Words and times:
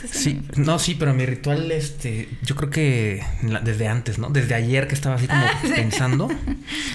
cosas. 0.00 0.16
Sí, 0.16 0.40
no, 0.56 0.78
sí, 0.78 0.96
pero 0.98 1.14
mi 1.14 1.26
ritual, 1.26 1.70
este, 1.72 2.28
yo 2.42 2.56
creo 2.56 2.70
que 2.70 3.22
desde 3.62 3.88
antes, 3.88 4.18
¿no? 4.18 4.30
Desde 4.30 4.54
ayer 4.54 4.88
que 4.88 4.94
estaba 4.94 5.16
así 5.16 5.26
como 5.26 5.44
ah, 5.44 5.60
pensando. 5.74 6.28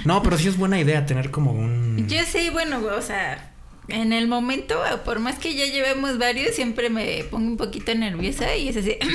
No, 0.06 0.24
pero 0.24 0.38
sí 0.38 0.48
es 0.48 0.58
buena 0.58 0.80
idea 0.80 1.06
tener 1.06 1.32
como 1.32 1.52
un... 1.52 2.08
Yo 2.08 2.20
sí, 2.26 2.50
bueno, 2.52 2.80
o 2.80 3.02
sea, 3.02 3.52
en 3.88 4.14
el 4.14 4.28
momento, 4.28 4.82
por 5.04 5.20
más 5.20 5.38
que 5.38 5.56
ya 5.56 5.66
llevemos 5.66 6.18
varios, 6.18 6.56
siempre 6.56 6.90
me 6.90 7.24
pongo 7.30 7.48
un 7.48 7.58
poquito 7.58 7.94
nerviosa 7.94 8.56
y 8.56 8.70
es 8.70 8.78
así. 8.78 8.98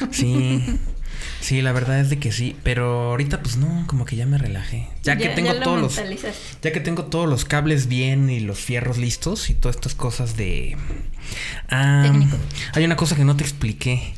Ah". 0.00 0.08
Sí. 0.10 0.62
Sí, 1.40 1.62
la 1.62 1.72
verdad 1.72 2.00
es 2.00 2.10
de 2.10 2.18
que 2.18 2.32
sí, 2.32 2.56
pero 2.62 3.10
ahorita 3.10 3.40
pues 3.42 3.56
no, 3.56 3.84
como 3.86 4.04
que 4.04 4.16
ya 4.16 4.26
me 4.26 4.38
relajé. 4.38 4.88
Ya, 5.02 5.16
que 5.16 5.28
tengo 5.28 5.54
todos 5.54 5.80
los 5.80 5.96
ya 6.62 6.72
que 6.72 6.80
tengo 6.80 7.04
todos 7.04 7.28
los 7.28 7.44
cables 7.44 7.86
bien 7.86 8.28
y 8.28 8.40
los 8.40 8.58
fierros 8.58 8.98
listos 8.98 9.48
y 9.50 9.54
todas 9.54 9.76
estas 9.76 9.94
cosas 9.94 10.36
de 10.36 10.76
ah, 11.70 12.12
hay 12.74 12.84
una 12.84 12.96
cosa 12.96 13.16
que 13.16 13.24
no 13.24 13.36
te 13.36 13.44
expliqué, 13.44 14.14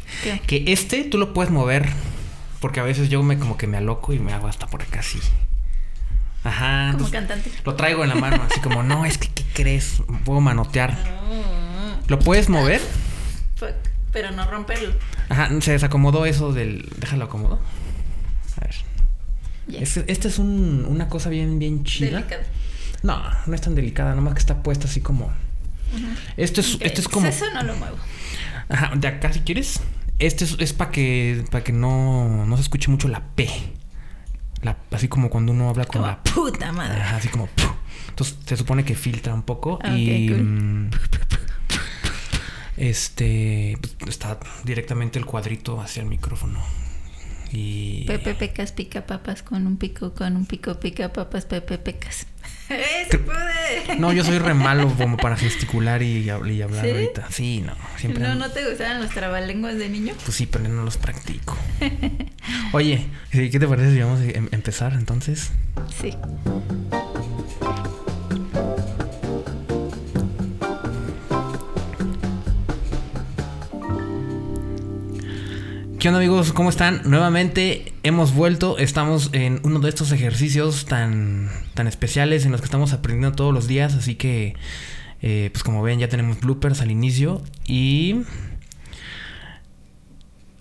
que 0.47 0.65
este 0.69 1.05
tú 1.05 1.19
lo 1.19 1.33
puedes 1.33 1.53
mover 1.53 1.89
porque 2.61 2.81
a 2.81 2.83
veces 2.83 3.09
yo 3.09 3.23
me 3.23 3.39
como 3.39 3.57
que 3.57 3.67
me 3.67 3.79
aloco 3.79 4.13
y 4.13 4.19
me 4.19 4.33
hago 4.33 4.47
hasta 4.49 4.67
por 4.67 4.83
acá 4.83 5.01
así. 5.01 5.19
Ajá. 6.45 6.93
Como 6.93 7.11
cantante. 7.11 7.51
Lo 7.65 7.75
traigo 7.75 8.03
en 8.03 8.11
la 8.11 8.15
mano, 8.15 8.43
así 8.49 8.61
como, 8.61 8.83
no, 8.83 9.05
es 9.05 9.19
que, 9.19 9.29
¿qué 9.29 9.45
crees? 9.53 10.03
Puedo 10.25 10.41
manotear. 10.41 10.97
Ah. 11.07 11.99
¿Lo 12.09 12.19
puedes 12.19 12.49
mover? 12.49 12.81
Pero 14.13 14.31
no 14.33 14.45
romperlo. 14.51 14.93
Ajá, 15.29 15.49
se 15.61 15.73
desacomodó 15.73 16.27
eso 16.27 16.53
del. 16.53 16.89
Déjalo 16.99 17.25
acomodo. 17.25 17.61
A 18.57 18.65
ver. 18.65 18.75
Esta 20.09 20.29
es 20.29 20.39
un, 20.39 20.85
una 20.89 21.09
cosa 21.09 21.31
bien, 21.31 21.59
bien 21.59 21.85
chida. 21.85 22.19
Delicada. 22.19 22.43
No, 23.03 23.23
no 23.47 23.55
es 23.55 23.61
tan 23.61 23.75
delicada, 23.75 24.15
nomás 24.15 24.35
que 24.35 24.41
está 24.41 24.63
puesta 24.63 24.87
así 24.87 25.01
como. 25.01 25.31
Esto 26.37 26.61
es, 26.61 26.79
esto 26.81 27.01
es 27.01 27.09
como. 27.09 27.27
Eso 27.27 27.47
no 27.53 27.63
lo 27.63 27.75
muevo. 27.77 27.97
Ajá, 28.69 28.93
de 28.97 29.09
acá 29.09 29.33
si 29.33 29.41
quieres. 29.41 29.81
Este 30.19 30.45
es, 30.45 30.57
es 30.59 30.73
para 30.73 30.91
que, 30.91 31.45
para 31.51 31.65
que 31.65 31.73
no, 31.73 32.45
no 32.47 32.57
se 32.57 32.63
escuche 32.63 32.91
mucho 32.91 33.09
la 33.09 33.23
P. 33.35 33.49
La, 34.63 34.77
así 34.91 35.09
como 35.09 35.31
cuando 35.31 35.53
uno 35.53 35.71
habla 35.71 35.87
con 35.87 36.03
la 36.03 36.23
puta 36.23 36.73
madre. 36.73 37.01
Ajá, 37.01 37.17
así 37.17 37.29
como. 37.29 37.49
Entonces 38.09 38.37
se 38.45 38.57
supone 38.57 38.85
que 38.85 38.95
filtra 38.95 39.33
un 39.33 39.43
poco 39.43 39.79
y. 39.85 40.31
Mm, 40.31 40.91
este 42.81 43.77
pues, 43.81 44.11
está 44.11 44.39
directamente 44.65 45.19
el 45.19 45.27
cuadrito 45.27 45.81
hacia 45.81 46.03
el 46.03 46.09
micrófono. 46.09 46.61
Y 47.53 48.05
Pepe 48.07 48.35
Pecas 48.35 48.73
pica 48.73 49.07
papas 49.07 49.43
con 49.43 49.67
un 49.67 49.77
pico, 49.77 50.15
con 50.15 50.37
un 50.37 50.47
pico 50.47 50.79
pica 50.79 51.13
papas, 51.13 51.45
Pepe 51.45 51.79
Pecas. 51.79 52.27
¡Eh, 52.71 53.07
se 53.11 53.19
puede! 53.19 53.99
No, 53.99 54.13
yo 54.13 54.25
soy 54.25 54.39
re 54.39 54.55
malo 54.55 54.95
como 54.97 55.17
para 55.17 55.37
gesticular 55.37 56.03
y, 56.03 56.31
hablar 56.31 56.87
ahorita. 56.87 57.27
Sí, 57.31 57.63
no. 57.67 57.75
Siempre 57.97 58.23
¿No, 58.23 58.37
¿No 58.37 58.51
te 58.51 58.67
gustaban 58.67 59.03
los 59.03 59.11
trabalenguas 59.11 59.77
de 59.77 59.89
niño? 59.89 60.15
Pues 60.25 60.37
sí, 60.37 60.47
pero 60.47 60.69
no 60.69 60.85
los 60.85 60.97
practico. 60.97 61.59
Oye, 62.73 63.09
¿qué 63.33 63.51
te 63.51 63.67
parece 63.67 63.93
si 63.93 64.01
vamos 64.01 64.21
a 64.21 64.25
em-, 64.25 64.49
empezar 64.53 64.93
entonces? 64.93 65.51
Sí. 66.01 66.17
¿Qué 76.01 76.09
onda 76.09 76.19
amigos? 76.19 76.55
¿Cómo 76.55 76.71
están? 76.71 77.03
Nuevamente 77.05 77.93
hemos 78.05 78.35
vuelto, 78.35 78.79
estamos 78.79 79.29
en 79.35 79.61
uno 79.65 79.81
de 79.81 79.91
estos 79.91 80.13
ejercicios 80.13 80.87
tan, 80.87 81.51
tan 81.75 81.87
especiales 81.87 82.47
en 82.47 82.53
los 82.53 82.63
que 82.63 82.65
estamos 82.65 82.95
aprendiendo 82.95 83.37
todos 83.37 83.53
los 83.53 83.69
días, 83.69 83.95
así 83.95 84.15
que 84.15 84.55
eh, 85.21 85.51
pues 85.53 85.63
como 85.63 85.83
ven 85.83 85.99
ya 85.99 86.09
tenemos 86.09 86.41
bloopers 86.41 86.81
al 86.81 86.91
inicio 86.91 87.43
y 87.67 88.23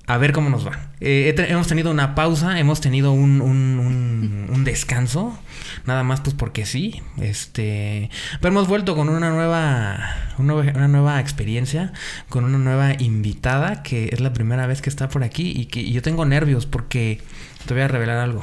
a 0.10 0.18
ver 0.18 0.34
cómo 0.34 0.50
nos 0.50 0.66
va. 0.66 0.90
Eh, 1.02 1.36
hemos 1.50 1.68
tenido 1.68 1.92
una 1.92 2.16
pausa, 2.16 2.60
hemos 2.60 2.82
tenido 2.82 3.12
un, 3.12 3.42
un, 4.52 4.64
descanso, 4.64 5.38
nada 5.86 6.04
más 6.04 6.22
pues 6.22 6.36
porque 6.36 6.66
sí. 6.66 7.04
Este, 7.22 8.10
pero 8.42 8.52
hemos 8.52 8.68
vuelto 8.68 8.96
con 8.96 9.08
una 9.08 9.30
nueva, 9.30 10.00
una, 10.40 10.88
nueva 10.88 11.20
experiencia, 11.20 11.94
con 12.28 12.44
una 12.44 12.58
nueva 12.58 12.94
invitada 12.98 13.84
que 13.84 14.10
es 14.12 14.20
la 14.20 14.34
primera 14.34 14.66
vez 14.66 14.82
que 14.82 14.90
está 14.90 15.10
por 15.10 15.24
aquí 15.24 15.54
y 15.56 15.68
que 15.68 15.92
yo 15.92 16.02
tengo 16.02 16.26
nervios 16.26 16.66
porque 16.66 17.22
te 17.68 17.76
voy 17.76 17.84
a 17.84 17.88
revelar 17.88 18.18
algo. 18.18 18.42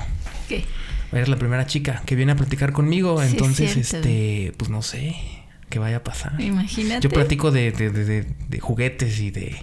¿Qué? 0.49 0.65
Eres 1.11 1.29
la 1.29 1.37
primera 1.37 1.67
chica 1.67 2.01
que 2.07 2.15
viene 2.15 2.31
a 2.31 2.37
platicar 2.37 2.73
conmigo, 2.73 3.21
entonces, 3.21 3.77
este, 3.77 4.53
pues 4.57 4.71
no 4.71 4.83
sé 4.83 5.17
que 5.69 5.79
vaya 5.79 5.97
a 5.99 6.05
pasar. 6.05 6.41
Imagínate. 6.41 7.01
Yo 7.01 7.11
platico 7.11 7.51
de, 7.51 7.73
de, 7.73 7.91
de, 7.91 8.27
de 8.49 8.61
juguetes 8.61 9.19
y 9.19 9.31
de, 9.31 9.57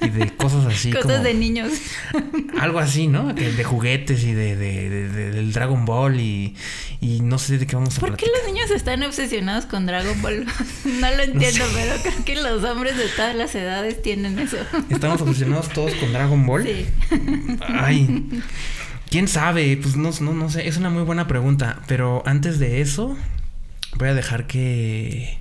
y 0.00 0.08
de 0.08 0.34
cosas 0.36 0.64
así. 0.64 0.90
cosas 0.90 1.22
de 1.22 1.34
niños. 1.34 1.70
Algo 2.58 2.78
así, 2.78 3.08
¿no? 3.08 3.32
De 3.34 3.64
juguetes 3.64 4.24
y 4.24 4.32
de, 4.32 4.56
del 4.56 5.52
Dragon 5.52 5.84
Ball 5.84 6.18
y, 6.18 6.56
y, 7.00 7.20
no 7.20 7.38
sé 7.38 7.58
de 7.58 7.66
qué 7.66 7.76
vamos 7.76 7.98
a 7.98 8.00
¿Por 8.00 8.16
qué 8.16 8.26
los 8.26 8.52
niños 8.52 8.70
están 8.70 9.02
obsesionados 9.02 9.66
con 9.66 9.84
Dragon 9.84 10.20
Ball? 10.22 10.46
no 10.84 11.10
lo 11.10 11.22
entiendo, 11.22 11.64
pero 11.74 11.94
creo 12.02 12.24
que 12.24 12.36
los 12.36 12.64
hombres 12.64 12.96
de 12.96 13.08
todas 13.08 13.36
las 13.36 13.54
edades 13.54 14.00
tienen 14.00 14.38
eso. 14.38 14.56
¿Estamos 14.88 15.20
obsesionados 15.20 15.68
todos 15.68 15.92
con 15.94 16.12
Dragon 16.12 16.46
Ball? 16.46 16.64
Sí. 16.64 16.86
Ay. 17.68 18.26
¿Quién 19.10 19.28
sabe? 19.28 19.76
Pues 19.76 19.94
no, 19.94 20.10
no, 20.20 20.32
no 20.32 20.50
sé. 20.50 20.66
Es 20.66 20.78
una 20.78 20.90
muy 20.90 21.02
buena 21.02 21.28
pregunta. 21.28 21.82
Pero 21.86 22.22
antes 22.26 22.58
de 22.58 22.80
eso 22.80 23.16
voy 23.96 24.08
a 24.08 24.14
dejar 24.14 24.46
que, 24.46 25.38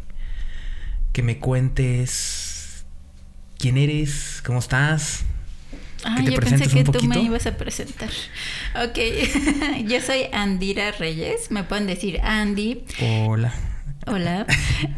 que 1.12 1.24
me 1.24 1.40
cuentes 1.40 2.86
quién 3.58 3.78
eres, 3.78 4.42
cómo 4.46 4.60
estás. 4.60 5.24
Ah, 6.04 6.22
yo 6.22 6.36
pensé 6.40 6.68
que 6.68 6.84
tú 6.84 7.02
me 7.04 7.22
ibas 7.22 7.48
a 7.48 7.56
presentar. 7.56 8.10
Ok, 8.76 9.00
yo 9.88 10.02
soy 10.02 10.28
Andira 10.34 10.92
Reyes, 10.92 11.50
me 11.50 11.64
pueden 11.64 11.88
decir 11.88 12.20
Andy. 12.22 12.84
Hola. 13.02 13.54
Hola. 14.08 14.46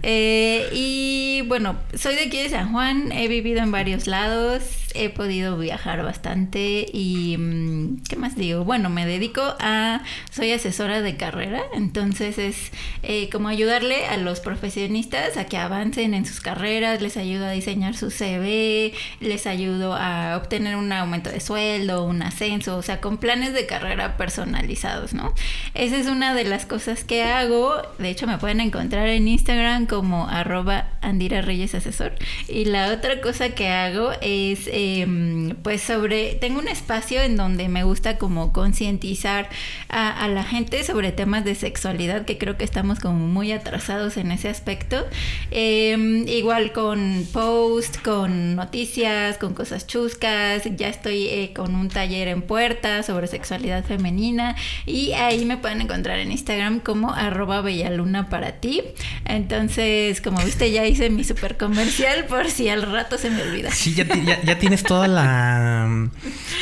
Eh, 0.01 0.67
y 0.73 1.41
bueno, 1.47 1.75
soy 1.93 2.15
de 2.15 2.23
aquí 2.25 2.37
de 2.37 2.49
San 2.49 2.71
Juan, 2.71 3.11
he 3.11 3.27
vivido 3.27 3.59
en 3.59 3.71
varios 3.71 4.07
lados, 4.07 4.63
he 4.95 5.09
podido 5.09 5.57
viajar 5.57 6.01
bastante 6.03 6.85
y 6.91 7.35
mm, 7.37 8.03
¿qué 8.07 8.15
más 8.15 8.35
digo? 8.35 8.63
Bueno, 8.63 8.89
me 8.89 9.05
dedico 9.05 9.41
a, 9.59 10.01
soy 10.31 10.51
asesora 10.53 11.01
de 11.01 11.17
carrera, 11.17 11.61
entonces 11.73 12.37
es 12.37 12.71
eh, 13.03 13.29
como 13.29 13.47
ayudarle 13.47 14.07
a 14.07 14.17
los 14.17 14.39
profesionistas 14.39 15.37
a 15.37 15.45
que 15.45 15.57
avancen 15.57 16.13
en 16.13 16.25
sus 16.25 16.39
carreras, 16.39 17.01
les 17.01 17.17
ayudo 17.17 17.45
a 17.45 17.51
diseñar 17.51 17.95
su 17.95 18.09
CV, 18.09 18.93
les 19.19 19.45
ayudo 19.45 19.95
a 19.95 20.37
obtener 20.37 20.75
un 20.77 20.91
aumento 20.91 21.29
de 21.29 21.41
sueldo, 21.41 22.05
un 22.05 22.21
ascenso, 22.21 22.77
o 22.77 22.81
sea, 22.81 23.01
con 23.01 23.17
planes 23.17 23.53
de 23.53 23.65
carrera 23.65 24.17
personalizados, 24.17 25.13
¿no? 25.13 25.33
Esa 25.73 25.97
es 25.97 26.07
una 26.07 26.33
de 26.33 26.45
las 26.45 26.65
cosas 26.65 27.03
que 27.03 27.23
hago, 27.23 27.81
de 27.99 28.09
hecho 28.09 28.27
me 28.27 28.37
pueden 28.37 28.61
encontrar 28.61 28.94
en 29.03 29.27
Instagram 29.27 29.85
como 29.85 30.27
arroba 30.27 30.89
Andira 31.01 31.41
Reyes 31.41 31.75
Asesor 31.75 32.13
y 32.47 32.65
la 32.65 32.91
otra 32.93 33.21
cosa 33.21 33.49
que 33.49 33.69
hago 33.69 34.11
es... 34.21 34.69
Em, 34.71 35.55
pues 35.63 35.81
sobre, 35.81 36.35
tengo 36.35 36.59
un 36.59 36.67
espacio 36.67 37.21
en 37.21 37.37
donde 37.37 37.67
me 37.69 37.83
gusta 37.83 38.17
como 38.17 38.53
concientizar 38.53 39.49
a, 39.89 40.27
la 40.27 40.43
gente 40.43 40.83
sobre 40.83 41.11
temas 41.11 41.45
de 41.45 41.55
sexualidad, 41.55 42.25
que 42.25 42.37
creo 42.37 42.57
que 42.57 42.63
estamos 42.63 42.99
como 42.99 43.27
muy 43.27 43.51
atrasados 43.51 44.17
en 44.17 44.31
ese 44.31 44.49
aspecto. 44.49 45.05
Em, 45.51 46.27
igual 46.27 46.71
con 46.71 47.25
post, 47.33 48.01
con 48.01 48.55
noticias, 48.55 49.37
con 49.37 49.53
cosas 49.53 49.87
chuscas, 49.87 50.63
ya 50.75 50.87
estoy 50.87 51.27
eh, 51.27 51.51
con 51.55 51.75
un 51.75 51.89
taller 51.89 52.27
en 52.27 52.41
puerta 52.41 53.03
sobre 53.03 53.27
sexualidad 53.27 53.83
femenina 53.83 54.55
y 54.85 55.13
ahí 55.13 55.45
me 55.45 55.57
pueden 55.57 55.81
encontrar 55.81 56.19
en 56.19 56.31
Instagram 56.31 56.79
como 56.79 57.13
arroba 57.13 57.61
bellaluna 57.61 58.29
para 58.29 58.53
ti. 58.53 58.81
Entonces, 59.25 60.21
como 60.21 60.43
viste, 60.43 60.71
ya 60.71 60.85
hice 60.85 61.09
mi 61.09 61.23
super 61.23 61.57
comercial 61.57 62.25
por 62.25 62.49
si 62.49 62.69
al 62.69 62.83
rato 62.83 63.17
se 63.17 63.29
me 63.29 63.41
olvida. 63.41 63.71
Sí, 63.71 63.93
ya, 63.93 64.05
ya, 64.05 64.41
ya 64.41 64.59
tienes 64.59 64.83
toda 64.83 65.07
la 65.07 66.09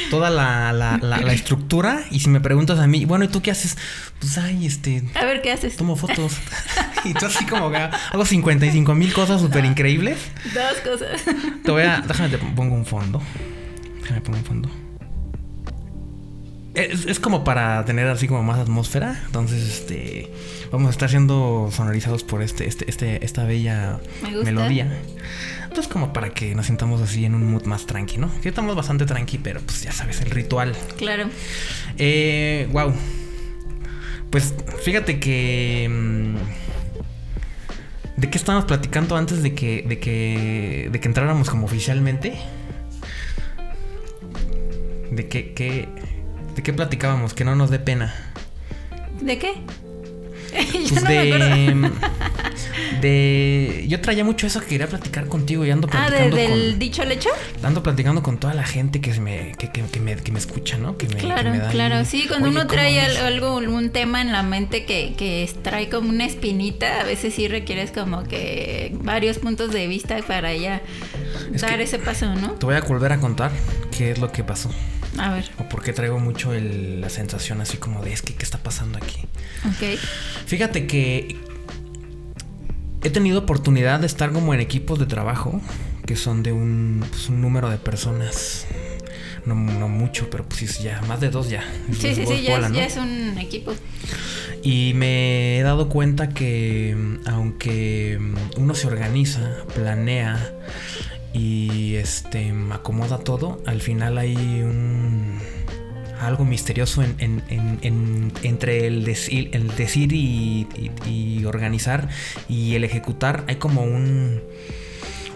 toda 0.10 0.30
la, 0.30 0.74
la, 0.74 0.98
la, 0.98 1.34
estructura 1.34 2.04
y 2.12 2.20
si 2.20 2.30
me 2.30 2.40
preguntas 2.40 2.80
a 2.80 2.88
mí, 2.88 3.06
bueno, 3.06 3.26
¿y 3.26 3.28
tú 3.28 3.42
qué 3.42 3.52
haces? 3.52 3.78
Pues 4.20 4.38
ay, 4.38 4.66
este... 4.66 5.04
A 5.16 5.26
ver, 5.26 5.42
¿qué 5.42 5.52
haces? 5.52 5.76
Tomo 5.76 5.96
fotos. 5.96 6.34
y 7.04 7.14
tú 7.14 7.26
así 7.26 7.46
como 7.46 7.72
hago 7.76 8.26
55 8.26 8.96
mil 8.96 9.14
cosas 9.14 9.42
súper 9.42 9.66
increíbles. 9.66 10.18
Dos 10.54 10.78
cosas. 10.84 11.22
Te 11.64 11.72
voy 11.72 11.84
a... 11.84 12.02
Déjame 12.02 12.30
te 12.30 12.38
pongo 12.38 12.76
un 12.76 12.86
fondo. 12.86 13.22
Déjame 14.02 14.22
pongo 14.22 14.38
un 14.38 14.46
fondo. 14.46 14.83
Es, 16.74 17.06
es, 17.06 17.20
como 17.20 17.44
para 17.44 17.86
tener 17.86 18.08
así 18.08 18.28
como 18.28 18.44
más 18.44 18.60
atmósfera. 18.60 19.22
Entonces, 19.28 19.64
este. 19.64 20.32
Vamos 20.72 20.88
a 20.88 20.92
estar 20.92 21.10
siendo 21.10 21.70
sonorizados 21.72 22.24
por 22.24 22.42
este, 22.42 22.68
este, 22.68 22.90
este, 22.90 23.24
esta 23.24 23.44
bella 23.44 24.00
melodía. 24.44 24.92
Pues 25.74 25.88
como 25.88 26.14
para 26.14 26.30
que 26.32 26.56
nos 26.56 26.68
sintamos 26.68 27.02
así 27.02 27.26
en 27.26 27.36
un 27.36 27.52
mood 27.52 27.66
más 27.66 27.86
tranqui, 27.86 28.18
¿no? 28.18 28.32
Que 28.42 28.50
estamos 28.50 28.76
bastante 28.76 29.06
tranqui, 29.06 29.38
pero 29.38 29.60
pues 29.62 29.84
ya 29.84 29.92
sabes, 29.92 30.22
el 30.22 30.32
ritual. 30.32 30.76
Claro. 30.98 31.30
Eh, 31.98 32.68
wow. 32.72 32.94
Pues 34.30 34.54
fíjate 34.84 35.20
que... 35.20 35.88
Mm, 35.90 36.36
¿De 38.18 38.30
qué 38.30 38.38
estábamos 38.38 38.66
platicando 38.66 39.16
antes 39.16 39.44
de 39.44 39.54
que, 39.54 39.84
de 39.88 40.00
que, 40.00 40.90
de 40.92 41.00
que 41.00 41.08
entráramos 41.08 41.50
como 41.50 41.66
oficialmente? 41.66 42.34
¿De 45.12 45.28
qué, 45.28 45.54
qué, 45.54 45.88
de 46.56 46.64
qué 46.64 46.74
platicábamos? 46.74 47.34
Que 47.34 47.46
no 47.46 47.56
nos 47.56 47.70
dé 47.70 47.80
pena. 47.80 48.14
¿De 49.22 49.38
qué? 49.40 49.64
Pues 50.74 51.04
no 51.04 51.10
de, 51.10 51.92
de. 53.02 53.86
Yo 53.88 54.02
traía 54.02 54.24
mucho 54.24 54.48
eso 54.48 54.60
que 54.60 54.68
quería 54.68 54.88
platicar 54.88 55.28
contigo 55.28 55.66
y 55.66 55.72
ando 55.72 55.88
platicando. 55.88 56.36
Ah, 56.36 56.40
del 56.40 56.80
dicho 56.80 57.02
al 57.02 57.12
hecho. 57.12 57.30
Ando 57.62 57.84
platicando 57.84 58.22
con 58.24 58.38
toda 58.38 58.54
la 58.54 58.64
gente 58.64 59.02
que 59.02 59.14
me, 59.20 59.54
que, 59.58 59.72
que, 59.72 60.00
me, 60.00 60.16
que 60.16 60.32
me 60.32 60.40
escucha, 60.40 60.78
¿no? 60.78 60.98
Que 60.98 61.08
me, 61.08 61.16
claro, 61.16 61.52
claro. 61.72 62.06
Sí, 62.06 62.26
cuando 62.28 62.50
uno 62.50 62.68
trae 62.68 63.00
algo, 63.00 63.58
un 63.58 63.90
tema 63.90 64.22
en 64.22 64.32
la 64.32 64.44
mente 64.44 64.86
que, 64.86 65.14
que 65.18 65.50
trae 65.62 65.90
como 65.90 66.10
una 66.10 66.26
espinita, 66.26 67.02
a 67.02 67.04
veces 67.04 67.34
sí 67.34 67.48
requieres 67.48 67.92
como 67.92 68.24
que 68.24 68.96
varios 69.02 69.40
puntos 69.40 69.72
de 69.72 69.88
vista 69.88 70.18
para 70.28 70.54
ya 70.54 70.82
dar 71.60 71.82
ese 71.82 72.00
paso, 72.00 72.34
¿no? 72.36 72.52
Te 72.54 72.66
voy 72.66 72.76
a 72.76 72.82
volver 72.82 73.12
a 73.12 73.20
contar 73.20 73.52
qué 73.96 74.12
es 74.12 74.20
lo 74.20 74.32
que 74.32 74.44
pasó. 74.44 74.70
A 75.18 75.32
ver. 75.34 75.50
O 75.60 75.70
porque 75.70 75.94
traigo 75.94 76.20
mucho 76.20 76.52
la 76.54 77.10
sensación 77.10 77.62
así 77.62 77.78
como 77.78 78.04
de 78.04 78.14
es 78.14 78.22
que 78.22 78.34
qué 78.34 78.44
está 78.44 78.58
pasando 78.58 78.98
aquí. 78.98 79.22
Ok. 79.66 80.00
Fíjate 80.46 80.88
que 80.88 81.38
he 83.04 83.10
tenido 83.10 83.40
oportunidad 83.40 84.00
de 84.00 84.08
estar 84.08 84.32
como 84.32 84.54
en 84.54 84.60
equipos 84.60 85.00
de 85.00 85.06
trabajo 85.06 85.62
que 86.06 86.16
son 86.16 86.44
de 86.44 86.52
un, 86.52 87.04
pues, 87.10 87.30
número 87.30 87.70
de 87.70 87.78
personas. 87.78 88.68
No, 89.46 89.56
mucho, 89.56 90.30
pero 90.30 90.46
pues 90.48 90.80
ya, 90.80 91.02
más 91.02 91.20
de 91.20 91.30
dos 91.30 91.50
ya. 91.50 91.64
Sí, 91.92 92.16
sí, 92.16 92.26
sí, 92.26 92.44
ya, 92.44 92.86
es 92.86 92.96
un 92.96 93.38
equipo. 93.38 93.74
Y 94.62 94.94
me 94.96 95.60
he 95.60 95.64
dado 95.64 95.90
cuenta 95.90 96.30
que 96.30 96.96
aunque 97.26 98.20
uno 98.56 98.74
se 98.74 98.88
organiza, 98.88 99.58
planea, 99.76 100.54
y 101.34 101.96
este 101.96 102.54
acomoda 102.72 103.18
todo, 103.18 103.62
al 103.66 103.82
final 103.82 104.18
hay 104.18 104.36
un 104.36 105.40
algo 106.24 106.46
misterioso 106.46 107.04
en, 107.04 107.42
entre 108.44 108.88
el 108.88 109.04
decir, 109.04 109.50
el 109.54 109.76
decir 109.76 110.12
y, 110.14 111.44
organizar 111.46 112.10
y 112.48 112.76
el 112.76 112.84
ejecutar. 112.84 113.44
Hay 113.48 113.58
como 113.58 113.84
un, 113.84 114.42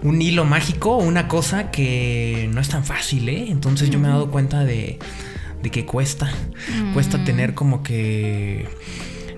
un 0.02 0.22
hilo 0.22 0.44
mágico, 0.44 0.96
una 0.96 1.28
cosa 1.28 1.70
que 1.70 2.48
no 2.52 2.60
es 2.60 2.68
tan 2.68 2.84
fácil, 2.84 3.28
¿eh? 3.28 3.46
Entonces 3.48 3.90
yo 3.90 3.98
me 3.98 4.08
he 4.08 4.10
dado 4.10 4.30
cuenta 4.30 4.64
de, 4.64 4.98
de 5.62 5.70
que 5.70 5.84
cuesta. 5.84 6.32
Cuesta 6.94 7.18
mm. 7.18 7.24
tener 7.24 7.54
como 7.54 7.82
que 7.82 8.66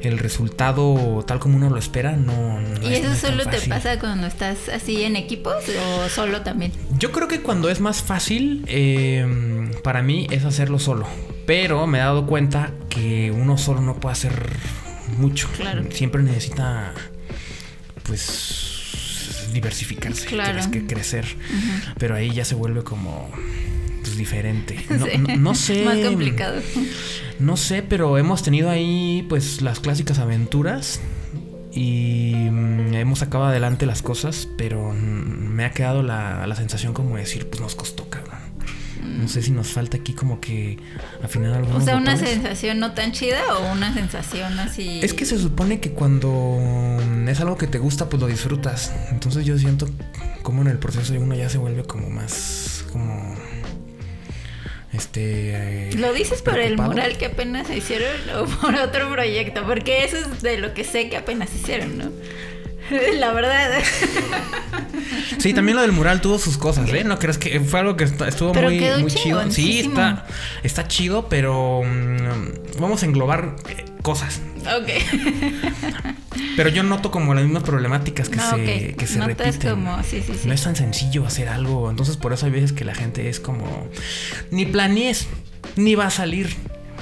el 0.02 0.18
resultado 0.18 1.24
tal 1.26 1.38
como 1.38 1.56
uno 1.56 1.70
lo 1.70 1.78
espera 1.78 2.16
no, 2.16 2.58
¿Y 2.82 2.94
eso 2.94 3.14
solo 3.14 3.44
te 3.44 3.60
pasa 3.68 3.98
cuando 3.98 4.26
estás 4.26 4.68
así 4.68 5.02
en 5.02 5.16
equipos 5.16 5.54
o 5.68 6.08
solo 6.08 6.42
también? 6.42 6.72
Yo 6.98 7.12
creo 7.12 7.28
que 7.28 7.40
cuando 7.40 7.68
es 7.68 7.80
más 7.80 8.02
fácil 8.02 8.64
eh, 8.66 9.70
para 9.82 10.02
mí 10.02 10.26
es 10.30 10.44
hacerlo 10.44 10.78
solo, 10.78 11.06
pero 11.46 11.86
me 11.86 11.98
he 11.98 12.00
dado 12.00 12.26
cuenta 12.26 12.72
que 12.88 13.30
uno 13.30 13.58
solo 13.58 13.80
no 13.80 14.00
puede 14.00 14.12
hacer 14.12 14.56
mucho. 15.16 15.48
Claro. 15.56 15.84
Siempre 15.90 16.22
necesita 16.22 16.92
pues 18.04 19.50
diversificarse, 19.52 20.26
tienes 20.26 20.68
que 20.68 20.86
crecer, 20.86 21.24
pero 21.98 22.14
ahí 22.14 22.30
ya 22.30 22.44
se 22.44 22.54
vuelve 22.54 22.82
como 22.82 23.30
pues, 24.02 24.16
diferente. 24.16 24.84
No, 25.38 25.54
sé. 25.54 25.84
Más 25.84 25.98
complicado. 25.98 26.60
No 27.38 27.56
sé, 27.56 27.82
pero 27.82 28.18
hemos 28.18 28.42
tenido 28.42 28.70
ahí 28.70 29.24
pues 29.28 29.62
las 29.62 29.80
clásicas 29.80 30.18
aventuras 30.18 31.00
y 31.72 32.34
mm, 32.34 32.94
hemos 32.94 33.20
sacado 33.20 33.44
adelante 33.44 33.86
las 33.86 34.02
cosas, 34.02 34.48
pero 34.58 34.92
me 34.92 35.64
ha 35.64 35.70
quedado 35.70 36.02
la, 36.02 36.46
la 36.46 36.56
sensación 36.56 36.92
como 36.92 37.16
de 37.16 37.22
decir, 37.22 37.48
pues 37.48 37.60
nos 37.60 37.74
costó, 37.74 38.08
cabrón. 38.08 38.29
No 39.18 39.28
sé 39.28 39.42
si 39.42 39.50
nos 39.50 39.68
falta 39.68 39.96
aquí 39.96 40.12
como 40.12 40.40
que 40.40 40.78
afinar 41.22 41.54
algo. 41.54 41.76
O 41.76 41.80
sea, 41.80 41.96
una 41.96 42.16
sensación 42.16 42.78
no 42.78 42.92
tan 42.92 43.12
chida 43.12 43.56
o 43.58 43.72
una 43.72 43.92
sensación 43.92 44.58
así. 44.58 45.00
Es 45.02 45.14
que 45.14 45.24
se 45.26 45.38
supone 45.38 45.80
que 45.80 45.90
cuando 45.92 46.58
es 47.26 47.40
algo 47.40 47.56
que 47.56 47.66
te 47.66 47.78
gusta, 47.78 48.08
pues 48.08 48.20
lo 48.20 48.28
disfrutas. 48.28 48.92
Entonces 49.10 49.44
yo 49.44 49.58
siento 49.58 49.88
como 50.42 50.62
en 50.62 50.68
el 50.68 50.78
proceso 50.78 51.12
de 51.12 51.18
uno 51.18 51.34
ya 51.34 51.48
se 51.48 51.58
vuelve 51.58 51.84
como 51.84 52.08
más 52.08 52.84
como 52.92 53.34
este. 54.92 55.90
¿Lo 55.96 56.12
dices 56.12 56.42
por 56.42 56.58
el 56.58 56.76
mural 56.76 57.16
que 57.16 57.26
apenas 57.26 57.70
hicieron 57.70 58.08
o 58.36 58.44
por 58.60 58.74
otro 58.74 59.10
proyecto? 59.10 59.64
Porque 59.64 60.04
eso 60.04 60.16
es 60.16 60.42
de 60.42 60.58
lo 60.58 60.74
que 60.74 60.84
sé 60.84 61.08
que 61.08 61.16
apenas 61.16 61.54
hicieron, 61.54 61.98
¿no? 61.98 62.10
La 63.18 63.32
verdad. 63.32 63.82
Sí, 65.38 65.54
también 65.54 65.76
lo 65.76 65.82
del 65.82 65.92
mural 65.92 66.20
tuvo 66.20 66.38
sus 66.38 66.58
cosas, 66.58 66.92
¿eh? 66.92 67.04
No 67.04 67.18
crees 67.18 67.38
que 67.38 67.60
fue 67.60 67.80
algo 67.80 67.96
que 67.96 68.04
estuvo 68.04 68.52
muy, 68.54 68.80
muy 69.00 69.10
chido. 69.10 69.50
Sí, 69.50 69.80
está, 69.80 70.26
está 70.62 70.88
chido, 70.88 71.28
pero 71.28 71.82
mm, 71.84 72.78
vamos 72.80 73.02
a 73.02 73.06
englobar 73.06 73.56
eh, 73.68 73.84
cosas. 74.02 74.40
Ok. 74.60 74.88
Pero 76.56 76.68
yo 76.70 76.82
noto 76.82 77.10
como 77.10 77.34
las 77.34 77.44
mismas 77.44 77.62
problemáticas 77.62 78.28
que 78.28 78.38
se, 78.38 78.94
que 78.94 79.06
se 79.06 79.20
repiten. 79.20 79.70
Como, 79.70 80.02
sí, 80.02 80.22
sí, 80.26 80.34
sí. 80.34 80.48
No 80.48 80.54
es 80.54 80.62
tan 80.62 80.76
sencillo 80.76 81.24
hacer 81.26 81.48
algo. 81.48 81.90
Entonces 81.90 82.16
por 82.16 82.32
eso 82.32 82.46
hay 82.46 82.52
veces 82.52 82.72
que 82.72 82.84
la 82.84 82.94
gente 82.94 83.28
es 83.28 83.40
como. 83.40 83.88
Ni 84.50 84.66
planees, 84.66 85.26
ni 85.76 85.94
va 85.94 86.06
a 86.06 86.10
salir. 86.10 86.54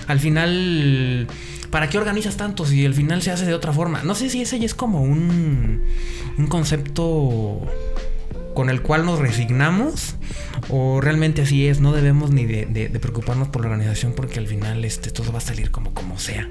Al 0.07 0.21
final. 0.21 1.27
¿Para 1.71 1.91
qué 1.91 1.99
organizas 1.99 2.37
tanto 2.37 2.65
si 2.65 2.87
al 2.87 2.95
final 2.95 3.23
se 3.23 3.31
hace 3.31 3.45
de 3.45 3.55
otra 3.55 3.73
forma? 3.73 4.03
No 4.03 4.15
sé 4.15 4.31
si 4.31 4.41
ese 4.41 4.59
ya 4.59 4.67
es 4.67 4.75
como 4.75 5.03
un, 5.03 5.83
un 6.39 6.47
concepto 6.47 7.61
con 8.59 8.71
el 8.71 8.83
cual 8.83 9.07
nos 9.07 9.21
resignamos 9.21 10.17
o 10.69 11.01
realmente 11.01 11.43
así 11.43 11.69
es, 11.69 11.79
no 11.79 11.93
debemos 11.93 12.33
ni 12.33 12.45
de, 12.45 12.91
preocuparnos 13.01 13.47
por 13.47 13.63
la 13.63 13.69
organización 13.69 14.15
porque 14.15 14.41
al 14.41 14.49
final 14.49 14.85
este, 14.85 15.13
todo 15.13 15.31
va 15.31 15.39
a 15.39 15.43
salir 15.43 15.71
como, 15.71 15.95
como 15.95 16.19
sea. 16.19 16.49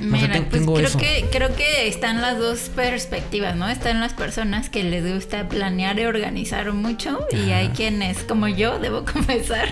Mira, 0.00 0.44
pues 0.50 0.62
creo 0.62 0.98
que 0.98 1.26
creo 1.30 1.54
que 1.54 1.86
están 1.86 2.20
las 2.20 2.36
dos 2.40 2.68
perspectivas, 2.74 3.54
¿no? 3.54 3.68
Están 3.68 4.00
las 4.00 4.12
personas 4.12 4.70
que 4.70 4.82
les 4.82 5.14
gusta 5.14 5.48
planear 5.48 6.00
y 6.00 6.06
organizar 6.06 6.72
mucho 6.72 7.24
y 7.30 7.52
hay 7.52 7.68
quienes, 7.68 8.24
como 8.24 8.48
yo, 8.48 8.80
debo 8.80 9.04
confesar, 9.12 9.68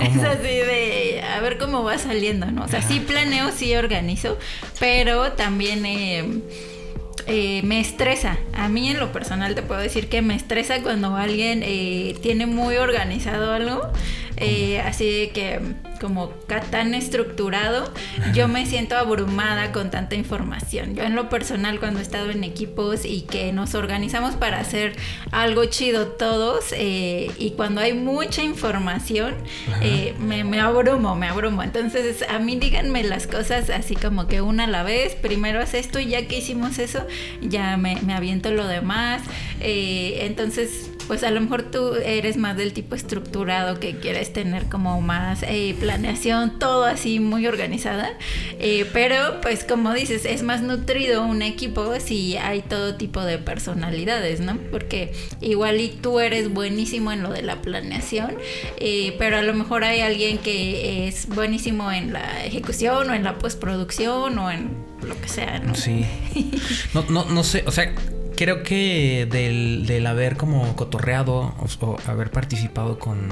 es 0.00 0.22
así 0.22 0.42
de 0.42 1.24
a 1.26 1.40
ver 1.40 1.56
cómo 1.56 1.82
va 1.84 1.96
saliendo, 1.96 2.50
¿no? 2.50 2.64
O 2.64 2.68
sea, 2.68 2.82
sí 2.82 3.00
planeo, 3.00 3.50
sí 3.50 3.74
organizo, 3.74 4.38
pero 4.78 5.32
también 5.32 5.86
eh, 5.86 6.42
eh, 7.26 7.62
me 7.62 7.80
estresa. 7.80 8.38
A 8.52 8.68
mí 8.68 8.88
en 8.90 9.00
lo 9.00 9.12
personal 9.12 9.54
te 9.54 9.62
puedo 9.62 9.80
decir 9.80 10.08
que 10.08 10.22
me 10.22 10.34
estresa 10.34 10.82
cuando 10.82 11.16
alguien 11.16 11.62
eh, 11.64 12.16
tiene 12.22 12.46
muy 12.46 12.76
organizado 12.76 13.52
algo, 13.52 13.80
eh, 14.44 14.80
así 14.80 15.30
que 15.32 15.60
como 16.00 16.28
tan 16.70 16.92
estructurado, 16.92 17.90
yo 18.34 18.46
me 18.48 18.66
siento 18.66 18.96
abrumada 18.96 19.72
con 19.72 19.90
tanta 19.90 20.16
información. 20.16 20.94
Yo 20.94 21.04
en 21.04 21.14
lo 21.14 21.28
personal 21.30 21.78
cuando 21.78 22.00
he 22.00 22.02
estado 22.02 22.30
en 22.30 22.44
equipos 22.44 23.04
y 23.04 23.22
que 23.22 23.52
nos 23.52 23.74
organizamos 23.74 24.34
para 24.34 24.60
hacer 24.60 24.96
algo 25.30 25.64
chido 25.66 26.08
todos 26.08 26.74
y 26.76 27.52
cuando 27.56 27.80
hay 27.80 27.94
mucha 27.94 28.42
información, 28.42 29.34
me, 30.18 30.44
me 30.44 30.60
abrumo, 30.60 31.16
me 31.16 31.28
abrumo. 31.28 31.62
Entonces 31.62 32.22
a 32.28 32.38
mí 32.38 32.56
díganme 32.56 33.02
las 33.04 33.26
cosas 33.26 33.70
así 33.70 33.94
como 33.94 34.26
que 34.26 34.42
una 34.42 34.64
a 34.64 34.66
la 34.66 34.82
vez, 34.82 35.14
primero 35.14 35.60
haz 35.60 35.74
esto 35.74 36.00
y 36.00 36.06
ya 36.06 36.26
que 36.26 36.38
hicimos 36.38 36.78
eso, 36.78 37.06
ya 37.40 37.76
me, 37.76 37.98
aviento 38.14 38.50
lo 38.52 38.66
demás. 38.66 39.22
Eh, 39.60 40.18
entonces, 40.22 40.90
pues 41.06 41.22
a 41.24 41.30
lo 41.30 41.40
mejor 41.40 41.62
tú 41.62 41.94
eres 41.94 42.36
más 42.36 42.56
del 42.56 42.72
tipo 42.72 42.94
estructurado 42.94 43.80
que 43.80 43.96
quieres 43.96 44.32
tener 44.32 44.68
como 44.68 45.00
más 45.00 45.42
eh, 45.42 45.76
planeación, 45.78 46.58
todo 46.58 46.84
así 46.84 47.20
muy 47.20 47.46
organizada. 47.46 48.12
Eh, 48.58 48.88
pero 48.92 49.40
pues 49.40 49.64
como 49.64 49.92
dices, 49.92 50.24
es 50.24 50.42
más 50.42 50.62
nutrido 50.62 51.24
un 51.24 51.42
equipo 51.42 51.94
si 52.00 52.36
hay 52.36 52.62
todo 52.62 52.96
tipo 52.96 53.22
de 53.22 53.38
personalidades, 53.38 54.40
¿no? 54.40 54.58
Porque 54.70 55.12
igual 55.40 55.80
y 55.80 55.88
tú 55.88 56.20
eres 56.20 56.52
buenísimo 56.52 57.12
en 57.12 57.22
lo 57.22 57.30
de 57.30 57.42
la 57.42 57.62
planeación, 57.62 58.36
pero 59.18 59.38
a 59.38 59.42
lo 59.42 59.54
mejor 59.54 59.84
hay 59.84 60.00
alguien 60.00 60.38
que 60.38 61.08
es 61.08 61.28
buenísimo 61.28 61.90
en 61.92 62.12
la 62.12 62.44
ejecución 62.44 63.10
o 63.10 63.14
en 63.14 63.24
la 63.24 63.38
postproducción 63.38 64.38
o 64.38 64.50
en 64.50 64.70
lo 65.06 65.20
que 65.20 65.28
sea, 65.28 65.58
¿no? 65.60 65.74
Sí. 65.74 66.06
No, 66.94 67.04
no, 67.08 67.24
no 67.24 67.44
sé, 67.44 67.64
o 67.66 67.72
sea, 67.72 67.92
creo 68.36 68.62
que 68.62 69.26
del, 69.30 69.86
del 69.86 70.06
haber 70.06 70.36
como 70.36 70.74
cotorreado 70.76 71.54
o, 71.80 71.96
haber 72.06 72.30
participado 72.30 72.98
con, 72.98 73.28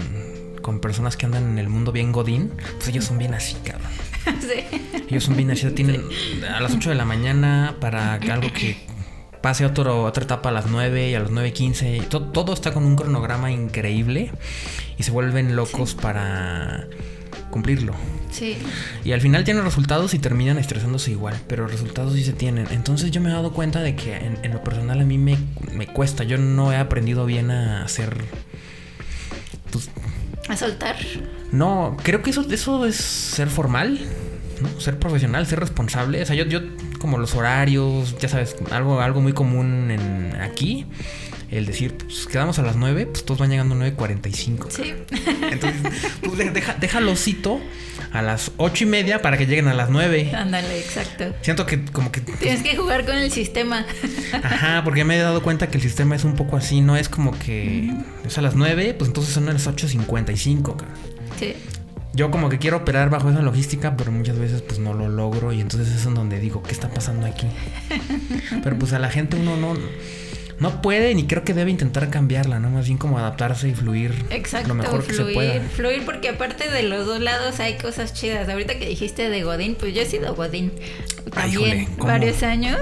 con, 0.62 0.80
personas 0.80 1.16
que 1.16 1.26
andan 1.26 1.44
en 1.44 1.58
el 1.58 1.68
mundo 1.68 1.92
bien 1.92 2.12
godín, 2.12 2.52
pues 2.74 2.88
ellos 2.88 3.04
son 3.04 3.18
bien 3.18 3.34
así, 3.34 3.56
cabrón. 3.64 3.90
Sí. 4.40 5.02
Ellos 5.08 5.24
son 5.24 5.36
bien 5.36 5.50
así, 5.50 5.68
tienen 5.70 6.04
a 6.48 6.60
las 6.60 6.72
8 6.72 6.90
de 6.90 6.94
la 6.94 7.04
mañana 7.04 7.76
para 7.80 8.14
algo 8.14 8.52
que 8.52 8.76
pase 9.40 9.66
otro, 9.66 10.04
otra 10.04 10.22
etapa 10.22 10.50
a 10.50 10.52
las 10.52 10.66
9 10.66 11.10
y 11.10 11.14
a 11.14 11.20
las 11.20 11.30
9.15. 11.30 12.06
Todo, 12.06 12.26
todo 12.26 12.52
está 12.52 12.72
con 12.72 12.84
un 12.84 12.94
cronograma 12.94 13.50
increíble 13.50 14.30
y 14.96 15.02
se 15.02 15.10
vuelven 15.10 15.56
locos 15.56 15.94
para 15.94 16.86
cumplirlo. 17.50 17.94
Sí. 18.32 18.56
Y 19.04 19.12
al 19.12 19.20
final 19.20 19.44
tienen 19.44 19.62
resultados 19.62 20.14
y 20.14 20.18
terminan 20.18 20.58
estresándose 20.58 21.10
igual, 21.10 21.38
pero 21.46 21.68
resultados 21.68 22.14
sí 22.14 22.24
se 22.24 22.32
tienen. 22.32 22.66
Entonces 22.70 23.10
yo 23.10 23.20
me 23.20 23.30
he 23.30 23.32
dado 23.32 23.52
cuenta 23.52 23.80
de 23.80 23.94
que 23.94 24.16
en, 24.16 24.52
lo 24.52 24.64
personal 24.64 25.00
a 25.00 25.04
mí 25.04 25.18
me, 25.18 25.38
me, 25.72 25.86
cuesta. 25.86 26.24
Yo 26.24 26.38
no 26.38 26.72
he 26.72 26.76
aprendido 26.76 27.26
bien 27.26 27.50
a 27.50 27.84
hacer... 27.84 28.16
Pues, 29.70 29.90
a 30.48 30.56
soltar. 30.56 30.96
No, 31.52 31.96
creo 32.02 32.22
que 32.22 32.30
eso, 32.30 32.44
eso 32.50 32.86
es 32.86 32.96
ser 32.96 33.48
formal, 33.48 34.00
¿no? 34.60 34.80
ser 34.80 34.98
profesional, 34.98 35.46
ser 35.46 35.60
responsable. 35.60 36.22
O 36.22 36.26
sea, 36.26 36.34
yo, 36.34 36.46
yo 36.46 36.60
como 36.98 37.18
los 37.18 37.34
horarios, 37.34 38.16
ya 38.18 38.28
sabes, 38.28 38.56
algo, 38.70 39.00
algo 39.00 39.20
muy 39.20 39.34
común 39.34 39.90
en 39.90 40.40
aquí 40.40 40.86
el 41.52 41.66
decir, 41.66 41.96
pues 41.98 42.26
quedamos 42.26 42.58
a 42.58 42.62
las 42.62 42.76
9, 42.76 43.06
pues 43.06 43.24
todos 43.24 43.38
van 43.38 43.50
llegando 43.50 43.74
a 43.74 43.78
9.45. 43.78 44.70
Sí. 44.70 44.94
Entonces, 45.50 46.10
pues 46.22 46.54
deja, 46.54 46.74
déjalo 46.80 47.14
cito 47.14 47.60
a 48.12 48.22
las 48.22 48.52
ocho 48.56 48.84
y 48.84 48.86
media 48.86 49.20
para 49.20 49.36
que 49.36 49.46
lleguen 49.46 49.68
a 49.68 49.74
las 49.74 49.90
9. 49.90 50.32
Ándale, 50.34 50.78
exacto. 50.78 51.34
Siento 51.42 51.66
que 51.66 51.84
como 51.84 52.10
que... 52.10 52.22
Tienes 52.22 52.62
que 52.62 52.76
jugar 52.76 53.04
con 53.04 53.16
el 53.16 53.30
sistema. 53.30 53.84
Ajá, 54.42 54.82
porque 54.82 55.04
me 55.04 55.18
he 55.18 55.20
dado 55.20 55.42
cuenta 55.42 55.68
que 55.68 55.76
el 55.76 55.82
sistema 55.82 56.16
es 56.16 56.24
un 56.24 56.36
poco 56.36 56.56
así, 56.56 56.80
no 56.80 56.96
es 56.96 57.10
como 57.10 57.38
que 57.38 57.92
es 58.24 58.38
a 58.38 58.42
las 58.42 58.54
9, 58.54 58.94
pues 58.94 59.08
entonces 59.08 59.34
son 59.34 59.48
a 59.48 59.52
las 59.52 59.66
8.55, 59.66 60.76
Sí. 61.38 61.54
Yo 62.14 62.30
como 62.30 62.50
que 62.50 62.58
quiero 62.58 62.78
operar 62.78 63.08
bajo 63.08 63.30
esa 63.30 63.40
logística, 63.40 63.96
pero 63.96 64.12
muchas 64.12 64.38
veces 64.38 64.60
pues 64.60 64.78
no 64.78 64.92
lo 64.92 65.08
logro 65.08 65.52
y 65.52 65.60
entonces 65.60 65.94
es 65.94 66.04
en 66.04 66.14
donde 66.14 66.40
digo, 66.40 66.62
¿qué 66.62 66.72
está 66.72 66.88
pasando 66.90 67.26
aquí? 67.26 67.46
pero 68.62 68.78
pues 68.78 68.92
a 68.92 68.98
la 68.98 69.08
gente 69.08 69.36
uno 69.36 69.56
no 69.56 69.74
no 70.62 70.80
puede 70.80 71.12
ni 71.16 71.26
creo 71.26 71.42
que 71.42 71.54
debe 71.54 71.72
intentar 71.72 72.08
cambiarla, 72.08 72.60
¿no? 72.60 72.70
Más 72.70 72.86
bien 72.86 72.96
como 72.96 73.18
adaptarse 73.18 73.68
y 73.68 73.74
fluir 73.74 74.14
Exacto, 74.30 74.68
lo 74.68 74.74
mejor 74.74 75.04
que 75.04 75.12
se 75.12 75.24
pueda. 75.24 75.60
Fluir 75.60 76.04
porque 76.04 76.28
aparte 76.28 76.70
de 76.70 76.84
los 76.84 77.04
dos 77.04 77.20
lados 77.20 77.58
hay 77.58 77.76
cosas 77.78 78.14
chidas. 78.14 78.48
Ahorita 78.48 78.78
que 78.78 78.86
dijiste 78.86 79.28
de 79.28 79.42
Godín, 79.42 79.74
pues 79.74 79.92
yo 79.92 80.02
he 80.02 80.06
sido 80.06 80.36
Godín 80.36 80.70
también 81.34 81.88
varios 81.98 82.44
años. 82.44 82.78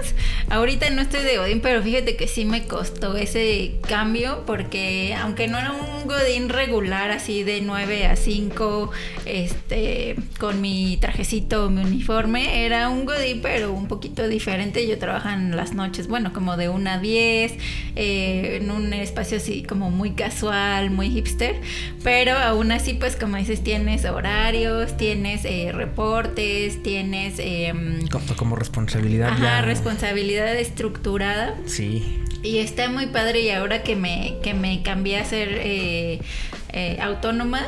Ahorita 0.50 0.90
no 0.90 1.00
estoy 1.00 1.22
de 1.22 1.38
Godín, 1.38 1.62
pero 1.62 1.82
fíjate 1.82 2.16
que 2.16 2.28
sí 2.28 2.44
me 2.44 2.66
costó 2.66 3.16
ese 3.16 3.76
cambio 3.88 4.44
porque 4.46 5.16
aunque 5.18 5.48
no 5.48 5.58
era 5.58 5.72
un 5.72 6.06
Godín 6.06 6.50
regular 6.50 7.10
así 7.10 7.44
de 7.44 7.62
9 7.62 8.06
a 8.08 8.16
5, 8.16 8.90
este, 9.24 10.16
con 10.38 10.60
mi 10.60 10.98
trajecito, 10.98 11.70
mi 11.70 11.82
uniforme, 11.82 12.66
era 12.66 12.90
un 12.90 13.06
Godín 13.06 13.40
pero 13.40 13.72
un 13.72 13.88
poquito 13.88 14.28
diferente. 14.28 14.86
Yo 14.86 14.98
trabajaba 14.98 15.34
en 15.34 15.56
las 15.56 15.72
noches, 15.72 16.08
bueno, 16.08 16.34
como 16.34 16.58
de 16.58 16.68
1 16.68 16.90
a 16.90 16.98
10 16.98 17.69
eh, 17.96 18.58
en 18.60 18.70
un 18.70 18.92
espacio 18.92 19.38
así 19.38 19.62
como 19.62 19.90
muy 19.90 20.12
casual, 20.12 20.90
muy 20.90 21.10
hipster, 21.10 21.60
pero 22.02 22.36
aún 22.36 22.72
así 22.72 22.94
pues 22.94 23.16
como 23.16 23.36
dices 23.36 23.62
tienes 23.62 24.04
horarios, 24.04 24.96
tienes 24.96 25.44
eh, 25.44 25.72
reportes, 25.72 26.82
tienes... 26.82 27.34
Em, 27.38 28.06
como, 28.36 28.56
responsabilidad. 28.56 29.30
Ajá, 29.30 29.62
responsabilidad 29.62 30.54
estructurada. 30.56 31.56
Sí. 31.66 32.18
Y 32.42 32.58
está 32.58 32.88
muy 32.88 33.06
padre 33.06 33.40
y 33.40 33.50
ahora 33.50 33.82
que 33.82 33.96
me, 33.96 34.36
que 34.42 34.54
me 34.54 34.82
cambié 34.82 35.18
a 35.18 35.24
ser 35.24 35.60
eh, 36.72 36.98
autónoma, 37.00 37.62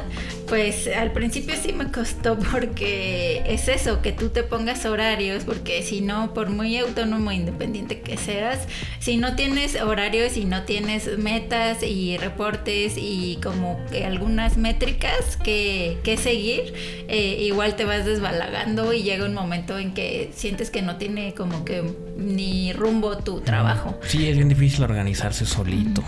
pues 0.48 0.88
al 0.88 1.12
principio 1.12 1.54
sí 1.60 1.72
me 1.72 1.90
costó 1.90 2.38
porque 2.52 3.42
es 3.46 3.68
eso, 3.68 4.02
que 4.02 4.12
tú 4.12 4.28
te 4.28 4.42
pongas 4.42 4.84
horarios, 4.84 5.44
porque 5.44 5.82
si 5.82 6.00
no, 6.00 6.34
por 6.34 6.50
muy 6.50 6.76
autónomo 6.76 7.30
e 7.30 7.36
independiente 7.36 8.00
que 8.00 8.16
seas, 8.16 8.66
si 8.98 9.16
no 9.16 9.34
tienes 9.34 9.80
horarios 9.80 10.36
y 10.36 10.44
no 10.44 10.62
tienes 10.64 11.18
metas 11.18 11.82
y 11.82 12.16
reportes 12.18 12.94
y 12.96 13.38
como 13.42 13.80
que 13.90 14.04
algunas 14.04 14.56
métricas 14.56 15.36
que, 15.36 15.98
que 16.04 16.16
seguir, 16.16 16.74
eh, 17.08 17.38
igual 17.40 17.76
te 17.76 17.84
vas 17.84 18.04
desbalagando 18.04 18.92
y 18.92 19.02
llega 19.02 19.26
un 19.26 19.34
momento 19.34 19.78
en 19.78 19.94
que 19.94 20.30
sientes 20.34 20.70
que 20.70 20.82
no 20.82 20.96
tiene 20.96 21.34
como 21.34 21.64
que 21.64 21.82
ni 22.16 22.72
rumbo 22.72 23.18
tu 23.18 23.40
trabajo. 23.40 23.98
Sí, 24.06 24.28
es 24.28 24.36
bien 24.36 24.48
difícil 24.48 24.84
organizarse 24.84 25.46
solito. 25.46 26.02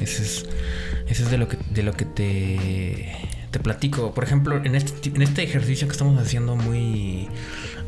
Ese 0.00 0.22
es 0.22 0.46
eso 1.10 1.24
es 1.24 1.30
de 1.30 1.38
lo 1.38 1.48
que, 1.48 1.58
de 1.70 1.82
lo 1.82 1.92
que 1.92 2.04
te, 2.04 3.12
te 3.50 3.58
platico. 3.58 4.14
Por 4.14 4.22
ejemplo, 4.22 4.64
en 4.64 4.76
este, 4.76 5.08
en 5.08 5.22
este 5.22 5.42
ejercicio 5.42 5.88
que 5.88 5.92
estamos 5.92 6.20
haciendo 6.22 6.54
muy, 6.54 7.28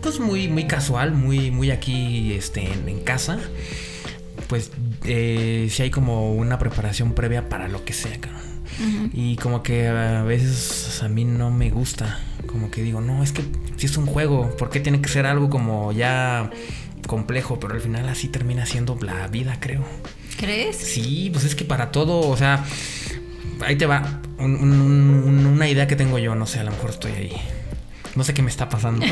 pues 0.02 0.19
muy, 0.19 0.49
muy 0.49 0.66
casual, 0.66 1.12
muy, 1.12 1.52
muy 1.52 1.71
aquí 1.71 2.33
este, 2.33 2.69
en, 2.73 3.00
casa, 3.04 3.38
pues 4.49 4.73
eh, 5.04 5.69
si 5.71 5.83
hay 5.85 5.90
como 5.90 6.35
una 6.35 6.59
preparación 6.59 7.14
previa 7.14 7.49
para 7.49 7.69
lo 7.69 7.85
que 7.85 7.92
sea, 7.92 8.19
Y 9.12 9.37
como 9.37 9.62
que 9.62 9.87
a 9.87 10.25
veces 10.25 11.00
a 11.04 11.09
mí 11.09 11.25
no 11.25 11.52
me 11.52 11.71
gusta. 11.71 12.19
Como 12.47 12.73
que 12.73 12.83
digo, 12.83 13.00
no, 13.00 13.23
es 13.23 13.31
que 13.31 13.42
si 13.76 13.87
es 13.87 13.97
un 13.97 14.07
juego, 14.07 14.57
¿por 14.57 14.69
qué 14.71 14.81
tiene 14.81 15.00
que 15.00 15.09
ser 15.09 15.26
algo 15.26 15.49
como 15.49 15.92
ya 15.92 16.50
complejo? 17.07 17.61
Pero 17.61 17.75
al 17.75 17.81
final 17.81 18.09
así 18.09 18.26
termina 18.26 18.66
siendo 18.66 18.99
la 19.00 19.28
vida, 19.28 19.59
creo. 19.61 19.85
¿Crees? 20.42 20.76
Sí, 20.76 21.30
pues 21.32 21.44
es 21.44 21.54
que 21.54 21.64
para 21.64 21.92
todo, 21.92 22.18
o 22.28 22.37
sea, 22.37 22.64
ahí 23.64 23.76
te 23.76 23.87
va 23.87 24.20
una 24.40 25.68
idea 25.68 25.87
que 25.87 25.94
tengo 25.94 26.18
yo, 26.18 26.34
no 26.34 26.46
sé, 26.46 26.58
a 26.58 26.64
lo 26.64 26.72
mejor 26.72 26.90
estoy 26.90 27.12
ahí. 27.12 27.32
No 28.16 28.25
sé 28.25 28.34
qué 28.34 28.42
me 28.42 28.50
está 28.50 28.68
pasando. 28.68 29.06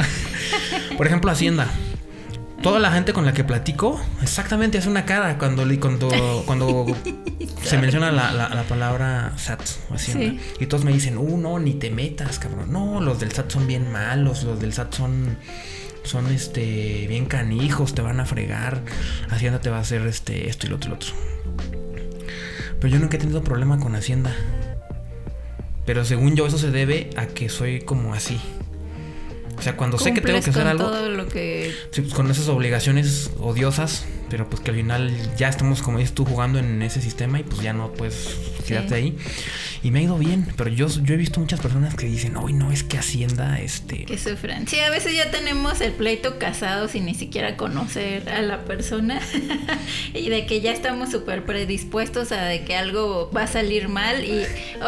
Por 0.96 1.06
ejemplo, 1.06 1.30
Hacienda. 1.30 1.68
Toda 2.64 2.80
la 2.80 2.90
gente 2.90 3.12
con 3.12 3.24
la 3.24 3.32
que 3.32 3.44
platico 3.44 4.00
exactamente 4.20 4.78
hace 4.78 4.88
una 4.88 5.04
cara 5.04 5.38
cuando, 5.38 5.62
cuando, 5.78 6.42
cuando 6.46 6.86
se 7.62 7.78
menciona 7.78 8.10
la, 8.10 8.64
palabra 8.68 9.32
SAT 9.36 9.62
Hacienda. 9.94 10.42
Y 10.58 10.66
todos 10.66 10.84
me 10.84 10.92
dicen, 10.92 11.16
uh, 11.16 11.38
no, 11.38 11.60
ni 11.60 11.74
te 11.74 11.90
metas, 11.90 12.40
cabrón. 12.40 12.72
No, 12.72 13.00
los 13.00 13.20
del 13.20 13.30
SAT 13.30 13.52
son 13.52 13.68
bien 13.68 13.92
malos, 13.92 14.42
los 14.42 14.58
del 14.60 14.72
SAT 14.72 14.94
son 14.94 15.38
son 16.02 16.26
este 16.28 17.06
bien 17.08 17.26
canijos, 17.26 17.94
te 17.94 18.02
van 18.02 18.20
a 18.20 18.26
fregar, 18.26 18.82
Hacienda 19.28 19.60
te 19.60 19.70
va 19.70 19.78
a 19.78 19.80
hacer 19.80 20.06
este 20.06 20.48
esto 20.48 20.66
y 20.66 20.70
lo 20.70 20.76
otro 20.76 20.88
y 20.88 20.90
lo 20.90 20.96
otro. 20.96 21.12
Pero 22.80 22.92
yo 22.92 22.98
nunca 22.98 23.16
he 23.16 23.20
tenido 23.20 23.42
problema 23.42 23.78
con 23.78 23.94
Hacienda. 23.94 24.34
Pero 25.84 26.04
según 26.04 26.36
yo 26.36 26.46
eso 26.46 26.58
se 26.58 26.70
debe 26.70 27.10
a 27.16 27.26
que 27.26 27.48
soy 27.48 27.80
como 27.80 28.14
así. 28.14 28.40
O 29.58 29.62
sea, 29.62 29.76
cuando 29.76 29.98
sé 29.98 30.14
que 30.14 30.20
tengo 30.22 30.40
que 30.40 30.50
hacer 30.50 30.66
algo... 30.66 30.84
Todo 30.84 31.10
lo 31.10 31.28
que... 31.28 31.74
Pues 31.94 32.14
con 32.14 32.30
esas 32.30 32.48
obligaciones 32.48 33.30
odiosas 33.38 34.06
pero 34.30 34.48
pues 34.48 34.62
que 34.62 34.70
al 34.70 34.76
final 34.76 35.12
ya 35.36 35.48
estamos, 35.48 35.82
como 35.82 35.98
dices 35.98 36.14
tú, 36.14 36.24
jugando 36.24 36.58
en 36.58 36.80
ese 36.80 37.02
sistema 37.02 37.40
y 37.40 37.42
pues 37.42 37.60
ya 37.60 37.72
no 37.72 37.92
puedes 37.92 38.36
quedarte 38.66 38.94
ahí. 38.94 39.18
Y 39.82 39.90
me 39.90 40.00
ha 40.00 40.02
ido 40.02 40.18
bien, 40.18 40.46
pero 40.56 40.70
yo, 40.70 40.88
yo 40.88 41.14
he 41.14 41.16
visto 41.16 41.40
muchas 41.40 41.60
personas 41.60 41.94
que 41.94 42.06
dicen, 42.06 42.36
hoy 42.36 42.52
no, 42.52 42.70
es 42.70 42.84
que 42.84 42.98
Hacienda, 42.98 43.58
este... 43.58 44.04
Que 44.04 44.18
sufran. 44.18 44.68
Sí, 44.68 44.78
a 44.78 44.90
veces 44.90 45.16
ya 45.16 45.30
tenemos 45.30 45.80
el 45.80 45.92
pleito 45.92 46.38
casado 46.38 46.86
sin 46.86 47.06
ni 47.06 47.14
siquiera 47.14 47.56
conocer 47.56 48.28
a 48.28 48.42
la 48.42 48.64
persona 48.64 49.20
y 50.14 50.28
de 50.28 50.46
que 50.46 50.60
ya 50.60 50.72
estamos 50.72 51.10
súper 51.10 51.44
predispuestos 51.44 52.30
a 52.32 52.44
de 52.44 52.62
que 52.62 52.76
algo 52.76 53.30
va 53.34 53.44
a 53.44 53.46
salir 53.46 53.88
mal 53.88 54.22
y 54.24 54.44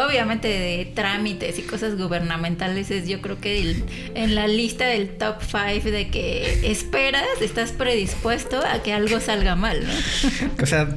obviamente 0.07 0.47
de 0.47 0.85
trámites 0.93 1.57
y 1.59 1.63
cosas 1.63 1.97
gubernamentales 1.97 2.91
es 2.91 3.07
yo 3.07 3.21
creo 3.21 3.41
que 3.41 3.83
en 4.13 4.35
la 4.35 4.47
lista 4.47 4.85
del 4.85 5.09
top 5.17 5.41
5 5.41 5.89
de 5.89 6.09
que 6.09 6.71
esperas, 6.71 7.41
estás 7.41 7.71
predispuesto 7.71 8.59
a 8.65 8.83
que 8.83 8.93
algo 8.93 9.19
salga 9.19 9.32
salga 9.33 9.55
mal, 9.55 9.83
¿no? 9.85 9.93
O 10.63 10.65
sea, 10.65 10.87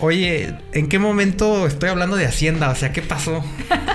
oye, 0.00 0.54
¿en 0.72 0.88
qué 0.88 0.98
momento 0.98 1.66
estoy 1.66 1.90
hablando 1.90 2.16
de 2.16 2.26
Hacienda? 2.26 2.70
O 2.70 2.74
sea, 2.74 2.92
¿qué 2.92 3.02
pasó? 3.02 3.44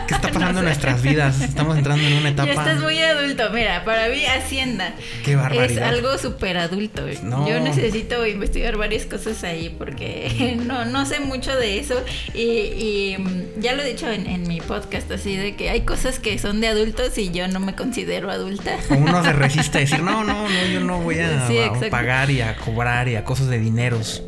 ¿Qué 0.07 0.13
está 0.13 0.27
pasando 0.33 0.59
en 0.59 0.65
nuestras 0.65 1.01
vidas? 1.01 1.41
Estamos 1.41 1.77
entrando 1.77 2.05
en 2.07 2.13
una 2.13 2.29
etapa. 2.29 2.53
Ya 2.53 2.53
estás 2.53 2.81
muy 2.81 3.01
adulto. 3.01 3.49
Mira, 3.51 3.83
para 3.83 4.09
mí 4.09 4.23
Hacienda 4.25 4.93
qué 5.23 5.35
barbaridad. 5.35 5.89
es 5.89 5.95
algo 5.95 6.17
súper 6.17 6.57
adulto. 6.57 7.07
Yo 7.09 7.59
necesito 7.59 8.25
investigar 8.25 8.77
varias 8.77 9.05
cosas 9.05 9.43
ahí 9.43 9.75
porque 9.77 10.57
no, 10.65 10.85
no 10.85 11.05
sé 11.05 11.19
mucho 11.19 11.55
de 11.55 11.79
eso. 11.79 12.03
Y, 12.33 13.15
mm, 13.17 13.61
ya 13.61 13.73
lo 13.73 13.83
he 13.83 13.89
dicho 13.89 14.09
en, 14.09 14.45
mi 14.45 14.61
podcast, 14.61 15.09
así 15.11 15.35
de 15.35 15.55
que 15.55 15.69
hay 15.69 15.81
cosas 15.81 16.19
que 16.19 16.37
son 16.37 16.61
de 16.61 16.67
adultos 16.67 17.17
y 17.17 17.31
yo 17.31 17.47
no 17.47 17.59
me 17.59 17.73
considero 17.73 18.29
adulta. 18.29 18.77
Uno 18.89 19.23
se 19.23 19.33
resiste 19.33 19.79
a 19.79 19.81
decir, 19.81 20.01
no, 20.01 20.23
no, 20.23 20.47
no, 20.47 20.65
yo 20.71 20.81
no 20.81 20.99
voy 21.01 21.19
a, 21.19 21.47
a 21.47 21.89
pagar 21.89 22.29
y 22.29 22.41
a 22.41 22.55
cobrar 22.57 23.07
y 23.07 23.15
a 23.15 23.23
cosas 23.23 23.47
de 23.47 23.59
dineros 23.59 24.21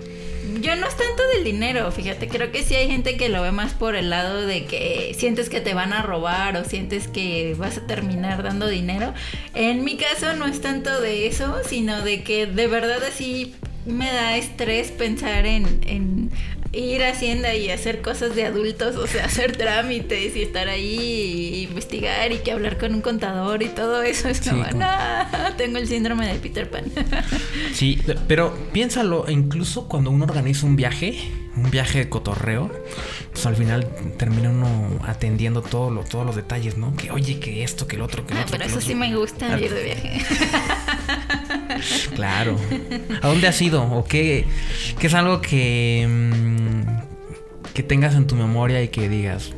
yo 0.61 0.75
no 0.75 0.87
es 0.87 0.95
tanto 0.95 1.23
del 1.33 1.43
dinero, 1.43 1.91
fíjate, 1.91 2.27
creo 2.27 2.51
que 2.51 2.63
sí 2.63 2.75
hay 2.75 2.87
gente 2.87 3.17
que 3.17 3.29
lo 3.29 3.41
ve 3.41 3.51
más 3.51 3.73
por 3.73 3.95
el 3.95 4.09
lado 4.09 4.45
de 4.45 4.65
que 4.65 5.15
sientes 5.17 5.49
que 5.49 5.61
te 5.61 5.73
van 5.73 5.93
a 5.93 6.01
robar 6.01 6.55
o 6.57 6.63
sientes 6.63 7.07
que 7.07 7.55
vas 7.57 7.77
a 7.77 7.87
terminar 7.87 8.43
dando 8.43 8.67
dinero. 8.67 9.13
En 9.53 9.83
mi 9.83 9.97
caso 9.97 10.33
no 10.33 10.45
es 10.45 10.61
tanto 10.61 11.01
de 11.01 11.27
eso, 11.27 11.57
sino 11.67 12.01
de 12.01 12.23
que 12.23 12.45
de 12.45 12.67
verdad 12.67 13.03
así 13.03 13.55
me 13.85 14.11
da 14.11 14.37
estrés 14.37 14.91
pensar 14.91 15.45
en, 15.45 16.31
ir 16.73 17.03
a 17.03 17.09
Hacienda 17.09 17.55
y 17.55 17.69
hacer 17.69 18.01
cosas 18.01 18.35
de 18.35 18.45
adultos, 18.45 18.95
o 18.95 19.07
sea, 19.07 19.25
hacer 19.25 19.55
trámites 19.57 20.35
y 20.35 20.41
estar 20.41 20.67
ahí 20.67 20.99
y 20.99 21.63
investigar 21.63 22.31
y 22.31 22.39
que 22.39 22.51
hablar 22.51 22.77
con 22.77 22.93
un 22.93 23.01
contador 23.01 23.63
y 23.63 23.69
todo 23.69 24.03
eso 24.03 24.29
es 24.29 24.41
como, 24.41 24.63
no, 24.63 24.87
tengo 25.57 25.77
el 25.77 25.87
síndrome 25.87 26.27
de 26.27 26.35
Peter 26.39 26.69
Pan. 26.69 26.85
sí, 27.73 28.01
pero 28.27 28.55
piénsalo, 28.73 29.25
incluso 29.29 29.87
cuando 29.87 30.11
uno 30.11 30.25
organiza 30.25 30.65
un 30.65 30.75
viaje, 30.75 31.17
un 31.55 31.71
viaje 31.71 31.99
de 31.99 32.09
cotorreo, 32.09 32.71
pues 33.31 33.45
al 33.45 33.55
final 33.55 33.87
termina 34.17 34.49
uno 34.49 34.99
atendiendo 35.05 35.61
todo 35.61 35.87
todos 36.09 36.25
los 36.25 36.35
detalles, 36.35 36.77
¿no? 36.77 36.95
Que 36.95 37.11
oye, 37.11 37.39
que 37.39 37.63
esto, 37.63 37.87
que 37.87 37.95
el 37.95 38.01
otro, 38.01 38.25
que 38.25 38.33
el 38.33 38.39
ah, 38.39 38.43
otro. 38.43 38.57
Pero 38.57 38.69
eso 38.69 38.81
sí 38.81 38.95
me 38.95 39.15
gusta 39.15 39.59
ir 39.59 39.73
de 39.73 39.83
viaje. 39.83 40.21
Claro. 42.15 42.57
¿A 43.21 43.27
dónde 43.27 43.47
has 43.47 43.61
ido? 43.61 43.83
¿O 43.83 44.03
qué, 44.03 44.45
qué 44.99 45.07
es 45.07 45.13
algo 45.13 45.41
que, 45.41 46.07
mm, 46.09 47.73
que 47.73 47.83
tengas 47.83 48.15
en 48.15 48.25
tu 48.25 48.35
memoria 48.35 48.81
y 48.81 48.87
que 48.87 49.07
digas, 49.09 49.51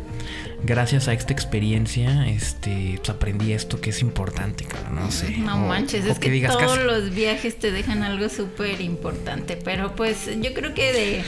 gracias 0.64 1.08
a 1.08 1.14
esta 1.14 1.34
experiencia, 1.34 2.28
este, 2.28 2.96
pues 2.98 3.10
aprendí 3.10 3.54
esto 3.54 3.80
que 3.82 3.92
es 3.92 4.02
importante, 4.02 4.66
no 4.92 5.12
sé. 5.12 5.38
No 5.38 5.58
manches, 5.58 6.06
es 6.06 6.20
que, 6.20 6.48
todos 6.48 6.80
los 6.80 7.14
viajes 7.14 7.58
te 7.58 7.72
dejan 7.72 8.04
algo 8.04 8.30
súper 8.30 8.82
importante, 8.82 9.58
pero 9.58 9.96
pues 9.96 10.30
yo 10.42 10.54
creo 10.54 10.74
que 10.74 10.94
de, 10.94 11.24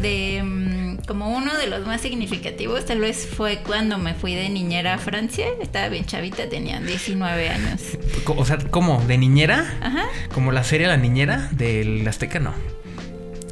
de 0.00 0.42
mm, 0.42 1.06
como 1.06 1.28
uno 1.34 1.56
de 1.56 1.66
los 1.66 1.86
más 1.86 2.00
significativos 2.00 2.84
tal 2.84 3.00
vez 3.00 3.26
fue 3.26 3.62
cuando 3.64 3.98
me 3.98 4.14
fui 4.14 4.34
de 4.34 4.48
niñera 4.48 4.94
a 4.94 4.98
Francia, 4.98 5.46
estaba 5.60 5.88
bien 5.88 6.04
chavita, 6.04 6.48
tenía 6.48 6.80
19 6.80 7.48
años. 7.48 7.82
O 8.26 8.44
sea, 8.44 8.58
¿cómo? 8.70 9.02
¿De 9.06 9.18
niñera? 9.18 9.78
Ajá. 9.80 10.04
Como 10.32 10.52
la 10.52 10.64
serie 10.64 10.86
La 10.86 10.96
Niñera 10.96 11.48
del 11.52 12.06
Azteca, 12.06 12.40
no. 12.40 12.54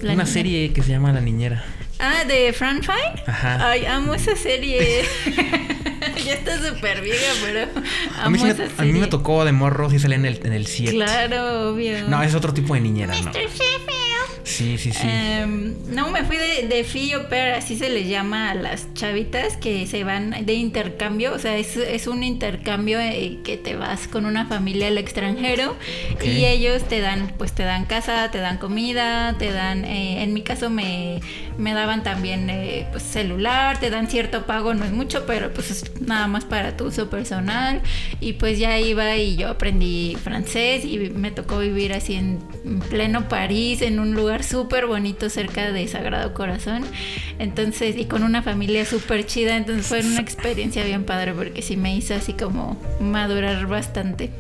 Una 0.03 0.27
serie 0.27 0.73
que 0.73 0.83
se 0.83 0.91
llama 0.91 1.13
La 1.13 1.21
Niñera. 1.21 1.65
Ah, 2.05 2.25
de 2.25 2.53
Fran 2.53 2.83
Fine. 2.83 3.23
Ajá. 3.29 3.71
Ay, 3.71 3.87
amo 3.87 4.13
esa 4.13 4.35
serie. 4.35 5.05
ya 6.25 6.35
está 6.35 6.59
súper 6.61 7.01
vieja, 7.01 7.33
pero 7.45 7.69
amo 8.17 8.25
a 8.25 8.29
mí, 8.29 8.39
esa 8.39 8.57
serie. 8.57 8.73
A 8.77 8.83
mí 8.83 8.93
me 8.99 9.07
tocó 9.07 9.45
de 9.45 9.53
morro 9.53 9.89
si 9.89 10.01
salía 10.01 10.17
en 10.17 10.27
el, 10.27 10.41
en 10.45 10.53
el 10.53 10.67
7. 10.67 10.93
Claro, 10.93 11.71
obvio. 11.71 12.09
No, 12.09 12.21
es 12.25 12.35
otro 12.35 12.53
tipo 12.53 12.75
de 12.75 12.81
niñera, 12.81 13.15
¿no? 13.21 13.31
Sí, 14.45 14.77
sí, 14.77 14.93
sí. 14.93 15.07
Em, 15.07 15.75
no, 15.89 16.11
me 16.11 16.25
fui 16.25 16.37
de, 16.37 16.67
de 16.67 16.87
pero 17.29 17.57
así 17.57 17.77
se 17.77 17.89
les 17.89 18.09
llama 18.09 18.51
a 18.51 18.55
las 18.55 18.93
chavitas 18.95 19.57
que 19.57 19.87
se 19.87 20.05
van 20.05 20.45
de 20.45 20.55
intercambio. 20.55 21.33
O 21.33 21.39
sea, 21.39 21.57
es, 21.57 21.77
es 21.77 22.07
un 22.07 22.23
intercambio 22.23 22.99
eh, 23.01 23.39
que 23.45 23.57
te 23.57 23.77
vas 23.77 24.09
con 24.09 24.27
una 24.27 24.47
familia 24.47 24.89
al 24.89 24.99
extranjero 24.99 25.77
y 26.25 26.45
ellos 26.45 26.85
te 26.85 27.01
dan, 27.01 27.33
pues 27.39 27.53
te 27.53 27.63
dan 27.63 27.85
casa, 27.87 28.31
te 28.31 28.39
dan 28.39 28.59
comida, 28.59 29.37
te 29.39 29.53
dan, 29.53 29.85
eh, 29.85 30.23
en 30.23 30.35
mi 30.35 30.43
caso 30.43 30.71
me, 30.71 31.21
me 31.59 31.73
daban 31.73 32.03
también 32.03 32.51
eh, 32.51 32.87
pues 32.91 33.03
celular, 33.05 33.79
te 33.79 33.91
dan 33.91 34.09
cierto 34.09 34.45
pago, 34.47 34.75
no 34.75 34.85
es 34.85 34.93
mucho, 34.93 35.25
pero 35.27 35.53
pues 35.53 35.71
es 35.71 36.01
nada 36.01 36.27
más 36.27 36.45
para 36.45 36.77
tu 36.77 36.87
uso 36.87 37.09
personal. 37.09 37.81
Y 38.21 38.35
pues 38.35 38.59
ya 38.59 38.79
iba 38.79 39.17
y 39.17 39.37
yo 39.37 39.49
aprendí 39.49 40.17
francés 40.23 40.85
y 40.85 40.99
me 41.11 41.31
tocó 41.31 41.59
vivir 41.59 41.93
así 41.93 42.15
en 42.15 42.41
pleno 42.91 43.29
París, 43.29 43.83
en 43.83 44.01
un 44.01 44.15
lugar 44.15 44.32
súper 44.43 44.87
bonito 44.87 45.29
cerca 45.29 45.71
de 45.71 45.87
Sagrado 45.87 46.35
Corazón. 46.35 46.85
Entonces, 47.39 47.97
y 47.97 48.07
con 48.07 48.23
una 48.23 48.43
familia 48.43 48.85
súper 48.85 49.27
chida, 49.27 49.57
entonces 49.57 49.87
fue 49.87 50.01
una 50.01 50.21
experiencia 50.21 50.85
bien 50.85 51.05
padre 51.05 51.33
porque 51.35 51.63
sí 51.63 51.77
me 51.77 51.95
hizo 51.95 52.15
así 52.15 52.33
como 52.33 52.81
madurar 53.01 53.67
bastante. 53.67 54.31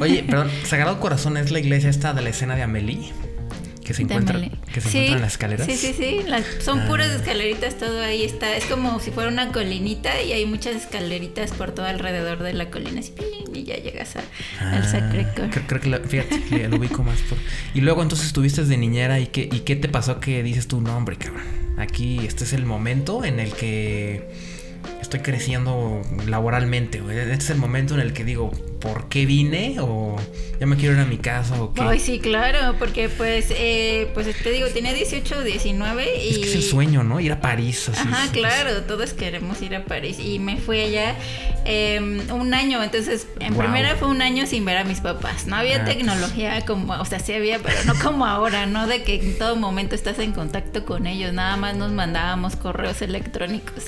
oye, 0.00 0.22
perdón, 0.22 0.50
Sagrado 0.64 1.00
Corazón 1.00 1.36
es 1.36 1.50
la 1.50 1.58
iglesia 1.58 1.90
esta 1.90 2.12
de 2.12 2.22
la 2.22 2.30
escena 2.30 2.54
de 2.54 2.62
Amelie 2.62 3.12
que 3.84 3.94
se 3.94 4.02
encuentra, 4.02 4.40
que 4.72 4.80
se 4.80 4.88
encuentran 4.88 5.20
las 5.22 5.32
escaleras. 5.32 5.66
Sí, 5.66 5.76
sí, 5.76 5.94
sí. 5.96 6.20
son 6.60 6.80
ah. 6.80 6.86
puras 6.86 7.10
escaleritas, 7.10 7.76
todo 7.76 8.00
ahí 8.00 8.22
está. 8.22 8.56
Es 8.56 8.64
como 8.66 9.00
si 9.00 9.10
fuera 9.10 9.28
una 9.28 9.52
colinita 9.52 10.22
y 10.22 10.32
hay 10.32 10.46
muchas 10.46 10.76
escaleritas 10.76 11.52
por 11.52 11.72
todo 11.72 11.86
alrededor 11.86 12.42
de 12.42 12.52
la 12.52 12.70
colina. 12.70 13.00
y 13.54 13.64
ya 13.64 13.76
llegas 13.76 14.16
a, 14.16 14.20
al 14.60 14.82
ah, 14.82 14.88
Sacré 14.88 15.26
Creo, 15.66 15.80
que 15.80 16.08
fíjate, 16.08 16.68
lo 16.68 16.76
ubico 16.76 17.02
más 17.02 17.20
por. 17.22 17.38
Y 17.74 17.80
luego 17.80 18.02
entonces 18.02 18.26
estuviste 18.26 18.64
de 18.64 18.76
niñera 18.76 19.18
y 19.20 19.26
qué, 19.26 19.48
y 19.50 19.60
qué 19.60 19.76
te 19.76 19.88
pasó 19.88 20.20
que 20.20 20.42
dices 20.42 20.68
tu 20.68 20.80
nombre, 20.80 21.16
cabrón. 21.16 21.62
Aquí 21.78 22.20
este 22.24 22.44
es 22.44 22.52
el 22.52 22.66
momento 22.66 23.24
en 23.24 23.40
el 23.40 23.52
que 23.52 24.28
estoy 25.00 25.20
creciendo 25.20 26.02
laboralmente. 26.26 26.98
Este 26.98 27.34
es 27.34 27.50
el 27.50 27.58
momento 27.58 27.94
en 27.94 28.00
el 28.00 28.12
que 28.12 28.24
digo, 28.24 28.52
por 28.82 29.08
qué 29.08 29.24
vine 29.24 29.76
o 29.80 30.16
ya 30.58 30.66
me 30.66 30.76
quiero 30.76 30.94
ir 30.94 31.00
a 31.00 31.04
mi 31.04 31.18
casa 31.18 31.60
o 31.62 31.72
qué. 31.72 31.80
Ay, 31.80 32.00
sí, 32.00 32.18
claro, 32.18 32.76
porque 32.78 33.08
pues, 33.08 33.46
eh, 33.50 34.10
pues 34.14 34.26
te 34.42 34.50
digo, 34.50 34.68
tenía 34.68 34.92
18 34.92 35.38
o 35.38 35.42
19 35.42 36.04
y... 36.24 36.30
Es 36.30 36.38
que 36.38 36.44
es 36.44 36.54
el 36.56 36.62
sueño, 36.62 37.04
¿no? 37.04 37.20
Ir 37.20 37.32
a 37.32 37.40
París. 37.40 37.88
Así, 37.88 38.00
Ajá, 38.00 38.30
claro, 38.32 38.82
todos 38.82 39.12
queremos 39.12 39.62
ir 39.62 39.74
a 39.74 39.84
París 39.84 40.18
y 40.18 40.38
me 40.38 40.56
fui 40.56 40.80
allá 40.80 41.16
em, 41.64 42.20
un 42.32 42.54
año, 42.54 42.82
entonces 42.82 43.26
en 43.40 43.54
primera 43.54 43.96
fue 43.96 44.08
un 44.08 44.20
año 44.20 44.46
sin 44.46 44.64
ver 44.64 44.76
a 44.78 44.84
mis 44.84 45.00
papás. 45.00 45.46
No 45.46 45.56
había 45.56 45.76
ah, 45.76 45.84
pues. 45.84 45.96
tecnología 45.96 46.64
como, 46.64 46.92
o 46.94 47.04
sea, 47.04 47.20
sí 47.20 47.32
había, 47.32 47.60
pero 47.60 47.76
no 47.84 47.94
como 48.02 48.26
ahora, 48.26 48.66
¿no? 48.66 48.86
De 48.86 49.02
que 49.02 49.14
en 49.14 49.38
todo 49.38 49.56
momento 49.56 49.94
estás 49.94 50.18
en 50.18 50.32
contacto 50.32 50.84
con 50.84 51.06
ellos, 51.06 51.32
nada 51.32 51.56
más 51.56 51.76
nos 51.76 51.92
mandábamos 51.92 52.56
correos 52.56 53.00
electrónicos. 53.02 53.86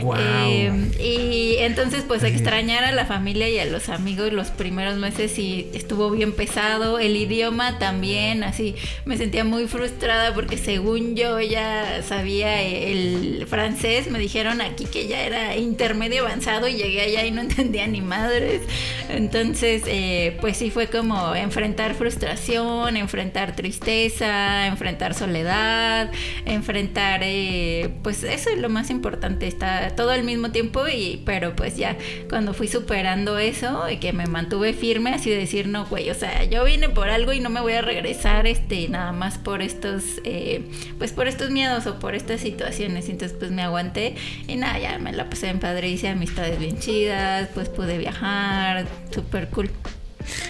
Wow. 0.00 0.16
Em, 0.16 0.90
y 1.00 1.56
entonces 1.58 2.04
pues 2.06 2.22
extrañar 2.22 2.84
a 2.84 2.92
la 2.92 3.06
familia 3.06 3.48
y 3.48 3.58
a 3.58 3.64
los 3.64 3.88
amigos 3.88 4.32
los 4.36 4.50
primeros 4.50 4.96
meses 4.96 5.38
y 5.38 5.68
estuvo 5.74 6.10
bien 6.10 6.32
pesado. 6.32 6.98
El 6.98 7.16
idioma 7.16 7.78
también, 7.78 8.44
así 8.44 8.74
me 9.04 9.16
sentía 9.16 9.44
muy 9.44 9.66
frustrada 9.66 10.34
porque 10.34 10.58
según 10.58 11.16
yo 11.16 11.40
ya 11.40 12.02
sabía 12.02 12.62
el 12.62 13.46
francés, 13.48 14.10
me 14.10 14.18
dijeron 14.18 14.60
aquí 14.60 14.84
que 14.84 15.08
ya 15.08 15.22
era 15.22 15.56
intermedio 15.56 16.26
avanzado 16.26 16.68
y 16.68 16.74
llegué 16.74 17.00
allá 17.00 17.26
y 17.26 17.30
no 17.30 17.40
entendía 17.46 17.86
ni 17.86 18.00
madres. 18.00 18.62
Entonces, 19.08 19.82
eh, 19.86 20.36
pues 20.40 20.56
sí 20.56 20.70
fue 20.70 20.88
como 20.88 21.34
enfrentar 21.34 21.94
frustración, 21.94 22.96
enfrentar 22.96 23.56
tristeza, 23.56 24.66
enfrentar 24.66 25.14
soledad, 25.14 26.10
enfrentar, 26.44 27.20
eh, 27.22 27.90
pues 28.02 28.22
eso 28.22 28.50
es 28.50 28.58
lo 28.58 28.68
más 28.68 28.90
importante, 28.90 29.46
está 29.46 29.94
todo 29.96 30.10
al 30.10 30.24
mismo 30.24 30.50
tiempo 30.50 30.86
y, 30.88 31.22
pero 31.24 31.54
pues 31.56 31.76
ya 31.76 31.96
cuando 32.28 32.52
fui 32.52 32.68
superando 32.68 33.38
eso 33.38 33.88
y 33.88 33.98
que 33.98 34.12
me 34.12 34.25
mantuve 34.28 34.72
firme, 34.72 35.14
así 35.14 35.30
de 35.30 35.36
decir, 35.36 35.68
no, 35.68 35.86
güey, 35.86 36.10
o 36.10 36.14
sea, 36.14 36.44
yo 36.44 36.64
vine 36.64 36.88
por 36.88 37.08
algo 37.08 37.32
y 37.32 37.40
no 37.40 37.50
me 37.50 37.60
voy 37.60 37.74
a 37.74 37.82
regresar, 37.82 38.46
este, 38.46 38.88
nada 38.88 39.12
más 39.12 39.38
por 39.38 39.62
estos, 39.62 40.02
eh, 40.24 40.62
pues 40.98 41.12
por 41.12 41.28
estos 41.28 41.50
miedos 41.50 41.86
o 41.86 41.98
por 41.98 42.14
estas 42.14 42.40
situaciones. 42.40 43.08
Entonces, 43.08 43.36
pues 43.38 43.50
me 43.50 43.62
aguanté 43.62 44.16
y 44.46 44.56
nada, 44.56 44.78
ya 44.78 44.98
me 44.98 45.12
la 45.12 45.28
pasé 45.28 45.48
en 45.48 45.58
padre, 45.58 45.88
hice 45.88 46.08
amistades 46.08 46.58
bien 46.58 46.78
chidas, 46.78 47.48
pues 47.54 47.68
pude 47.68 47.98
viajar, 47.98 48.86
súper 49.10 49.48
cool. 49.48 49.70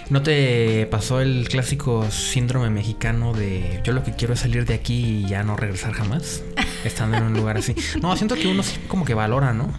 ¿No 0.09 0.23
te 0.23 0.87
pasó 0.87 1.21
el 1.21 1.49
clásico 1.49 2.11
síndrome 2.11 2.71
mexicano 2.71 3.35
de 3.35 3.81
yo 3.85 3.93
lo 3.93 4.03
que 4.05 4.13
quiero 4.13 4.35
es 4.35 4.41
salir 4.41 4.65
de 4.65 4.75
aquí 4.75 5.25
y 5.25 5.27
ya 5.27 5.43
no 5.43 5.57
regresar 5.57 5.93
jamás? 5.93 6.43
Estando 6.85 7.17
en 7.17 7.25
un 7.25 7.35
lugar 7.35 7.59
así. 7.59 7.75
No, 8.01 8.17
siento 8.17 8.37
que 8.37 8.47
uno 8.47 8.63
sí 8.63 8.79
como 8.89 9.05
que 9.05 9.15
valora, 9.15 9.53
¿no? 9.53 9.73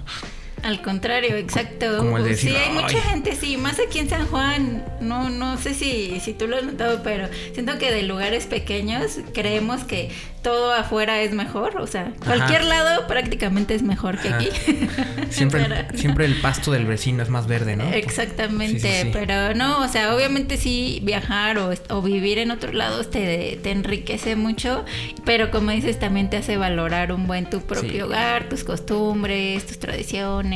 Al 0.63 0.81
contrario, 0.81 1.35
exacto. 1.35 1.97
Como 1.97 2.17
el 2.17 2.35
sí, 2.35 2.49
hay 2.49 2.73
mucha 2.73 2.99
gente, 3.01 3.35
sí, 3.35 3.57
más 3.57 3.79
aquí 3.79 3.99
en 3.99 4.09
San 4.09 4.25
Juan, 4.27 4.83
no, 4.99 5.29
no 5.29 5.57
sé 5.57 5.73
si, 5.73 6.19
si 6.19 6.33
tú 6.33 6.47
lo 6.47 6.57
has 6.57 6.63
notado, 6.63 7.01
pero 7.03 7.27
siento 7.53 7.77
que 7.77 7.91
de 7.91 8.03
lugares 8.03 8.45
pequeños 8.45 9.19
creemos 9.33 9.83
que 9.83 10.09
todo 10.47 10.71
afuera 10.71 11.21
es 11.21 11.33
mejor, 11.33 11.77
o 11.77 11.87
sea, 11.87 12.13
cualquier 12.23 12.63
lado 12.63 13.05
prácticamente 13.05 13.75
es 13.75 13.83
mejor 13.83 14.17
que 14.17 14.29
aquí. 14.29 14.49
Siempre, 15.29 15.67
siempre 15.95 16.25
el 16.25 16.39
pasto 16.39 16.71
del 16.71 16.85
vecino 16.85 17.21
es 17.21 17.29
más 17.29 17.47
verde, 17.47 17.75
¿no? 17.75 17.91
Exactamente, 17.91 19.09
pero 19.11 19.53
no, 19.53 19.81
o 19.81 19.87
sea, 19.89 20.15
obviamente 20.15 20.55
sí 20.55 21.01
viajar 21.03 21.57
o, 21.57 21.73
o 21.89 22.01
vivir 22.01 22.39
en 22.39 22.51
otros 22.51 22.73
lados 22.73 23.11
te, 23.11 23.59
te, 23.61 23.71
enriquece 23.71 24.37
mucho, 24.37 24.85
pero 25.25 25.51
como 25.51 25.71
dices, 25.71 25.99
también 25.99 26.29
te 26.29 26.37
hace 26.37 26.55
valorar 26.55 27.11
un 27.11 27.27
buen 27.27 27.49
tu 27.49 27.59
propio 27.61 28.05
hogar, 28.05 28.47
tus 28.47 28.63
costumbres, 28.63 29.65
tus 29.65 29.79
tradiciones, 29.79 30.46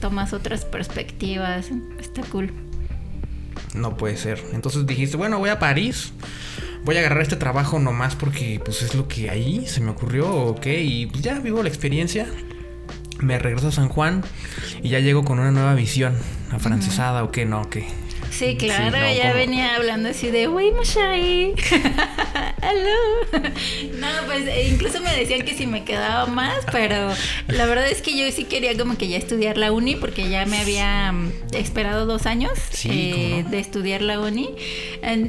tomas 0.00 0.32
otras 0.32 0.64
perspectivas, 0.64 1.70
está 2.00 2.22
cool. 2.22 2.52
No 3.74 3.96
puede 3.96 4.16
ser. 4.16 4.42
Entonces 4.52 4.86
dijiste, 4.86 5.16
bueno, 5.16 5.38
voy 5.38 5.50
a 5.50 5.58
París 5.58 6.12
voy 6.84 6.96
a 6.96 7.00
agarrar 7.00 7.22
este 7.22 7.36
trabajo 7.36 7.78
nomás 7.78 8.14
porque 8.14 8.60
pues 8.64 8.82
es 8.82 8.94
lo 8.94 9.08
que 9.08 9.30
ahí 9.30 9.66
se 9.66 9.80
me 9.80 9.90
ocurrió, 9.90 10.30
ok, 10.30 10.66
y 10.66 11.06
pues 11.06 11.22
ya 11.22 11.38
vivo 11.40 11.62
la 11.62 11.68
experiencia. 11.68 12.26
Me 13.20 13.38
regreso 13.38 13.68
a 13.68 13.72
San 13.72 13.88
Juan 13.88 14.22
y 14.82 14.90
ya 14.90 14.98
llego 14.98 15.24
con 15.24 15.38
una 15.38 15.50
nueva 15.50 15.74
visión 15.74 16.14
afrancesada 16.50 17.24
o 17.24 17.30
qué, 17.30 17.46
no, 17.46 17.70
qué. 17.70 17.86
Sí, 18.36 18.56
claro, 18.56 18.96
ya 19.14 19.32
venía 19.32 19.76
hablando 19.76 20.08
así 20.08 20.28
de, 20.28 20.48
wey, 20.48 20.72
Mashai. 20.72 21.54
Hello. 22.60 23.30
no, 23.98 24.08
pues 24.26 24.48
e 24.48 24.70
incluso 24.70 25.00
me 25.00 25.14
decían 25.14 25.42
que 25.42 25.54
si 25.54 25.68
me 25.68 25.84
quedaba 25.84 26.26
más, 26.26 26.64
pero 26.72 27.12
la 27.46 27.66
verdad 27.66 27.88
es 27.88 28.02
que 28.02 28.16
yo 28.16 28.28
sí 28.32 28.44
quería 28.44 28.76
como 28.76 28.98
que 28.98 29.06
ya 29.06 29.18
estudiar 29.18 29.56
la 29.56 29.70
uni, 29.70 29.94
porque 29.94 30.28
ya 30.28 30.46
me 30.46 30.58
había 30.58 31.12
mm, 31.12 31.30
esperado 31.52 32.06
dos 32.06 32.26
años 32.26 32.52
eh, 32.84 33.44
de 33.48 33.58
estudiar 33.60 34.02
la 34.02 34.18
uni. 34.18 34.50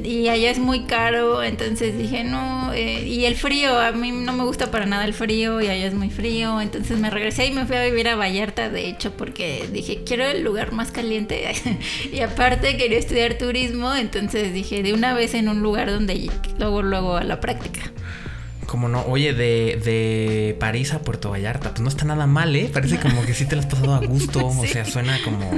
y 0.02 0.26
allá 0.26 0.50
es 0.50 0.58
muy 0.58 0.84
caro, 0.84 1.44
entonces 1.44 1.96
dije, 1.96 2.24
no, 2.24 2.72
eh, 2.74 3.06
y 3.06 3.26
el 3.26 3.36
frío, 3.36 3.78
a 3.78 3.92
mí 3.92 4.10
no 4.10 4.32
me 4.32 4.42
gusta 4.42 4.72
para 4.72 4.84
nada 4.84 5.04
el 5.04 5.14
frío, 5.14 5.60
y 5.60 5.68
allá 5.68 5.86
es 5.86 5.94
muy 5.94 6.10
frío, 6.10 6.60
entonces 6.60 6.98
me 6.98 7.10
regresé 7.10 7.46
y 7.46 7.52
me 7.52 7.66
fui 7.66 7.76
a 7.76 7.84
vivir 7.84 8.08
a 8.08 8.16
Vallarta, 8.16 8.68
de 8.68 8.88
hecho, 8.88 9.12
porque 9.12 9.68
dije, 9.70 10.02
quiero 10.04 10.24
el 10.24 10.42
lugar 10.42 10.72
más 10.72 10.90
caliente. 10.90 11.52
y 12.12 12.20
aparte 12.20 12.76
quería 12.76 12.95
estudiar 12.98 13.38
turismo, 13.38 13.94
entonces 13.94 14.52
dije, 14.52 14.82
de 14.82 14.92
una 14.92 15.14
vez 15.14 15.34
en 15.34 15.48
un 15.48 15.62
lugar 15.62 15.90
donde 15.90 16.30
luego, 16.58 16.82
luego 16.82 17.16
a 17.16 17.24
la 17.24 17.40
práctica. 17.40 17.92
Como 18.66 18.88
no, 18.88 19.04
oye, 19.06 19.32
de, 19.32 19.80
de 19.84 20.56
París 20.58 20.92
a 20.92 21.00
Puerto 21.00 21.30
Vallarta, 21.30 21.70
pues 21.70 21.80
no 21.80 21.88
está 21.88 22.04
nada 22.04 22.26
mal, 22.26 22.54
¿eh? 22.56 22.68
Parece 22.72 22.98
como 22.98 23.24
que 23.24 23.32
sí 23.32 23.46
te 23.46 23.54
lo 23.54 23.60
has 23.60 23.66
pasado 23.66 23.94
a 23.94 24.00
gusto, 24.00 24.44
o 24.46 24.66
sea, 24.66 24.84
suena 24.84 25.18
como... 25.22 25.52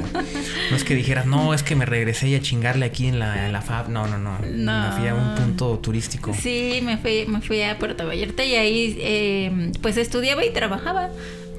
No 0.69 0.75
es 0.75 0.83
que 0.83 0.93
dijeras, 0.93 1.25
no, 1.25 1.55
es 1.55 1.63
que 1.63 1.75
me 1.75 1.85
regresé 1.85 2.29
y 2.29 2.35
a 2.35 2.41
chingarle 2.41 2.85
aquí 2.85 3.07
en 3.07 3.17
la, 3.17 3.47
en 3.47 3.51
la 3.51 3.61
FAB, 3.61 3.89
no, 3.89 4.05
no, 4.05 4.19
no, 4.19 4.37
no. 4.39 4.89
Me 4.89 4.95
fui 4.95 5.07
a 5.07 5.15
un 5.15 5.33
punto 5.35 5.79
turístico. 5.79 6.35
Sí, 6.35 6.81
me 6.83 6.97
fui, 6.97 7.25
me 7.27 7.41
fui 7.41 7.63
a 7.63 7.79
Puerto 7.79 8.05
Vallarta 8.05 8.45
y 8.45 8.53
ahí 8.55 8.97
eh, 9.01 9.71
pues 9.81 9.97
estudiaba 9.97 10.45
y 10.45 10.51
trabajaba. 10.51 11.09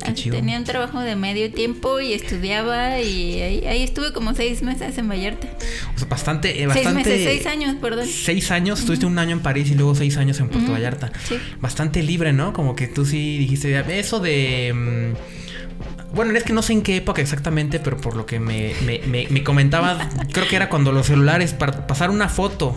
Tenía 0.01 0.59
un 0.59 0.65
trabajo 0.65 1.01
de 1.01 1.17
medio 1.17 1.53
tiempo 1.53 2.01
y 2.01 2.13
estudiaba 2.13 3.01
y 3.01 3.41
ahí, 3.41 3.83
estuve 3.83 4.13
como 4.13 4.35
seis 4.35 4.63
meses 4.63 4.97
en 4.99 5.09
Vallarta. 5.09 5.49
O 5.95 5.99
sea, 5.99 6.09
bastante, 6.09 6.67
bastante. 6.67 7.05
Seis 7.05 7.07
meses, 7.07 7.25
seis 7.25 7.47
años, 7.47 7.77
perdón. 7.81 8.07
Seis 8.07 8.51
años, 8.51 8.81
estuviste 8.81 9.07
un 9.07 9.19
año 9.19 9.33
en 9.33 9.41
París 9.41 9.71
y 9.71 9.75
luego 9.75 9.95
seis 9.95 10.17
años 10.17 10.41
en 10.41 10.49
Puerto 10.49 10.73
Vallarta. 10.73 11.13
Sí. 11.29 11.39
Bastante 11.61 12.03
libre, 12.03 12.33
¿no? 12.33 12.53
Como 12.53 12.75
que 12.75 12.87
tú 12.87 13.05
sí 13.05 13.39
dijiste, 13.39 13.99
eso 13.99 14.21
de... 14.21 14.73
Mm, 14.75 16.15
bueno, 16.15 16.37
es 16.37 16.43
que 16.43 16.53
no 16.53 16.63
sé 16.63 16.73
en 16.73 16.83
qué 16.83 16.97
época 16.97 17.23
exactamente, 17.23 17.79
pero 17.79 17.97
por 17.97 18.17
lo 18.17 18.27
que 18.27 18.41
me, 18.41 18.73
me, 18.85 19.01
me, 19.07 19.29
me 19.31 19.45
comentabas, 19.45 20.09
creo 20.33 20.49
que 20.49 20.57
era 20.57 20.69
cuando 20.69 20.93
los 20.93 21.07
celulares, 21.07 21.53
para 21.53 21.87
pasar 21.87 22.11
una 22.11 22.29
foto 22.29 22.77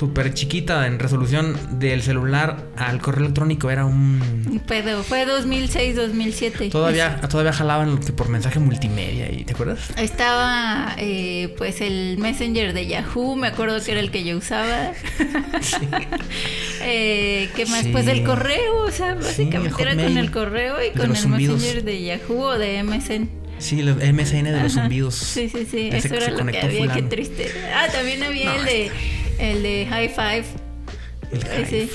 súper 0.00 0.32
chiquita 0.32 0.86
en 0.86 0.98
resolución 0.98 1.58
del 1.78 2.00
celular 2.00 2.64
al 2.78 3.02
correo 3.02 3.20
electrónico 3.20 3.70
era 3.70 3.84
un... 3.84 4.62
Pedo, 4.66 5.02
fue 5.02 5.26
2006, 5.26 5.94
2007. 5.94 6.70
Todavía, 6.70 7.20
todavía 7.28 7.52
jalaban 7.52 7.98
por 8.16 8.30
mensaje 8.30 8.58
multimedia, 8.60 9.30
¿y 9.30 9.44
¿te 9.44 9.52
acuerdas? 9.52 9.90
Estaba 9.98 10.94
eh, 10.96 11.54
pues 11.58 11.82
el 11.82 12.16
Messenger 12.16 12.72
de 12.72 12.86
Yahoo, 12.86 13.36
me 13.36 13.48
acuerdo 13.48 13.78
que 13.84 13.92
era 13.92 14.00
el 14.00 14.10
que 14.10 14.24
yo 14.24 14.38
usaba. 14.38 14.92
Sí. 15.60 15.76
eh, 16.82 17.50
¿Qué 17.54 17.66
más? 17.66 17.86
Pues 17.88 18.06
el 18.06 18.24
correo, 18.24 18.84
o 18.86 18.90
sea, 18.90 19.14
básicamente 19.14 19.82
era 19.82 19.94
con 19.94 20.16
el 20.16 20.30
correo 20.30 20.76
y 20.82 20.96
con 20.96 21.14
el 21.14 21.28
Messenger 21.28 21.84
de 21.84 22.02
Yahoo 22.02 22.40
o 22.40 22.58
de 22.58 22.82
MSN. 22.82 23.28
Sí, 23.58 23.80
el 23.80 23.94
MSN 23.94 24.44
de 24.44 24.62
los 24.62 24.72
zumbidos. 24.72 25.14
Sí, 25.14 25.50
sí, 25.50 25.66
sí. 25.70 25.90
Eso 25.92 26.14
era 26.14 26.30
lo 26.30 26.46
que 26.46 26.60
había, 26.60 26.92
qué 26.94 27.02
triste. 27.02 27.52
Ah, 27.74 27.88
también 27.92 28.22
había 28.22 28.56
el 28.56 28.64
de 28.64 28.90
el 29.40 29.62
de 29.62 29.86
High 29.88 30.08
Five. 30.08 30.44
El 31.32 31.44
High 31.44 31.64
Five. 31.64 31.90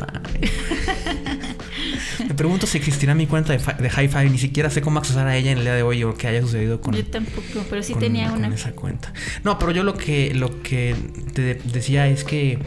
Me 2.27 2.33
pregunto 2.33 2.65
si 2.67 2.77
existirá 2.77 3.13
mi 3.13 3.27
cuenta 3.27 3.55
de, 3.55 3.59
de 3.59 3.89
High 3.89 4.07
Five. 4.07 4.29
Ni 4.29 4.37
siquiera 4.37 4.69
sé 4.69 4.81
cómo 4.81 4.99
accesar 4.99 5.27
a 5.27 5.35
ella 5.35 5.51
en 5.51 5.57
el 5.59 5.63
día 5.65 5.75
de 5.75 5.83
hoy 5.83 6.03
o 6.03 6.15
qué 6.15 6.27
haya 6.27 6.41
sucedido 6.41 6.81
con. 6.81 6.95
Yo 6.95 7.05
tampoco, 7.05 7.65
pero 7.69 7.83
sí 7.83 7.93
tenía 7.95 8.31
una. 8.31 8.47
esa 8.47 8.71
cuenta. 8.71 9.13
No, 9.43 9.59
pero 9.59 9.71
yo 9.71 9.83
lo 9.83 9.95
que, 9.95 10.33
lo 10.33 10.61
que 10.61 10.95
te 11.33 11.55
decía 11.55 12.07
es 12.07 12.23
que, 12.23 12.59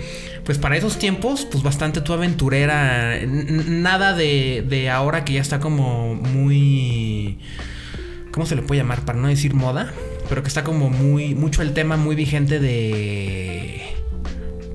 pues 0.44 0.58
para 0.58 0.76
esos 0.76 0.98
tiempos, 0.98 1.46
pues 1.50 1.62
bastante 1.64 2.00
tu 2.00 2.12
aventurera. 2.12 3.18
Nada 3.26 4.12
de, 4.12 4.64
de 4.68 4.90
ahora 4.90 5.24
que 5.24 5.34
ya 5.34 5.40
está 5.40 5.60
como 5.60 6.14
muy. 6.14 7.38
¿Cómo 8.30 8.46
se 8.46 8.54
le 8.54 8.62
puede 8.62 8.82
llamar? 8.82 9.04
Para 9.04 9.18
no 9.18 9.28
decir 9.28 9.54
moda. 9.54 9.92
Pero 10.28 10.42
que 10.42 10.48
está 10.48 10.62
como 10.64 10.90
muy. 10.90 11.34
Mucho 11.34 11.62
el 11.62 11.72
tema 11.72 11.96
muy 11.96 12.14
vigente 12.14 12.60
de 12.60 13.97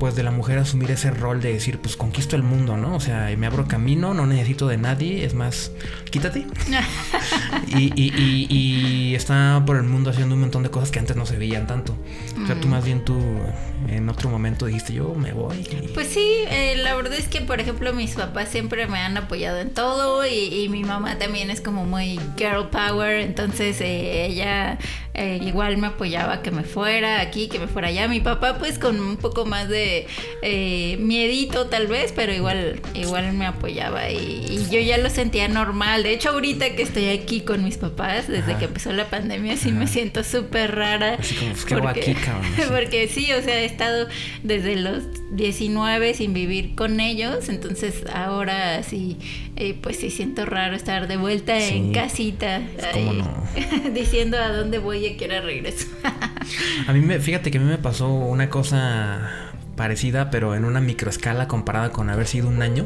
pues 0.03 0.15
de 0.15 0.23
la 0.23 0.31
mujer 0.31 0.59
asumir 0.59 0.91
ese 0.91 1.11
rol 1.11 1.39
de 1.39 1.53
decir, 1.53 1.79
pues 1.79 1.95
conquisto 1.95 2.35
el 2.35 2.43
mundo, 2.43 2.75
¿no? 2.75 2.93
O 2.93 2.99
sea, 2.99 3.33
me 3.37 3.47
abro 3.47 3.69
camino, 3.69 4.13
no 4.13 4.27
necesito 4.27 4.67
de 4.67 4.75
nadie, 4.75 5.23
es 5.23 5.33
más, 5.33 5.71
quítate. 6.11 6.45
y, 7.69 7.93
y, 7.95 8.47
y, 8.49 9.15
está 9.15 9.63
por 9.65 9.77
el 9.77 9.83
mundo 9.83 10.09
haciendo 10.09 10.35
un 10.35 10.41
montón 10.41 10.61
de 10.61 10.69
cosas 10.69 10.91
que 10.91 10.99
antes 10.99 11.15
no 11.15 11.25
se 11.25 11.37
veían 11.37 11.67
tanto. 11.67 11.95
O 12.43 12.45
sea, 12.45 12.59
tú 12.59 12.67
mm. 12.67 12.71
más 12.71 12.83
bien 12.83 13.05
tú 13.05 13.17
en 13.89 14.09
otro 14.09 14.29
momento 14.29 14.65
dijiste, 14.65 14.93
yo 14.93 15.13
me 15.15 15.31
voy. 15.31 15.67
Pues 15.93 16.07
sí, 16.07 16.27
eh, 16.49 16.75
la 16.83 16.95
verdad 16.95 17.13
es 17.13 17.27
que, 17.27 17.41
por 17.41 17.59
ejemplo, 17.59 17.93
mis 17.93 18.15
papás 18.15 18.49
siempre 18.49 18.87
me 18.87 18.99
han 18.99 19.17
apoyado 19.17 19.59
en 19.59 19.73
todo 19.73 20.25
y, 20.25 20.67
mi 20.69 20.83
mamá 20.83 21.17
también 21.17 21.49
es 21.49 21.61
como 21.61 21.85
muy 21.85 22.19
girl 22.37 22.69
power, 22.69 23.19
entonces 23.19 23.79
eh, 23.81 24.25
ella 24.25 24.79
eh, 25.15 25.39
igual 25.43 25.77
me 25.77 25.87
apoyaba 25.87 26.41
que 26.41 26.49
me 26.49 26.63
fuera 26.63 27.21
aquí, 27.21 27.47
que 27.47 27.59
me 27.59 27.67
fuera 27.67 27.89
allá. 27.89 28.07
Mi 28.07 28.19
papá 28.19 28.57
pues 28.57 28.79
con 28.79 28.99
un 28.99 29.17
poco 29.17 29.45
más 29.45 29.69
de 29.69 30.07
eh, 30.41 30.97
miedito 30.99 31.67
tal 31.67 31.85
vez, 31.85 32.11
pero 32.15 32.33
igual, 32.33 32.81
igual 32.95 33.33
me 33.33 33.45
apoyaba 33.45 34.09
y, 34.09 34.67
yo 34.71 34.79
ya 34.79 34.97
lo 34.97 35.09
sentía 35.09 35.47
normal. 35.47 36.03
De 36.03 36.13
hecho 36.13 36.29
ahorita 36.29 36.75
que 36.75 36.81
estoy 36.81 37.09
aquí 37.09 37.41
con 37.41 37.63
mis 37.63 37.77
papás, 37.77 38.27
desde 38.27 38.55
que 38.55 38.65
empezó 38.65 38.91
la 38.91 39.05
pandemia, 39.05 39.55
sí 39.55 39.71
me 39.71 39.87
siento 39.87 40.23
súper 40.23 40.75
rara. 40.75 41.17
Así 41.19 41.35
como, 41.35 41.51
pues, 41.51 41.65
porque, 41.65 42.11
aquí, 42.11 42.15
porque 42.71 43.07
sí, 43.07 43.31
o 43.33 43.41
sea, 43.41 43.61
estado 43.73 44.07
desde 44.43 44.75
los 44.75 45.03
19 45.31 46.13
sin 46.13 46.33
vivir 46.33 46.75
con 46.75 46.99
ellos, 46.99 47.49
entonces 47.49 48.03
ahora 48.13 48.81
sí, 48.83 49.17
eh, 49.55 49.77
pues 49.81 49.97
sí 49.97 50.09
siento 50.09 50.45
raro 50.45 50.75
estar 50.75 51.07
de 51.07 51.17
vuelta 51.17 51.57
en 51.59 51.91
casita, 51.91 52.61
diciendo 53.93 54.37
a 54.37 54.51
dónde 54.51 54.79
voy 54.79 55.05
y 55.05 55.13
a 55.13 55.17
qué 55.17 55.25
hora 55.25 55.41
regreso. 55.41 55.87
a 56.87 56.93
mí 56.93 57.01
me, 57.01 57.19
fíjate 57.19 57.51
que 57.51 57.57
a 57.57 57.61
mí 57.61 57.67
me 57.67 57.77
pasó 57.77 58.09
una 58.09 58.49
cosa 58.49 59.51
parecida, 59.75 60.29
pero 60.29 60.55
en 60.55 60.65
una 60.65 60.81
microescala 60.81 61.47
comparada 61.47 61.91
con 61.91 62.09
haber 62.09 62.27
sido 62.27 62.47
un 62.47 62.61
año 62.61 62.85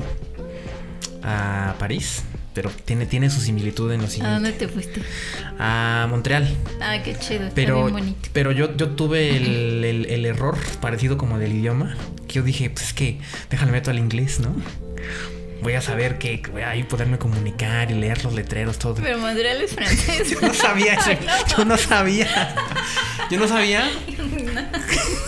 a 1.24 1.76
París 1.80 2.24
pero 2.58 2.72
tiene, 2.72 3.06
tiene 3.06 3.30
su 3.30 3.40
similitud 3.40 3.92
en 3.92 4.02
lo 4.02 4.08
siguiente. 4.08 4.32
¿A 4.32 4.34
dónde 4.34 4.52
te 4.52 4.68
fuiste? 4.68 5.04
A 5.60 6.08
Montreal. 6.10 6.52
Ah, 6.82 7.04
qué 7.04 7.16
chido. 7.16 7.52
Pero, 7.54 7.84
bien 7.84 7.94
bonito. 7.94 8.30
pero 8.34 8.52
yo, 8.52 8.76
yo 8.76 8.90
tuve 8.96 9.38
el, 9.38 10.26
error 10.26 10.58
parecido 10.82 11.20
como 11.20 11.38
del 11.38 11.52
idioma. 11.54 11.96
Que 12.28 12.34
yo 12.34 12.42
dije, 12.42 12.72
pues 12.72 12.88
es 12.88 12.94
que 12.94 13.20
déjame 13.52 13.74
meto 13.74 13.92
al 13.92 14.00
inglés, 14.00 14.40
¿no? 14.40 14.56
Voy 15.62 15.74
a 15.74 15.82
saber 15.82 16.18
que 16.18 16.42
voy 16.52 16.64
a 16.64 16.72
ahí 16.72 16.82
poderme 16.82 17.20
comunicar 17.20 17.92
y 17.92 17.94
leer 17.94 18.24
los 18.24 18.34
letreros, 18.34 18.80
todo. 18.80 18.96
Pero 18.96 19.20
Montreal 19.20 19.62
es 19.62 19.76
francés. 19.76 20.32
yo 20.42 20.42
no 20.42 20.52
sabía 20.56 20.94
eso. 20.96 21.12
Yo 21.56 21.64
no 21.64 21.78
sabía. 21.78 22.56
Yo 23.30 23.40
no 23.40 23.48
sabía. 23.48 23.88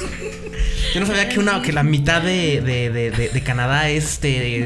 Yo 0.93 0.99
no 0.99 1.05
sabía 1.05 1.29
que 1.29 1.39
una 1.39 1.61
que 1.61 1.71
la 1.71 1.83
mitad 1.83 2.21
de, 2.21 2.61
de, 2.61 3.41
Canadá 3.43 3.89
es 3.89 4.19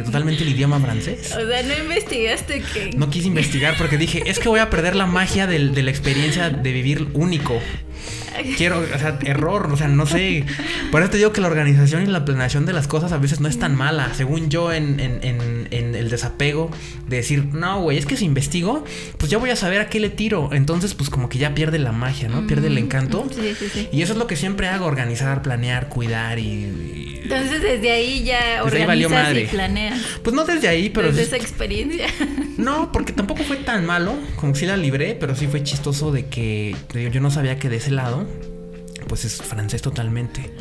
totalmente 0.06 0.44
el 0.44 0.50
idioma 0.50 0.80
francés. 0.80 1.34
O 1.36 1.48
sea, 1.48 1.64
no 1.64 1.78
investigaste 1.78 2.62
que. 2.62 2.92
No 2.96 3.10
quise 3.10 3.28
investigar 3.28 3.76
porque 3.78 3.98
dije, 3.98 4.24
es 4.26 4.40
que 4.40 4.50
voy 4.50 4.60
a 4.60 4.70
perder 4.70 4.96
la 4.96 5.06
magia 5.06 5.48
de 5.48 5.60
la 5.60 5.90
experiencia 5.90 6.50
de 6.50 6.72
vivir 6.72 7.08
único. 7.14 7.60
Quiero, 8.58 8.80
o 8.80 9.00
sea, 9.00 9.18
error, 9.26 9.70
o 9.72 9.78
sea, 9.78 9.88
no 9.88 10.06
sé. 10.06 10.46
Por 10.92 11.02
eso 11.02 11.12
te 11.12 11.18
digo 11.18 11.32
que 11.32 11.42
la 11.42 11.48
organización 11.48 12.04
y 12.04 12.08
la 12.08 12.26
planeación 12.26 12.66
de 12.66 12.74
las 12.74 12.88
cosas 12.88 13.12
a 13.12 13.18
veces 13.18 13.40
no 13.40 13.48
es 13.48 13.60
tan 13.60 13.76
mala. 13.76 14.14
Según 14.14 14.50
yo, 14.50 14.72
en, 14.72 15.00
el 15.00 16.10
desapego 16.10 16.72
de 17.08 17.18
decir, 17.18 17.46
no, 17.54 17.82
güey, 17.82 17.98
es 17.98 18.06
que 18.06 18.18
si 18.18 18.26
investigo, 18.26 18.84
pues 19.18 19.32
ya 19.32 19.38
voy 19.38 19.50
a 19.50 19.56
saber 19.56 19.82
a 19.82 19.90
qué 19.90 20.00
le 20.00 20.10
tiro. 20.10 20.50
Entonces, 20.54 20.94
pues 20.94 21.10
como 21.10 21.30
que 21.30 21.38
ya 21.38 21.54
pierde 21.54 21.80
la 21.80 21.92
magia, 21.92 22.30
¿no? 22.30 22.48
Pierde 22.48 22.68
el 22.68 22.78
encanto. 22.78 23.28
Sí, 23.34 23.56
sí, 23.58 23.68
sí. 23.72 23.90
Y 23.92 24.02
eso 24.02 24.14
es 24.14 24.20
lo 24.20 24.28
que 24.28 24.36
siempre 24.36 24.68
hago, 24.68 24.86
organizar, 24.86 25.42
planear, 25.42 25.90
cuidar 25.90 26.40
y... 26.40 27.22
Entonces 27.24 27.62
desde 27.62 27.90
ahí 27.90 28.24
ya 28.24 28.64
organizas 28.64 29.38
y 29.38 29.46
planeas. 29.46 30.00
Pues 30.24 30.36
no 30.36 30.44
desde 30.44 30.68
ahí, 30.68 30.90
pero... 30.90 31.08
Desde 31.08 31.24
esa 31.24 31.38
experiencia. 31.38 32.08
No, 32.56 32.92
porque 32.92 33.14
tampoco 33.14 33.44
fue 33.44 33.58
tan 33.58 33.84
malo, 33.86 34.14
como 34.36 34.54
que 34.54 34.60
sí 34.60 34.66
la 34.68 34.78
libré, 34.78 35.16
pero 35.16 35.36
sí 35.36 35.48
fue 35.48 35.64
chistoso 35.64 36.12
de 36.12 36.28
que 36.28 36.76
yo 36.94 37.20
no 37.20 37.32
sabía 37.32 37.58
que 37.58 37.68
de 37.68 37.78
ese 37.78 37.90
lado 37.90 38.23
pues 39.08 39.26
es 39.26 39.36
francés 39.42 39.82
totalmente. 39.82 40.52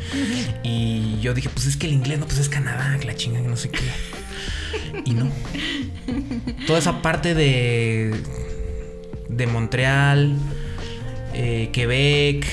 Y 0.63 1.19
yo 1.21 1.33
dije, 1.33 1.49
pues 1.49 1.65
es 1.65 1.77
que 1.77 1.87
el 1.87 1.93
inglés 1.93 2.19
no, 2.19 2.25
pues 2.25 2.39
es 2.39 2.49
Canadá, 2.49 2.97
que 2.99 3.07
la 3.07 3.15
chinga, 3.15 3.41
que 3.41 3.47
no 3.47 3.57
sé 3.57 3.69
qué. 3.69 3.81
Y 5.05 5.13
no. 5.13 5.31
Toda 6.67 6.79
esa 6.79 7.01
parte 7.01 7.33
de. 7.33 8.13
de 9.29 9.47
Montreal, 9.47 10.35
eh, 11.33 11.69
Quebec. 11.73 12.45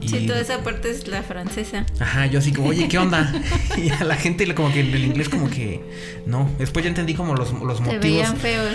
Y... 0.00 0.08
Sí, 0.08 0.26
toda 0.26 0.40
esa 0.40 0.62
parte 0.62 0.90
es 0.90 1.06
la 1.08 1.22
francesa. 1.22 1.84
Ajá, 1.98 2.24
yo 2.26 2.38
así 2.38 2.52
como, 2.52 2.68
oye, 2.68 2.88
¿qué 2.88 2.96
onda? 2.96 3.30
y 3.76 3.90
a 3.90 4.02
la 4.04 4.16
gente 4.16 4.54
como 4.54 4.72
que 4.72 4.80
el 4.80 5.04
inglés 5.04 5.28
como 5.28 5.50
que 5.50 5.82
no. 6.24 6.50
Después 6.58 6.84
ya 6.84 6.88
entendí 6.88 7.12
como 7.12 7.34
los, 7.34 7.52
los 7.52 7.80
motivos. 7.80 8.00
Veían 8.00 8.36
feos. 8.38 8.72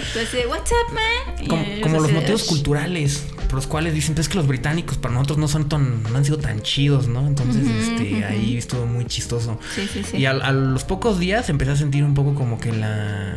What's 0.48 0.72
up, 0.72 0.94
man? 0.94 1.48
Como, 1.48 1.66
como 1.82 2.00
los 2.02 2.12
motivos 2.12 2.44
culturales 2.44 3.24
los 3.56 3.68
cuales 3.68 3.94
dicen, 3.94 4.16
pues 4.16 4.28
es 4.28 4.30
que 4.30 4.38
los 4.38 4.48
británicos 4.48 4.98
para 4.98 5.14
nosotros 5.14 5.38
no 5.38 5.48
son 5.48 5.70
tan, 5.70 6.04
no 6.04 6.18
han 6.18 6.26
sido 6.26 6.38
tan 6.38 6.62
chidos, 6.62 7.08
¿no? 7.08 7.26
Entonces, 7.28 7.68
este, 7.68 8.24
ahí 8.26 8.58
estuvo 8.58 8.86
muy 8.86 9.06
chistoso. 9.06 9.60
Sí, 9.74 9.88
sí, 9.92 10.04
sí. 10.04 10.18
Y 10.18 10.26
a, 10.26 10.34
los 10.52 10.84
pocos 10.84 11.20
días 11.20 11.50
empecé 11.50 11.72
a 11.72 11.76
sentir 11.76 12.04
un 12.04 12.14
poco 12.14 12.36
como 12.36 12.60
que 12.60 12.72
la, 12.72 13.36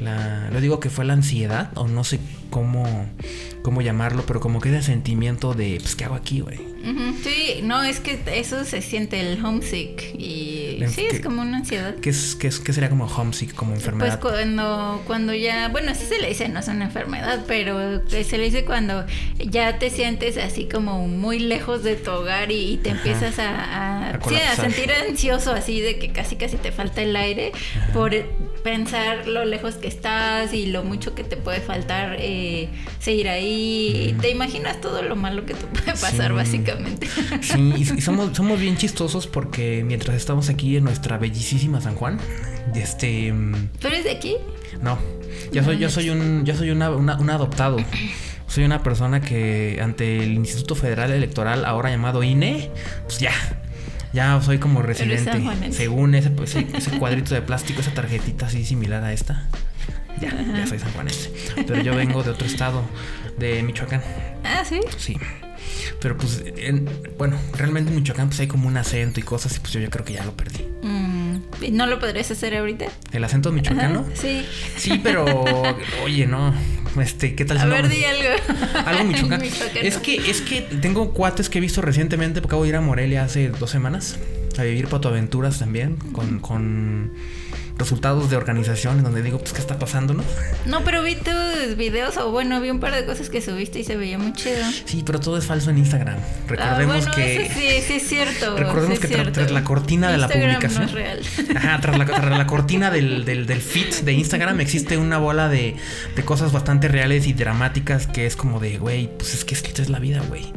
la, 0.00 0.50
lo 0.50 0.60
digo 0.60 0.80
que 0.80 0.90
fue 0.90 1.04
la 1.04 1.12
ansiedad, 1.12 1.70
o 1.74 1.88
no 1.88 2.04
sé 2.04 2.20
cómo, 2.50 3.08
cómo 3.62 3.82
llamarlo, 3.82 4.24
pero 4.26 4.40
como 4.40 4.60
que 4.60 4.70
ese 4.70 4.82
sentimiento 4.82 5.54
de, 5.54 5.78
pues, 5.80 5.94
¿qué 5.94 6.04
hago 6.04 6.14
aquí, 6.14 6.40
güey? 6.40 6.58
Sí, 7.22 7.60
no, 7.62 7.82
es 7.82 8.00
que 8.00 8.18
eso 8.34 8.64
se 8.64 8.82
siente 8.82 9.20
el 9.20 9.44
homesick 9.44 10.14
y 10.16 10.82
sí, 10.88 11.06
es 11.10 11.20
como 11.20 11.42
una 11.42 11.58
ansiedad. 11.58 11.96
¿Qué, 11.96 12.10
es, 12.10 12.36
qué, 12.36 12.46
es, 12.48 12.60
qué 12.60 12.72
sería 12.72 12.88
como 12.88 13.06
homesick, 13.06 13.54
como 13.54 13.72
pues 13.72 13.80
enfermedad? 13.82 14.20
Pues 14.20 14.32
cuando, 14.32 15.02
cuando 15.06 15.34
ya, 15.34 15.68
bueno, 15.68 15.90
así 15.90 16.06
se 16.06 16.18
le 16.20 16.28
dice, 16.28 16.48
no 16.48 16.60
es 16.60 16.68
una 16.68 16.84
enfermedad, 16.84 17.44
pero 17.46 18.08
se 18.08 18.38
le 18.38 18.44
dice 18.44 18.64
cuando 18.64 19.04
ya 19.38 19.78
te 19.78 19.90
sientes 19.90 20.38
así 20.38 20.68
como 20.68 21.06
muy 21.08 21.40
lejos 21.40 21.82
de 21.82 21.96
tu 21.96 22.10
hogar 22.10 22.52
y, 22.52 22.78
te 22.78 22.90
empiezas 22.90 23.38
a, 23.38 24.10
a, 24.10 24.20
sí, 24.28 24.36
a, 24.36 24.54
sentir 24.54 24.92
ansioso, 24.92 25.52
así 25.52 25.80
de 25.80 25.98
que 25.98 26.12
casi 26.12 26.36
casi 26.36 26.56
te 26.56 26.70
falta 26.70 27.02
el 27.02 27.16
aire 27.16 27.52
por 27.92 28.14
pensar 28.62 29.26
lo 29.26 29.44
lejos 29.44 29.74
que 29.76 29.88
estás 29.88 30.52
y 30.52 30.66
lo 30.66 30.84
mucho 30.84 31.14
que 31.14 31.24
te 31.24 31.36
puede 31.36 31.60
faltar 31.60 32.16
eh, 32.18 32.68
seguir 32.98 33.28
ahí. 33.28 34.16
Te 34.20 34.30
imaginas 34.30 34.80
todo 34.80 35.02
lo 35.02 35.16
malo 35.16 35.46
que 35.46 35.54
te 35.54 35.66
puede 35.66 35.92
pasar, 35.92 36.32
básicamente. 36.32 37.08
Sí, 37.40 37.74
y, 37.96 38.00
somos, 38.00 38.36
somos 38.36 38.60
bien 38.60 38.76
chistosos 38.76 39.26
porque 39.26 39.82
mientras 39.84 40.16
estamos 40.16 40.48
aquí 40.48 40.76
en 40.76 40.84
nuestra 40.84 41.18
bellísima 41.18 41.80
San 41.80 41.94
Juan, 41.94 42.18
este... 42.74 43.32
¿Tú 43.80 43.88
eres 43.88 44.04
de 44.04 44.10
aquí? 44.10 44.36
No, 44.82 44.98
yo 45.52 45.64
soy, 45.64 45.78
yo 45.78 45.90
soy 45.90 46.10
un, 46.10 46.44
yo 46.44 46.54
soy 46.54 46.70
una, 46.70 46.90
un 46.90 47.30
adoptado. 47.30 47.78
Soy 48.48 48.64
una 48.64 48.82
persona 48.82 49.20
que 49.20 49.78
ante 49.82 50.22
el 50.22 50.32
Instituto 50.32 50.74
Federal 50.74 51.10
Electoral, 51.10 51.66
ahora 51.66 51.90
llamado 51.90 52.22
INE, 52.22 52.70
pues 53.04 53.18
ya, 53.18 53.30
ya 54.12 54.40
soy 54.40 54.58
como 54.58 54.82
residente. 54.82 55.72
Según 55.72 56.14
ese, 56.14 56.30
pues, 56.30 56.54
ese, 56.54 56.98
cuadrito 56.98 57.34
de 57.34 57.42
plástico, 57.42 57.80
esa 57.80 57.92
tarjetita 57.92 58.46
así 58.46 58.64
similar 58.64 59.04
a 59.04 59.12
esta. 59.12 59.46
Ya, 60.20 60.30
ya 60.30 60.66
soy 60.66 60.78
sanjuanense. 60.78 61.32
Pero 61.54 61.80
yo 61.80 61.94
vengo 61.94 62.22
de 62.22 62.30
otro 62.30 62.46
estado, 62.46 62.82
de 63.38 63.62
Michoacán. 63.62 64.02
Ah, 64.44 64.64
sí. 64.64 64.80
Sí. 64.96 65.16
Pero 66.00 66.16
pues, 66.16 66.44
bueno, 67.16 67.36
realmente 67.56 67.90
en 67.90 67.96
Michoacán 67.96 68.28
pues 68.28 68.40
hay 68.40 68.48
como 68.48 68.68
un 68.68 68.76
acento 68.76 69.20
y 69.20 69.22
cosas 69.22 69.56
y 69.56 69.60
pues 69.60 69.72
yo, 69.72 69.90
creo 69.90 70.04
que 70.04 70.14
ya 70.14 70.24
lo 70.24 70.36
perdí. 70.36 70.64
Mm, 70.82 71.18
¿No 71.72 71.86
lo 71.86 71.98
podrías 71.98 72.30
hacer 72.30 72.56
ahorita? 72.56 72.86
¿El 73.12 73.24
acento 73.24 73.52
michoacano? 73.52 74.06
sí. 74.14 74.44
Sí, 74.76 75.00
pero 75.02 75.24
oye, 76.04 76.26
no. 76.26 76.54
Este, 77.00 77.34
¿qué 77.34 77.44
tal 77.44 77.58
si 77.60 77.66
di 77.88 78.04
algo. 78.04 78.28
Algo. 78.86 79.36
Es 79.74 79.98
que, 79.98 80.16
es 80.30 80.40
que 80.40 80.62
tengo 80.62 81.12
cuates 81.12 81.48
que 81.48 81.58
he 81.58 81.60
visto 81.60 81.80
recientemente, 81.80 82.40
porque 82.40 82.52
acabo 82.52 82.62
de 82.64 82.70
ir 82.70 82.76
a 82.76 82.80
Morelia 82.80 83.24
hace 83.24 83.50
dos 83.50 83.70
semanas 83.70 84.18
a 84.58 84.64
vivir 84.64 84.88
Aventuras 85.08 85.58
también, 85.58 85.96
con, 86.12 86.40
con 86.40 87.12
resultados 87.78 88.28
de 88.28 88.36
organización 88.36 88.98
en 88.98 89.04
donde 89.04 89.22
digo, 89.22 89.38
pues, 89.38 89.52
¿qué 89.52 89.60
está 89.60 89.78
pasando, 89.78 90.12
no? 90.12 90.24
No, 90.66 90.82
pero 90.84 91.02
vi 91.02 91.14
tus 91.14 91.76
videos, 91.76 92.16
o 92.16 92.30
bueno, 92.30 92.60
vi 92.60 92.70
un 92.70 92.80
par 92.80 92.92
de 92.92 93.06
cosas 93.06 93.30
que 93.30 93.40
subiste 93.40 93.78
y 93.78 93.84
se 93.84 93.96
veía 93.96 94.18
muy 94.18 94.32
chido. 94.32 94.64
Sí, 94.84 95.02
pero 95.06 95.20
todo 95.20 95.38
es 95.38 95.46
falso 95.46 95.70
en 95.70 95.78
Instagram. 95.78 96.18
Recordemos 96.48 97.06
ah, 97.06 97.12
que. 97.14 97.50
sí, 97.54 97.82
sí, 97.86 97.94
es 97.94 98.08
cierto. 98.08 98.56
Recordemos 98.56 98.98
que 98.98 99.08
tras 99.08 99.50
la 99.50 99.64
cortina 99.64 100.10
de 100.10 100.18
la 100.18 100.28
publicación. 100.28 100.82
No 100.82 100.88
es 100.88 100.92
real. 100.92 101.20
Ajá, 101.56 101.80
tras 101.80 101.98
la, 101.98 102.46
cortina 102.46 102.90
del, 102.90 103.24
del, 103.24 103.46
del, 103.46 103.60
feed 103.60 104.02
de 104.02 104.12
Instagram 104.12 104.60
existe 104.60 104.96
una 104.96 105.18
bola 105.18 105.48
de, 105.48 105.76
de 106.16 106.24
cosas 106.24 106.52
bastante 106.52 106.88
reales 106.88 107.26
y 107.26 107.32
dramáticas 107.32 108.06
que 108.06 108.26
es 108.26 108.36
como 108.36 108.58
de, 108.60 108.78
güey, 108.78 109.08
pues 109.16 109.34
es 109.34 109.44
que 109.44 109.54
esta 109.54 109.82
es 109.82 109.88
la 109.88 110.00
vida, 110.00 110.20
güey. 110.28 110.52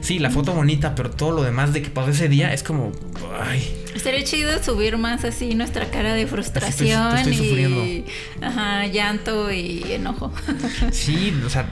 Sí, 0.00 0.18
la 0.18 0.30
foto 0.30 0.52
bonita, 0.52 0.94
pero 0.94 1.10
todo 1.10 1.30
lo 1.30 1.42
demás 1.42 1.72
de 1.72 1.82
que 1.82 1.90
pasó 1.90 2.10
ese 2.10 2.28
día 2.28 2.52
es 2.52 2.62
como, 2.62 2.92
ay. 3.40 3.83
Estaría 3.94 4.24
chido 4.24 4.62
subir 4.62 4.98
más 4.98 5.24
así 5.24 5.54
nuestra 5.54 5.90
cara 5.90 6.14
de 6.14 6.26
frustración 6.26 7.32
y 7.32 8.04
ajá, 8.40 8.86
llanto 8.86 9.52
y 9.52 9.84
enojo. 9.88 10.32
Sí, 10.92 11.32
o 11.44 11.48
sea, 11.48 11.68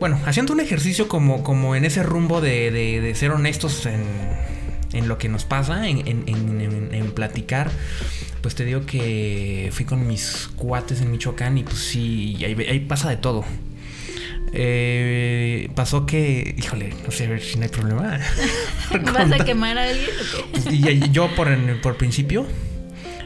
bueno, 0.00 0.20
haciendo 0.26 0.52
un 0.52 0.60
ejercicio 0.60 1.08
como, 1.08 1.44
como 1.44 1.76
en 1.76 1.84
ese 1.84 2.02
rumbo 2.02 2.40
de, 2.40 2.70
de, 2.70 3.14
ser 3.14 3.30
honestos 3.30 3.86
en, 3.86 4.02
en, 4.92 5.06
lo 5.06 5.18
que 5.18 5.28
nos 5.28 5.44
pasa, 5.44 5.88
en, 5.88 6.06
en, 6.08 6.90
en, 6.92 7.12
platicar, 7.12 7.70
pues 8.40 8.54
te 8.54 8.64
digo 8.64 8.84
que 8.86 9.70
fui 9.72 9.84
con 9.84 10.06
mis 10.06 10.48
cuates 10.56 11.00
en 11.02 11.10
Michoacán 11.10 11.58
y 11.58 11.62
pues 11.62 11.78
sí, 11.78 12.36
ahí, 12.44 12.56
ahí 12.68 12.80
pasa 12.80 13.10
de 13.10 13.16
todo. 13.16 13.44
Eh, 14.52 15.70
pasó 15.74 16.04
que, 16.04 16.54
híjole, 16.58 16.94
no 17.04 17.10
sé 17.10 17.24
a 17.24 17.30
ver 17.30 17.40
si 17.40 17.56
no 17.56 17.64
hay 17.64 17.68
problema. 17.70 18.18
¿Vas 19.12 19.32
a 19.32 19.44
quemar 19.44 19.78
a 19.78 19.84
alguien? 19.84 20.10
y 20.70 21.10
yo 21.10 21.34
por, 21.34 21.48
por 21.80 21.96
principio, 21.96 22.46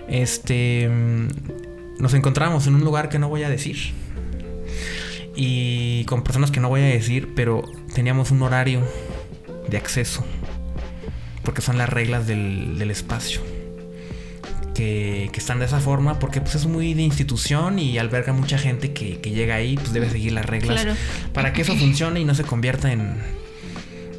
este, 0.08 0.88
nos 1.98 2.14
encontramos 2.14 2.66
en 2.66 2.76
un 2.76 2.82
lugar 2.82 3.08
que 3.08 3.18
no 3.18 3.28
voy 3.28 3.42
a 3.42 3.48
decir. 3.48 3.92
Y 5.34 6.04
con 6.04 6.22
personas 6.22 6.50
que 6.50 6.60
no 6.60 6.68
voy 6.68 6.80
a 6.80 6.86
decir, 6.86 7.32
pero 7.34 7.62
teníamos 7.94 8.30
un 8.30 8.42
horario 8.42 8.82
de 9.68 9.76
acceso. 9.76 10.24
Porque 11.42 11.60
son 11.60 11.76
las 11.76 11.88
reglas 11.88 12.26
del, 12.26 12.78
del 12.78 12.90
espacio 12.90 13.55
que, 14.76 15.30
están 15.34 15.58
de 15.58 15.64
esa 15.64 15.80
forma 15.80 16.18
porque 16.18 16.42
pues 16.42 16.54
es 16.54 16.66
muy 16.66 16.92
de 16.92 17.02
institución 17.02 17.78
y 17.78 17.96
alberga 17.96 18.34
mucha 18.34 18.58
gente 18.58 18.92
que, 18.92 19.16
llega 19.16 19.54
ahí, 19.54 19.76
pues 19.76 19.92
debe 19.92 20.10
seguir 20.10 20.32
las 20.32 20.44
reglas 20.44 20.86
para 21.32 21.52
que 21.52 21.62
eso 21.62 21.74
funcione 21.78 22.20
y 22.20 22.24
no 22.24 22.34
se 22.34 22.44
convierta 22.44 22.92
en 22.92 23.16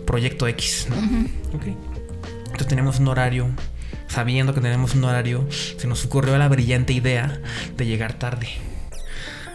proyecto 0.06 0.48
X. 0.48 0.88
Entonces 1.52 2.68
tenemos 2.68 3.00
un 3.00 3.08
horario, 3.08 3.50
sabiendo 4.08 4.56
que 4.56 4.62
tenemos 4.62 4.96
un 4.96 5.04
horario, 5.04 5.48
se 5.52 5.86
nos 5.88 6.04
ocurrió 6.06 6.38
la 6.38 6.48
brillante 6.48 6.94
idea 6.94 7.40
de 7.76 7.86
llegar 7.86 8.14
tarde. 8.14 8.48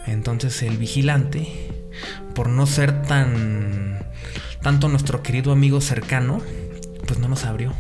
Entonces 0.07 0.63
el 0.63 0.79
vigilante, 0.79 1.69
por 2.35 2.49
no 2.49 2.67
ser 2.67 3.03
tan 3.03 4.07
tanto 4.63 4.89
nuestro 4.89 5.23
querido 5.25 5.51
amigo 5.51 5.81
cercano, 5.81 6.41
pues 7.07 7.19
no 7.19 7.27
nos 7.27 7.45
abrió. 7.45 7.73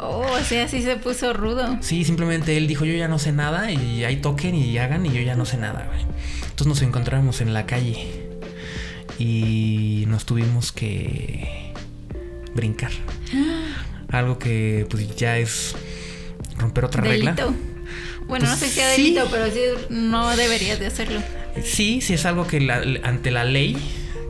Oh, 0.00 0.24
o 0.32 0.44
sea, 0.44 0.64
así 0.64 0.82
se 0.82 0.96
puso 0.96 1.32
rudo. 1.32 1.78
Sí, 1.80 2.04
simplemente 2.04 2.56
él 2.56 2.66
dijo, 2.66 2.84
yo 2.84 2.94
ya 2.94 3.08
no 3.08 3.18
sé 3.18 3.32
nada 3.32 3.70
y 3.72 4.04
ahí 4.04 4.16
toquen 4.16 4.54
y 4.54 4.76
hagan 4.78 5.04
y 5.06 5.12
yo 5.12 5.20
ya 5.20 5.34
no 5.34 5.44
sé 5.44 5.56
nada, 5.56 5.86
güey. 5.88 6.02
Entonces 6.42 6.66
nos 6.66 6.82
encontramos 6.82 7.40
en 7.40 7.52
la 7.54 7.66
calle 7.66 8.28
y 9.18 10.04
nos 10.08 10.24
tuvimos 10.24 10.72
que 10.72 11.72
brincar. 12.54 12.92
Algo 14.10 14.38
que 14.38 14.86
pues 14.88 15.14
ya 15.16 15.38
es 15.38 15.74
romper 16.56 16.84
otra 16.86 17.02
delito. 17.02 17.30
regla. 17.30 17.56
Bueno, 18.26 18.46
no 18.46 18.56
sé 18.56 18.68
si 18.68 18.74
sea 18.74 18.88
delito, 18.88 19.26
pero 19.30 19.46
sí 19.50 19.60
no 19.90 20.36
deberías 20.36 20.78
de 20.78 20.86
hacerlo. 20.86 21.20
Sí, 21.62 22.00
sí 22.00 22.14
es 22.14 22.24
algo 22.26 22.46
que 22.46 22.58
ante 23.02 23.30
la 23.30 23.44
ley 23.44 23.76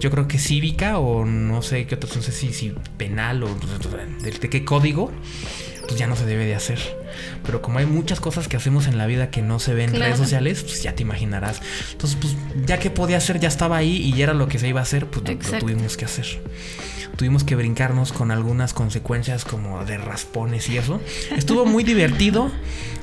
yo 0.01 0.11
creo 0.11 0.29
que 0.29 0.39
cívica 0.39 0.99
o 0.99 1.25
no 1.25 1.63
sé 1.63 1.87
qué 1.87 1.97
otro, 1.97 2.09
no 2.15 2.23
sé 2.23 2.33
si, 2.33 2.53
si 2.53 2.75
penal 2.97 3.43
o 3.43 3.49
de, 3.49 4.31
de, 4.31 4.51
qué 4.51 4.65
código, 4.65 5.11
pues 5.87 5.99
ya 5.99 6.07
no 6.07 6.17
se 6.17 6.25
debe 6.27 6.47
de 6.47 6.55
hacer. 6.55 6.79
Pero 7.45 7.63
como 7.63 7.79
hay 7.79 7.87
muchas 7.87 8.21
cosas 8.21 8.47
que 8.47 8.57
hacemos 8.57 8.87
en 8.87 8.99
la 8.99 9.07
vida 9.07 9.31
que 9.31 9.43
no 9.43 9.59
se 9.59 9.75
ven 9.75 9.95
en 9.95 10.01
redes 10.01 10.19
sociales, 10.19 10.63
pues 10.63 10.83
ya 10.83 10.95
te 10.95 11.03
imaginarás. 11.03 11.61
Entonces, 11.93 12.19
pues 12.21 12.37
ya 12.67 12.79
que 12.79 12.91
podía 12.91 13.17
hacer, 13.17 13.41
ya 13.41 13.49
estaba 13.49 13.77
ahí 13.77 13.97
y 13.97 14.13
ya 14.13 14.25
era 14.25 14.35
lo 14.35 14.49
que 14.49 14.59
se 14.59 14.69
iba 14.69 14.81
a 14.81 14.85
hacer, 14.85 15.07
pues 15.07 15.25
lo, 15.29 15.59
tuvimos 15.59 15.97
que 15.97 16.05
hacer. 16.05 16.27
Tuvimos 17.17 17.43
que 17.43 17.57
brincarnos 17.57 18.13
con 18.13 18.31
algunas 18.31 18.75
consecuencias 18.75 19.45
como 19.45 19.85
de 19.85 19.99
raspones 19.99 20.69
y 20.69 20.79
eso. 20.79 21.01
Estuvo 21.37 21.67
muy 21.67 21.83
divertido, 21.83 22.53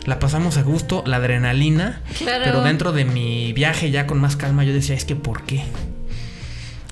la 0.05 0.19
pasamos 0.19 0.55
a 0.55 0.61
gusto, 0.61 1.03
la 1.05 1.17
adrenalina. 1.17 2.01
Pero 2.23 2.61
dentro 2.61 2.93
de 2.93 3.03
mi 3.03 3.51
viaje 3.51 3.91
ya 3.91 4.07
con 4.07 4.21
más 4.21 4.37
calma 4.37 4.63
yo 4.63 4.71
decía, 4.71 4.95
es 4.95 5.03
que 5.03 5.17
¿por 5.17 5.43
qué? 5.43 5.63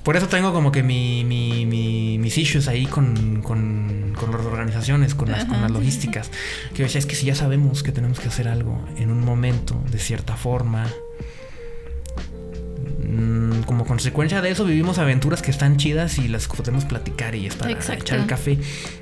Por 0.04 0.18
eso 0.18 0.28
tengo 0.28 0.52
como 0.52 0.70
que 0.70 0.82
mi, 0.82 1.24
mi, 1.24 1.64
mis 2.18 2.36
issues 2.36 2.68
ahí 2.68 2.84
con, 2.84 3.40
con, 3.42 4.12
con 4.14 4.30
las 4.30 4.42
organizaciones, 4.42 5.14
con 5.14 5.30
las, 5.30 5.46
con 5.46 5.62
las 5.62 5.70
logísticas. 5.70 6.30
Que 6.72 6.80
yo 6.80 6.84
decía, 6.84 6.98
es 6.98 7.06
que 7.06 7.14
si 7.14 7.24
ya 7.24 7.34
sabemos 7.34 7.82
que 7.82 7.90
tenemos 7.90 8.20
que 8.20 8.28
hacer 8.28 8.46
algo 8.46 8.84
en 8.98 9.10
un 9.10 9.24
momento, 9.24 9.82
de 9.90 9.98
cierta 9.98 10.36
forma, 10.36 10.86
mm, 13.08 13.62
como 13.62 13.86
consecuencia 13.86 14.42
de 14.42 14.50
eso 14.50 14.66
vivimos 14.66 14.98
aventuras 14.98 15.40
que 15.40 15.50
están 15.50 15.78
chidas 15.78 16.18
y 16.18 16.28
las 16.28 16.48
podemos 16.48 16.84
platicar 16.84 17.34
y 17.34 17.46
es 17.46 17.56
para 17.56 17.72
echar 17.72 18.18
el 18.18 18.26
café. 18.26 18.58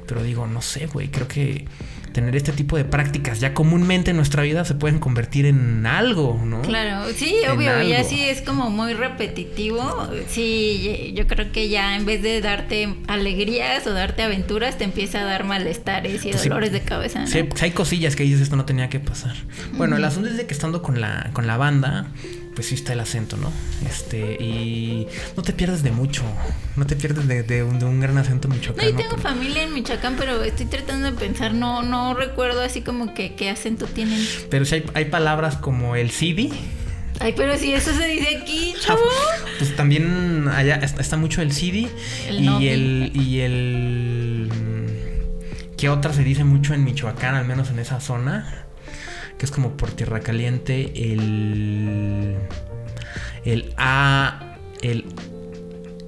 Pero 0.06 0.22
digo, 0.22 0.46
no 0.46 0.62
sé, 0.62 0.86
güey, 0.86 1.08
creo 1.08 1.26
que 1.26 1.66
tener 2.12 2.37
este 2.37 2.53
tipo 2.53 2.77
de 2.77 2.85
prácticas 2.85 3.40
ya 3.40 3.55
comúnmente 3.55 4.11
en 4.11 4.16
nuestra 4.16 4.42
vida 4.42 4.64
se 4.64 4.75
pueden 4.75 4.98
convertir 4.98 5.46
en 5.46 5.87
algo, 5.87 6.40
¿no? 6.44 6.62
Claro, 6.62 7.11
sí, 7.14 7.37
obvio, 7.53 7.83
y 7.83 7.94
así 7.94 8.22
es 8.22 8.42
como 8.42 8.70
muy 8.70 8.94
repetitivo. 8.94 10.09
Sí, 10.29 11.12
yo 11.16 11.27
creo 11.27 11.51
que 11.53 11.68
ya 11.68 11.96
en 11.96 12.07
vez 12.07 12.22
de 12.22 12.40
darte 12.40 12.94
alegrías 13.09 13.87
o 13.87 13.92
darte 13.92 14.22
aventuras, 14.22 14.79
te 14.79 14.85
empieza 14.85 15.20
a 15.20 15.25
dar 15.25 15.44
malestares 15.44 16.25
y 16.25 16.31
pues 16.31 16.44
dolores 16.44 16.72
de 16.72 16.81
cabeza. 16.81 17.27
Sí, 17.27 17.40
hay 17.61 17.70
cosillas 17.70 18.16
que 18.16 18.22
dices 18.25 18.42
esto 18.42 18.57
no 18.57 18.64
tenía 18.64 18.88
que 18.88 19.01
pasar. 19.01 19.35
Bueno, 19.75 19.96
el 19.96 20.05
asunto 20.05 20.29
es 20.29 20.37
de 20.37 20.46
que 20.46 20.55
estando 20.55 20.83
con 20.83 21.01
la, 21.01 21.31
con 21.33 21.46
la 21.46 21.57
banda, 21.57 22.07
pues 22.54 22.68
sí 22.68 22.74
está 22.74 22.92
el 22.92 23.00
acento, 23.00 23.36
¿no? 23.36 23.50
Este, 23.88 24.34
y 24.40 25.06
no 25.36 25.42
te 25.42 25.52
pierdes 25.52 25.82
de 25.82 25.90
mucho, 25.90 26.22
no 26.76 26.86
te 26.86 26.96
pierdes 26.96 27.26
de, 27.26 27.62
un, 27.62 28.00
gran 28.00 28.18
acento 28.18 28.48
michoacano. 28.48 28.90
No, 28.90 28.98
yo 28.98 29.08
tengo 29.08 29.22
familia 29.22 29.62
en 29.62 29.74
Michoacán, 29.74 30.16
pero 30.18 30.42
estoy 30.42 30.66
tratando 30.66 31.10
de 31.10 31.16
pensar, 31.16 31.54
no, 31.54 31.82
no 31.82 32.14
recuerdo 32.14 32.60
así 32.62 32.82
como 32.82 33.14
que 33.14 33.34
qué 33.34 33.50
acento 33.50 33.86
tienen. 33.86 34.24
Pero 34.50 34.64
sí 34.64 34.76
hay, 34.76 34.84
hay 34.94 35.04
palabras 35.06 35.56
como 35.56 35.96
el 35.96 36.10
CD. 36.10 36.50
Ay, 37.20 37.34
pero 37.36 37.56
si 37.56 37.72
eso 37.72 37.94
se 37.94 38.06
dice 38.06 38.38
aquí, 38.38 38.74
chavo. 38.80 39.00
Pues 39.58 39.76
también 39.76 40.48
allá 40.48 40.76
está, 40.76 41.16
mucho 41.16 41.40
el 41.40 41.52
CD 41.52 41.88
y 42.30 42.68
el 42.68 43.12
y 43.14 43.40
el 43.40 44.48
¿Qué 45.82 45.88
otra 45.88 46.12
se 46.12 46.22
dice 46.22 46.44
mucho 46.44 46.74
en 46.74 46.84
Michoacán, 46.84 47.34
al 47.34 47.44
menos 47.44 47.70
en 47.70 47.80
esa 47.80 47.98
zona? 47.98 48.62
Que 49.42 49.46
es 49.46 49.50
como 49.50 49.76
por 49.76 49.90
tierra 49.90 50.20
caliente, 50.20 50.92
el. 51.12 52.37
El 53.44 53.74
A. 53.76 54.57
El. 54.83 55.05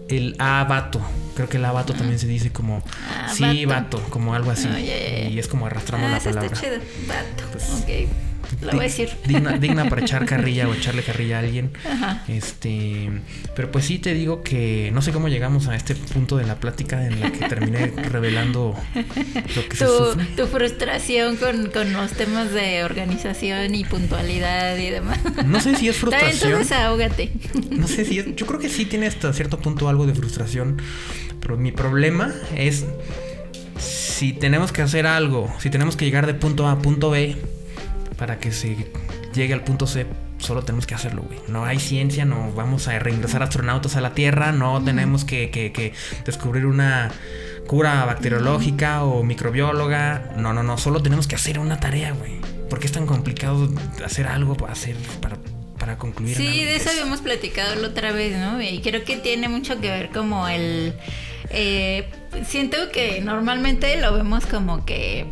El 0.09 0.37
abato. 0.38 1.01
Creo 1.35 1.49
que 1.49 1.57
el 1.57 1.64
abato 1.64 1.94
también 1.94 2.20
se 2.20 2.29
dice 2.29 2.53
como. 2.53 2.85
sí, 3.33 3.64
vato, 3.64 4.01
como 4.09 4.37
algo 4.37 4.53
así. 4.53 4.68
Y 4.68 5.37
es 5.37 5.49
como 5.49 5.66
arrastrando 5.66 6.07
ah, 6.07 6.11
la 6.11 6.20
palabra. 6.20 6.47
Está 6.47 6.61
chido. 6.61 6.77
Vato. 7.09 7.44
Pues. 7.51 8.09
Lo 8.62 8.72
voy 8.72 8.80
a 8.80 8.83
decir. 8.85 9.11
Digna, 9.26 9.88
para 9.88 10.02
echar 10.02 10.24
carrilla 10.26 10.68
o 10.68 10.74
echarle 10.74 11.02
carrilla 11.02 11.37
a 11.37 11.40
alguien. 11.40 11.70
Este, 12.28 13.11
pero 13.54 13.70
pues 13.70 13.85
sí 13.85 13.98
te 13.98 14.14
digo 14.14 14.42
que 14.42 14.90
no 14.92 15.02
sé 15.02 15.12
cómo 15.12 15.28
llegamos 15.28 15.68
a 15.68 15.76
este 15.76 15.94
punto 15.94 16.37
de 16.37 16.44
la 16.44 16.57
plática 16.57 17.07
en 17.07 17.20
la 17.20 17.33
que 17.33 17.48
terminé 17.48 17.87
revelando 18.11 18.74
lo 18.94 19.68
que 19.68 19.76
tu, 19.76 19.76
se 19.76 19.87
sufre. 19.87 20.24
Tu 20.37 20.46
frustración 20.46 21.37
con, 21.37 21.70
con, 21.70 21.92
los 21.92 22.12
temas 22.12 22.52
de 22.52 22.85
organización 22.85 23.74
y 23.74 23.85
puntualidad 23.85 24.76
y 24.76 24.90
demás. 24.90 25.18
No 25.44 25.61
sé 25.61 25.76
si 25.76 25.88
es 25.88 25.96
frustración. 26.04 26.52
Entonces 26.52 26.72
ahógate. 26.72 27.33
No 27.70 27.87
sé 27.87 28.04
si 28.04 28.18
es, 28.18 28.37
yo 28.37 28.46
creo 28.46 28.61
que 28.61 28.68
sí 28.68 28.85
tiene 28.85 29.07
hasta 29.07 29.33
cierto 29.33 29.59
punto 29.59 29.88
algo 29.88 30.07
de 30.07 30.14
frustración, 30.14 30.80
pero 31.40 31.57
mi 31.57 31.72
problema 31.72 32.33
es 32.57 32.85
si 33.78 34.33
tenemos 34.33 34.72
que 34.72 34.83
hacer 34.83 35.07
algo, 35.07 35.52
si 35.59 35.70
tenemos 35.70 35.96
que 35.96 36.04
llegar 36.04 36.26
de 36.26 36.35
punto 36.35 36.66
A 36.66 36.72
a 36.72 36.78
punto 36.78 37.11
B, 37.11 37.37
para 38.16 38.38
que 38.38 38.53
se 38.53 38.77
llegue 39.35 39.55
al 39.55 39.64
punto 39.64 39.87
C, 39.87 40.07
solo 40.38 40.62
tenemos 40.62 40.87
que 40.87 40.94
hacerlo, 40.94 41.22
güey. 41.22 41.38
No 41.48 41.64
hay 41.64 41.79
ciencia, 41.79 42.24
no 42.24 42.53
vamos 42.53 42.88
a 42.88 42.98
reingresar 42.98 43.42
astronautas 43.42 43.96
a 43.96 44.00
la 44.00 44.14
Tierra, 44.14 44.53
no 44.53 44.83
tenemos 44.83 45.24
que, 45.24 45.92
descubrir 46.24 46.66
una 46.66 47.11
cura 47.66 48.05
bacteriológica 48.05 49.05
o 49.05 49.22
microbióloga. 49.22 50.33
No, 50.37 50.53
no, 50.53 50.62
no, 50.62 50.79
solo 50.79 51.03
tenemos 51.03 51.27
que 51.27 51.35
hacer 51.35 51.59
una 51.59 51.81
tarea, 51.81 52.12
güey. 52.12 52.40
¿Por 52.68 52.79
qué 52.79 52.87
es 52.87 52.92
tan 52.92 53.07
complicado 53.07 53.68
hacer 54.05 54.27
algo 54.27 54.55
para 54.57 54.72
hacer 54.72 54.96
para, 55.20 55.37
para 55.79 55.96
concluir? 55.98 56.37
Sí, 56.37 56.64
de 56.64 56.77
eso 56.77 56.90
habíamos 56.90 57.20
platicado 57.20 57.74
la 57.77 57.88
otra 57.88 58.12
vez, 58.12 58.38
¿no? 58.38 58.61
Y 58.61 58.81
creo 58.81 59.05
que 59.05 59.16
tiene 59.16 59.48
mucho 59.48 59.81
que 59.81 59.90
ver 59.90 60.11
como 60.11 60.48
el... 60.48 60.94
Eh, 61.50 62.09
siento 62.46 62.77
que 62.92 63.20
normalmente 63.20 64.00
lo 64.00 64.14
vemos 64.14 64.46
como 64.46 64.85
que 64.85 65.27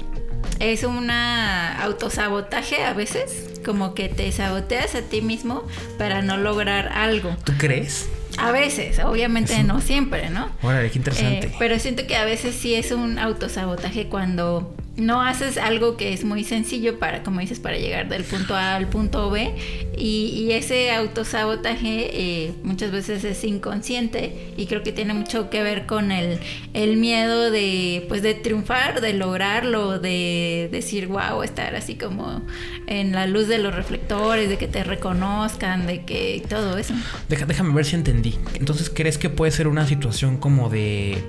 es 0.63 0.85
una 0.85 1.83
autosabotaje 1.83 2.85
a 2.85 2.93
veces, 2.95 3.51
como 3.65 3.95
que 3.95 4.09
te 4.09 4.31
saboteas 4.31 4.95
a 4.95 5.03
ti 5.03 5.21
mismo 5.21 5.67
para 5.99 6.23
no 6.23 6.37
lograr 6.37 6.89
algo. 6.89 7.37
¿Tú 7.45 7.53
crees? 7.59 8.09
A 8.39 8.53
veces, 8.53 9.01
obviamente 9.01 9.63
no 9.65 9.81
siempre, 9.81 10.31
¿no? 10.31 10.49
Órale, 10.63 10.91
qué 10.91 10.99
interesante. 10.99 11.49
Eh, 11.49 11.55
pero 11.59 11.79
siento 11.79 12.07
que 12.07 12.17
a 12.17 12.25
veces 12.25 12.55
sí 12.55 12.75
es 12.75 12.93
un 12.93 13.19
autosabotaje 13.19 14.07
cuando 14.09 14.75
no 14.97 15.23
haces 15.23 15.57
algo 15.57 15.97
que 15.97 16.13
es 16.13 16.25
muy 16.25 16.45
sencillo 16.45 16.99
para, 16.99 17.23
como 17.23 17.41
dices, 17.41 17.61
para 17.61 17.79
llegar 17.79 18.09
del 18.09 18.25
punto 18.25 18.55
A 18.55 18.77
al 18.77 18.89
punto 18.89 19.31
B 19.31 19.55
y, 19.97 20.51
ese 20.53 20.91
autosabotaje 20.91 22.11
eh, 22.13 22.55
muchas 22.63 22.91
veces 22.91 23.25
es 23.25 23.43
inconsciente 23.45 24.53
y 24.57 24.67
creo 24.67 24.83
que 24.83 24.93
tiene 24.93 25.15
mucho 25.15 25.49
que 25.49 25.63
ver 25.63 25.87
con 25.87 26.13
el, 26.13 26.41
el 26.75 26.99
miedo 26.99 27.51
de, 27.51 28.05
pues, 28.09 28.23
de 28.23 28.35
triunfar, 28.35 29.01
de 29.01 29.15
lograrlo, 29.15 29.99
de 29.99 30.69
decir, 30.71 31.07
wow, 31.07 31.43
estar 31.43 31.75
así 31.75 31.95
como 31.95 32.43
en 32.87 33.13
la 33.13 33.27
luz 33.27 33.49
de 33.49 33.59
los 33.59 33.75
reflectores, 33.75 34.51
de 34.51 34.59
que 34.59 34.69
te 34.69 34.85
reconozcan, 34.85 35.87
de 35.87 36.05
que 36.05 36.45
todo 36.51 36.77
eso. 36.77 36.93
déjame 37.29 37.73
ver 37.73 37.87
si 37.87 37.97
entendí. 37.97 38.39
Entonces, 38.55 38.91
¿crees 38.91 39.17
que 39.17 39.31
puede 39.31 39.53
ser 39.53 39.69
una 39.69 39.87
situación 39.87 40.37
como 40.37 40.69
de, 40.69 41.25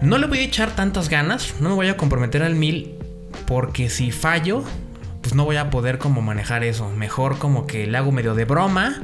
no 0.00 0.16
le 0.16 0.26
voy 0.26 0.38
a 0.38 0.42
echar 0.42 0.74
tantas 0.74 1.10
ganas, 1.10 1.56
no 1.60 1.70
me 1.70 1.74
voy 1.74 1.88
a 1.88 1.98
comprometer 1.98 2.42
al 2.42 2.54
mil? 2.54 3.01
Porque 3.52 3.90
si 3.90 4.12
fallo, 4.12 4.64
pues 5.20 5.34
no 5.34 5.44
voy 5.44 5.56
a 5.56 5.68
poder 5.68 5.98
como 5.98 6.22
manejar 6.22 6.64
eso. 6.64 6.88
Mejor 6.88 7.36
como 7.36 7.66
que 7.66 7.86
le 7.86 7.98
hago 7.98 8.10
medio 8.10 8.34
de 8.34 8.46
broma. 8.46 9.02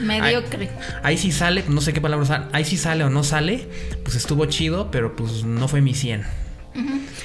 Mediocre. 0.00 0.70
Ahí, 0.70 1.00
ahí 1.02 1.18
sí 1.18 1.30
sale, 1.30 1.62
no 1.68 1.82
sé 1.82 1.92
qué 1.92 2.00
palabras, 2.00 2.32
ahí 2.52 2.64
sí 2.64 2.78
sale 2.78 3.04
o 3.04 3.10
no 3.10 3.22
sale, 3.22 3.68
pues 4.02 4.16
estuvo 4.16 4.46
chido, 4.46 4.90
pero 4.90 5.14
pues 5.14 5.44
no 5.44 5.68
fue 5.68 5.82
mi 5.82 5.92
100. 5.92 6.24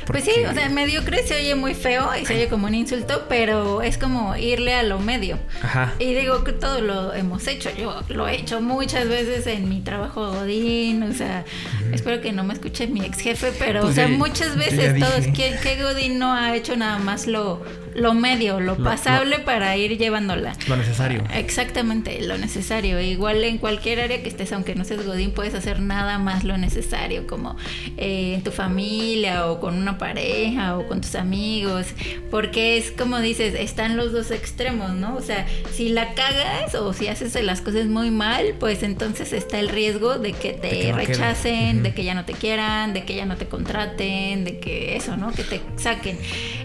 Pues 0.06 0.24
sí, 0.24 0.32
o 0.50 0.54
sea, 0.54 0.70
mediocre 0.70 1.26
se 1.26 1.36
oye 1.36 1.56
muy 1.56 1.74
feo 1.74 2.10
y 2.20 2.26
se 2.26 2.36
oye 2.36 2.48
como 2.48 2.68
un 2.68 2.76
insulto, 2.76 3.26
pero 3.30 3.82
es 3.82 3.98
como 3.98 4.36
irle 4.36 4.74
a 4.74 4.84
lo 4.84 5.00
medio. 5.00 5.38
Ajá. 5.62 5.94
Y 6.00 6.14
digo 6.14 6.44
que 6.44 6.54
todo 6.54 6.82
lo 6.82 7.14
hemos 7.14 7.48
hecho. 7.48 7.70
Yo 7.78 8.02
lo 8.10 8.28
he 8.28 8.36
hecho 8.36 8.62
muchas 8.62 9.08
veces 9.08 9.48
en 9.48 9.70
mi 9.70 9.82
trabajo 9.82 10.32
Godín, 10.32 11.04
o 11.04 11.14
sea, 11.14 11.46
espero 11.94 12.22
que 12.22 12.32
no 12.32 12.44
me 12.44 12.54
escuche 12.54 12.88
mi 12.88 13.06
ex 13.06 13.20
jefe, 13.20 13.52
pero, 13.58 13.82
pues 13.82 13.92
o 13.92 13.96
sea, 13.96 14.08
muchas 14.08 14.58
veces 14.58 15.00
todos, 15.00 15.28
¿qué, 15.36 15.58
¿qué, 15.62 15.82
Godín 15.82 16.20
no 16.20 16.34
ha 16.34 16.56
hecho 16.56 16.76
nada 16.76 16.98
más 16.98 17.28
lo, 17.28 17.64
lo 17.96 18.14
medio, 18.14 18.60
lo, 18.60 18.78
pasable 18.78 19.40
para 19.40 19.76
ir 19.78 19.98
llevándola? 19.98 20.54
Lo 20.68 20.78
necesario. 20.78 21.24
Exactamente, 21.34 22.22
lo 22.22 22.38
necesario. 22.38 23.00
Igual 23.00 23.44
en 23.44 23.58
cualquier 23.58 24.02
área 24.02 24.22
que 24.24 24.30
estés, 24.30 24.52
aunque 24.54 24.76
no 24.76 24.84
seas 24.84 25.06
Godín, 25.06 25.32
puedes 25.32 25.54
hacer 25.54 25.80
nada 25.80 26.18
más 26.18 26.44
lo 26.44 26.58
necesario, 26.58 27.28
como 27.28 27.58
eh, 27.98 28.36
en 28.36 28.44
tu 28.44 28.52
familia 28.52 29.48
o 29.48 29.60
con 29.60 29.78
una 29.78 29.98
pareja 29.98 30.78
o 30.78 30.88
con 30.88 31.02
tus 31.02 31.16
amigos, 31.16 31.88
porque 32.30 32.78
es 32.78 32.92
como 32.92 33.20
dices, 33.20 33.56
están 33.58 33.98
los 33.98 34.12
dos 34.12 34.32
extremos, 34.32 34.92
¿no? 34.92 35.16
O 35.16 35.22
sea, 35.22 35.46
si 35.72 35.90
la 35.90 36.14
cagas 36.14 36.76
o 36.76 36.94
si 36.94 37.08
haces 37.08 37.42
las 37.44 37.62
cosas 37.62 37.86
muy 37.88 38.12
mal, 38.12 38.56
pues 38.60 38.84
entonces 38.84 39.34
está 39.34 39.60
el 39.60 39.70
riesgo 39.70 40.18
de 40.18 40.34
que 40.34 40.54
te 40.54 40.92
rechacen, 40.94 41.84
de 41.84 41.94
que 41.94 42.04
ya 42.04 42.14
no 42.14 42.26
te 42.26 42.34
quieran, 42.34 42.94
de 42.94 43.04
que 43.04 43.16
ya 43.16 43.26
no 43.26 43.38
te 43.38 43.48
contraten, 43.48 44.46
de 44.46 44.60
que 44.60 44.96
eso, 44.96 45.18
¿no? 45.18 45.32
Que 45.32 45.44
te 45.44 45.62
saquen. 45.78 46.18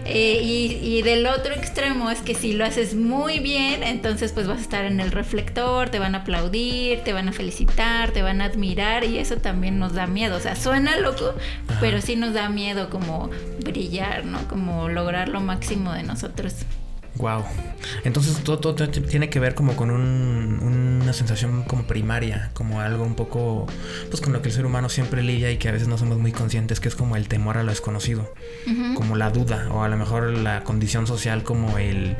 Eh, 0.05 0.39
y, 0.41 0.79
y 0.81 1.01
del 1.17 1.25
otro 1.27 1.51
extremo 1.53 2.11
es 2.11 2.21
que 2.21 2.35
si 2.35 2.53
lo 2.53 2.63
haces 2.63 2.93
muy 2.93 3.39
bien, 3.39 3.81
entonces 3.81 4.31
pues 4.33 4.45
vas 4.45 4.59
a 4.59 4.61
estar 4.61 4.85
en 4.85 4.99
el 4.99 5.11
reflector, 5.11 5.89
te 5.89 5.97
van 5.97 6.13
a 6.13 6.19
aplaudir, 6.19 6.99
te 7.03 7.11
van 7.11 7.27
a 7.27 7.31
felicitar, 7.31 8.11
te 8.11 8.21
van 8.21 8.39
a 8.39 8.45
admirar 8.45 9.03
y 9.03 9.17
eso 9.17 9.37
también 9.37 9.79
nos 9.79 9.93
da 9.93 10.05
miedo. 10.05 10.37
O 10.37 10.39
sea, 10.39 10.55
suena 10.55 10.97
loco, 10.97 11.33
pero 11.79 12.01
sí 12.01 12.15
nos 12.15 12.35
da 12.35 12.49
miedo 12.49 12.91
como 12.91 13.31
brillar, 13.63 14.25
¿no? 14.25 14.47
Como 14.47 14.89
lograr 14.89 15.29
lo 15.29 15.41
máximo 15.41 15.91
de 15.91 16.03
nosotros. 16.03 16.53
Wow. 17.17 17.43
Entonces 18.03 18.43
todo, 18.43 18.59
todo, 18.59 18.89
tiene 18.89 19.29
que 19.29 19.39
ver 19.39 19.55
como 19.55 19.75
con 19.75 19.91
una 19.91 21.13
sensación 21.13 21.63
como 21.63 21.83
primaria, 21.83 22.51
como 22.53 22.81
algo 22.81 23.03
un 23.03 23.15
poco, 23.15 23.67
pues 24.09 24.21
con 24.21 24.33
lo 24.33 24.41
que 24.41 24.49
el 24.49 24.55
ser 24.55 24.65
humano 24.65 24.89
siempre 24.89 25.23
lidia 25.23 25.51
y 25.51 25.57
que 25.57 25.69
a 25.69 25.71
veces 25.71 25.87
no 25.87 25.97
somos 25.97 26.17
muy 26.17 26.31
conscientes, 26.31 26.79
que 26.79 26.89
es 26.89 26.95
como 26.95 27.15
el 27.15 27.27
temor 27.27 27.57
a 27.57 27.63
lo 27.63 27.71
desconocido, 27.71 28.33
como 28.95 29.15
la 29.15 29.29
duda 29.29 29.69
o 29.71 29.83
a 29.83 29.87
lo 29.87 29.97
mejor 29.97 30.31
la 30.31 30.63
condición 30.63 31.07
social 31.07 31.43
como 31.43 31.77
el, 31.77 32.15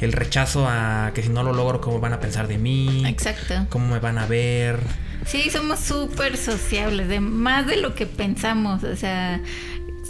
el 0.00 0.12
rechazo 0.12 0.66
a 0.68 1.12
que 1.14 1.22
si 1.22 1.28
no 1.28 1.42
lo 1.42 1.52
logro, 1.52 1.80
¿cómo 1.80 2.00
van 2.00 2.12
a 2.12 2.20
pensar 2.20 2.48
de 2.48 2.58
mí? 2.58 3.04
Exacto. 3.06 3.66
¿Cómo 3.70 3.88
me 3.88 3.98
van 3.98 4.18
a 4.18 4.26
ver? 4.26 4.80
Sí, 5.24 5.50
somos 5.50 5.80
súper 5.80 6.36
sociables, 6.36 7.08
de 7.08 7.20
más 7.20 7.66
de 7.66 7.78
lo 7.78 7.94
que 7.94 8.06
pensamos, 8.06 8.84
o 8.84 8.94
sea, 8.96 9.40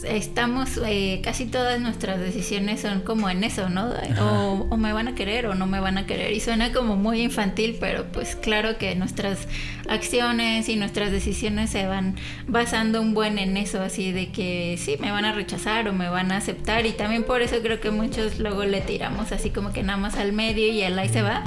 estamos, 0.04 0.80
eh, 0.84 1.20
casi 1.22 1.46
todas 1.46 1.80
nuestras 1.80 2.20
decisiones 2.20 2.80
son 2.80 3.00
como 3.00 3.30
en 3.30 3.44
eso, 3.44 3.68
¿no? 3.68 3.92
O, 4.20 4.76
me 4.76 4.92
van 4.92 5.08
a 5.08 5.14
querer 5.14 5.46
o 5.46 5.54
no 5.54 5.66
me 5.66 5.80
van 5.80 5.98
a 5.98 6.06
querer. 6.06 6.32
Y 6.32 6.40
suena 6.40 6.72
como 6.72 6.96
muy 6.96 7.22
infantil, 7.22 7.76
pero 7.80 8.04
pues 8.12 8.36
claro 8.36 8.78
que 8.78 8.94
nuestras 8.94 9.48
acciones 9.88 10.68
y 10.68 10.76
nuestras 10.76 11.10
decisiones 11.10 11.70
se 11.70 11.86
van 11.86 12.16
basando 12.46 13.00
un 13.00 13.14
buen 13.14 13.38
en 13.38 13.56
eso, 13.56 13.80
así 13.80 14.12
de 14.12 14.30
que 14.30 14.76
sí, 14.78 14.96
me 15.00 15.10
van 15.10 15.24
a 15.24 15.32
rechazar 15.32 15.88
o 15.88 15.92
me 15.92 16.08
van 16.08 16.32
a 16.32 16.38
aceptar. 16.38 16.86
Y 16.86 16.92
también 16.92 17.24
por 17.24 17.42
eso 17.42 17.56
creo 17.62 17.80
que 17.80 17.90
muchos 17.90 18.38
luego 18.38 18.64
le 18.64 18.80
tiramos 18.80 19.32
así 19.32 19.50
como 19.50 19.72
que 19.72 19.82
nada 19.82 19.98
más 19.98 20.16
al 20.16 20.32
medio 20.32 20.66
y 20.68 20.82
el 20.82 20.98
ahí 20.98 21.08
se 21.08 21.22
va. 21.22 21.42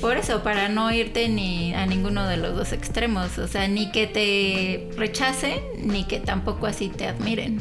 Por 0.00 0.16
eso, 0.16 0.42
para 0.42 0.68
no 0.68 0.92
irte 0.92 1.28
ni 1.28 1.74
a 1.74 1.86
ninguno 1.86 2.26
de 2.26 2.36
los 2.36 2.56
dos 2.56 2.72
extremos, 2.72 3.38
o 3.38 3.48
sea, 3.48 3.68
ni 3.68 3.90
que 3.90 4.06
te 4.06 4.90
rechacen, 4.96 5.60
ni 5.78 6.04
que 6.04 6.20
tampoco 6.20 6.66
así 6.66 6.88
te 6.88 7.06
admiren. 7.06 7.60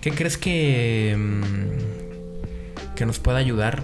¿Qué 0.00 0.12
crees 0.12 0.38
que, 0.38 1.14
mm, 1.16 2.94
que 2.94 3.06
nos 3.06 3.18
pueda 3.18 3.38
ayudar 3.38 3.82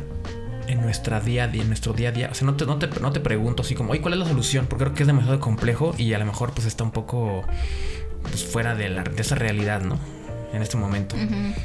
en 0.68 0.80
nuestra 0.80 1.20
día 1.20 1.44
a 1.44 1.48
día, 1.48 1.62
en 1.62 1.68
nuestro 1.68 1.92
día 1.92 2.10
a 2.10 2.12
día? 2.12 2.28
O 2.30 2.34
sea, 2.34 2.46
no 2.46 2.56
te, 2.56 2.66
no 2.66 2.78
te, 2.78 2.88
no 3.00 3.12
te 3.12 3.20
pregunto 3.20 3.62
así 3.62 3.74
como, 3.74 3.92
oye, 3.92 4.00
¿cuál 4.00 4.14
es 4.14 4.20
la 4.20 4.26
solución? 4.26 4.66
Porque 4.66 4.84
creo 4.84 4.94
que 4.94 5.02
es 5.02 5.06
demasiado 5.06 5.40
complejo 5.40 5.94
y 5.98 6.12
a 6.12 6.18
lo 6.18 6.26
mejor 6.26 6.52
pues 6.52 6.66
está 6.66 6.84
un 6.84 6.92
poco 6.92 7.42
pues, 8.22 8.44
fuera 8.44 8.74
de, 8.74 8.88
la, 8.88 9.02
de 9.02 9.20
esa 9.20 9.34
realidad, 9.34 9.82
¿no? 9.82 9.98
En 10.52 10.62
este 10.62 10.76
momento. 10.76 11.16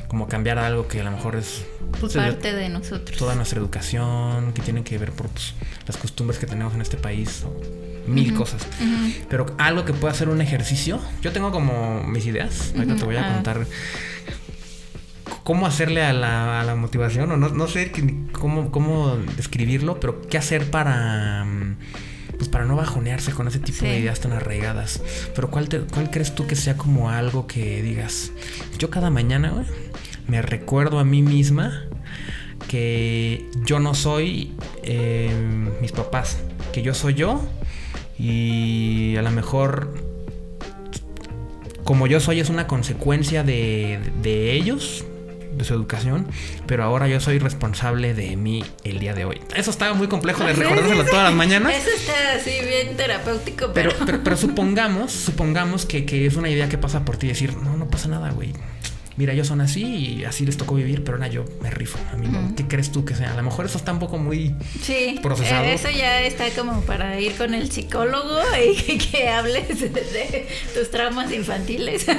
Como 0.08 0.28
cambiar 0.28 0.60
algo 0.60 0.88
que 0.88 1.02
a 1.02 1.04
lo 1.04 1.12
mejor 1.12 1.36
es 1.36 1.66
pues, 2.00 2.14
parte 2.14 2.54
de 2.54 2.70
nosotros. 2.70 3.18
Toda 3.18 3.36
nuestra 3.36 3.60
educación, 3.60 4.54
que 4.54 4.62
tiene 4.62 4.84
que 4.84 4.98
ver 4.98 5.12
por 5.12 5.28
pues, 5.30 5.54
las 5.86 5.98
costumbres 5.98 6.40
que 6.40 6.48
tenemos 6.48 6.74
en 6.74 6.82
este 6.82 6.98
país. 6.98 7.46
mil 8.08 8.34
cosas. 8.34 8.66
Pero 9.30 9.46
algo 9.58 9.86
que 9.86 9.94
pueda 9.94 10.14
ser 10.14 10.30
un 10.30 10.42
ejercicio. 10.42 11.00
Yo 11.22 11.32
tengo 11.32 11.52
como 11.52 12.04
mis 12.04 12.26
ideas. 12.26 12.74
Ahorita 12.76 12.96
te 12.96 13.04
voy 13.04 13.18
a 13.18 13.30
ah. 13.30 13.34
contar 13.34 13.68
cómo 15.44 15.68
hacerle 15.68 16.04
a 16.04 16.14
la, 16.14 16.62
a 16.62 16.64
la 16.64 16.76
motivación. 16.76 17.32
O 17.32 17.38
no, 17.38 17.50
no 17.50 17.68
sé 17.68 17.92
cómo, 18.32 18.72
cómo 18.72 19.18
describirlo, 19.36 20.00
pero 20.00 20.22
qué 20.22 20.38
hacer 20.38 20.72
para 20.72 21.46
pues 22.38 22.50
para 22.50 22.66
no 22.66 22.76
bajonearse 22.76 23.32
con 23.32 23.48
ese 23.48 23.60
tipo 23.60 23.86
de 23.86 24.00
ideas 24.00 24.20
tan 24.20 24.32
arraigadas. 24.32 25.02
Pero 25.36 25.50
¿cuál, 25.50 25.68
¿cuál 25.94 26.12
crees 26.12 26.36
tú 26.36 26.48
que 26.48 26.56
sea 26.56 26.78
como 26.78 27.10
algo 27.10 27.48
que 27.48 27.82
digas? 27.82 28.32
Yo 28.78 28.90
cada 28.90 29.10
mañana, 29.10 29.66
me 30.28 30.42
recuerdo 30.42 31.00
a 31.00 31.04
mí 31.04 31.22
misma 31.22 31.84
que 32.68 33.46
yo 33.66 33.80
no 33.80 33.94
soy 33.94 34.56
eh, 34.84 35.32
mis 35.82 35.92
papás, 35.92 36.40
que 36.74 36.82
yo 36.82 36.94
soy 36.94 37.14
yo 37.14 37.42
y 38.20 39.16
a 39.18 39.22
lo 39.22 39.32
mejor 39.32 39.94
como 41.84 42.08
yo 42.08 42.20
soy 42.20 42.42
es 42.42 42.50
una 42.50 42.68
consecuencia 42.68 43.44
de, 43.44 44.00
de 44.22 44.54
ellos, 44.54 45.06
de 45.58 45.64
su 45.64 45.74
educación, 45.74 46.28
pero 46.66 46.84
ahora 46.84 47.08
yo 47.08 47.20
soy 47.20 47.40
responsable 47.40 48.14
de 48.14 48.36
mí 48.38 48.64
el 48.84 49.00
día 49.00 49.14
de 49.14 49.26
hoy. 49.26 49.42
Eso 49.56 49.72
estaba 49.72 49.94
muy 49.94 50.08
complejo 50.08 50.44
de 50.44 50.54
recordárselo 50.54 51.06
todas 51.06 51.24
las 51.24 51.34
mañanas. 51.34 51.74
Eso 51.76 51.90
está 51.96 52.34
así 52.36 52.52
bien 52.66 52.96
terapéutico, 52.96 53.72
pero... 53.74 53.92
Pero, 54.06 54.24
pero, 54.24 54.38
supongamos, 54.38 55.12
supongamos 55.12 55.86
que, 55.86 56.06
que, 56.06 56.26
es 56.26 56.36
una 56.36 56.50
idea 56.50 56.70
que 56.70 56.78
pasa 56.78 57.04
por 57.06 57.18
ti 57.18 57.28
decir, 57.28 57.56
no, 57.58 57.76
no 57.76 57.90
pasa 57.90 58.08
nada, 58.08 58.32
güey 58.32 58.54
mira, 59.18 59.34
ellos 59.34 59.48
son 59.48 59.62
así 59.62 59.84
y 59.84 60.26
así 60.26 60.46
les 60.46 60.58
tocó 60.58 60.76
vivir, 60.76 61.04
pero 61.04 61.18
ahora 61.18 61.28
yo 61.28 61.46
me 61.62 61.70
rifo. 61.70 61.98
¿qué 62.56 62.68
crees 62.68 62.92
tú 62.92 63.04
que 63.04 63.16
sea? 63.16 63.34
A 63.34 63.36
lo 63.36 63.44
mejor 63.44 63.66
eso 63.66 63.78
está 63.78 63.92
un 63.92 64.00
poco 64.00 64.18
muy 64.18 64.56
sí, 64.82 65.20
procesado. 65.22 65.66
Eh, 65.66 65.74
eso 65.74 65.90
ya 65.90 66.22
está 66.22 66.50
como 66.52 66.82
para 66.82 67.20
ir 67.20 67.36
con 67.36 67.54
el 67.54 67.72
psicólogo 67.72 68.40
y 68.64 68.98
que, 69.12 69.28
hables 69.28 69.80
de, 69.80 70.48
tus 70.74 70.92
traumas 70.92 71.32
infantiles. 71.32 72.06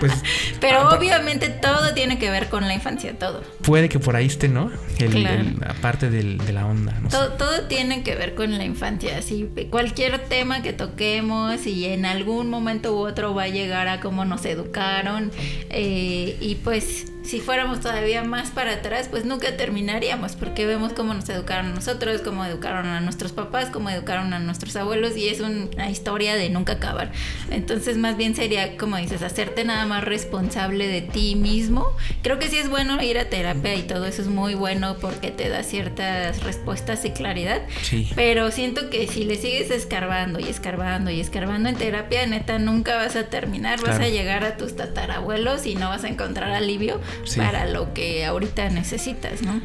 Pues, 0.00 0.14
pero 0.60 0.88
obviamente 0.88 1.50
todo 1.50 1.92
tiene 1.92 2.18
que 2.18 2.30
ver 2.30 2.48
con 2.48 2.66
la 2.66 2.72
infancia, 2.72 3.18
todo. 3.18 3.42
Puede 3.60 3.90
que 3.90 3.98
por 3.98 4.16
ahí 4.16 4.24
esté, 4.24 4.48
¿no? 4.48 4.70
El, 4.98 5.58
aparte 5.66 6.08
de 6.08 6.52
la 6.54 6.64
onda. 6.64 6.94
todo, 7.10 7.32
todo 7.34 7.64
tiene 7.64 8.02
que 8.02 8.14
ver 8.14 8.34
con 8.34 8.56
la 8.56 8.64
infancia. 8.64 9.18
Así, 9.18 9.46
cualquier 9.68 10.18
tema 10.20 10.62
que 10.62 10.72
toquemos 10.72 11.66
y 11.66 11.84
en 11.84 12.06
algún 12.06 12.48
momento 12.48 12.94
u 12.94 13.06
otro 13.06 13.34
va 13.34 13.42
a 13.42 13.48
llegar 13.48 13.88
a 13.88 14.00
cómo 14.00 14.24
nos 14.24 14.46
educaron. 14.46 15.32
Eh, 15.68 16.19
y 16.40 16.56
pues 16.62 17.06
si 17.22 17.40
fuéramos 17.40 17.80
todavía 17.80 18.24
más 18.24 18.50
para 18.50 18.72
atrás, 18.72 19.08
pues 19.08 19.24
nunca 19.24 19.56
terminaríamos, 19.56 20.36
porque 20.36 20.66
vemos 20.66 20.92
cómo 20.94 21.14
nos 21.14 21.28
educaron 21.28 21.74
nosotros, 21.74 22.22
cómo 22.22 22.44
educaron 22.44 22.86
a 22.86 23.00
nuestros 23.00 23.32
papás, 23.32 23.68
cómo 23.70 23.90
educaron 23.90 24.32
a 24.32 24.38
nuestros 24.38 24.74
abuelos, 24.76 25.16
y 25.16 25.28
es 25.28 25.40
una 25.40 25.90
historia 25.90 26.34
de 26.34 26.48
nunca 26.50 26.74
acabar. 26.74 27.12
Entonces, 27.50 27.96
más 27.98 28.16
bien 28.16 28.34
sería, 28.34 28.76
como 28.76 28.96
dices, 28.96 29.22
hacerte 29.22 29.64
nada 29.64 29.86
más 29.86 30.02
responsable 30.04 30.88
de 30.88 31.02
ti 31.02 31.36
mismo. 31.36 31.86
Creo 32.22 32.38
que 32.38 32.48
sí 32.48 32.58
es 32.58 32.68
bueno 32.68 33.00
ir 33.02 33.18
a 33.18 33.28
terapia 33.28 33.74
y 33.74 33.82
todo 33.82 34.06
eso 34.06 34.22
es 34.22 34.28
muy 34.28 34.54
bueno 34.54 34.96
porque 35.00 35.30
te 35.30 35.48
da 35.48 35.62
ciertas 35.62 36.42
respuestas 36.42 37.04
y 37.04 37.10
claridad. 37.10 37.62
Sí. 37.82 38.10
Pero 38.14 38.50
siento 38.50 38.90
que 38.90 39.06
si 39.06 39.24
le 39.24 39.36
sigues 39.36 39.70
escarbando 39.70 40.40
y 40.40 40.48
escarbando 40.48 41.10
y 41.10 41.20
escarbando 41.20 41.68
en 41.68 41.76
terapia, 41.76 42.26
neta, 42.26 42.58
nunca 42.58 42.96
vas 42.96 43.14
a 43.16 43.24
terminar, 43.24 43.80
vas 43.82 44.00
a 44.00 44.08
llegar 44.08 44.44
a 44.44 44.56
tus 44.56 44.74
tatarabuelos 44.74 45.66
y 45.66 45.74
no 45.74 45.90
vas 45.90 46.04
a 46.04 46.08
encontrar 46.10 46.50
alivio 46.50 47.00
para 47.36 47.66
lo 47.66 47.94
que 47.94 48.24
ahorita 48.24 48.68
necesitas, 48.70 49.42
¿no? 49.42 49.60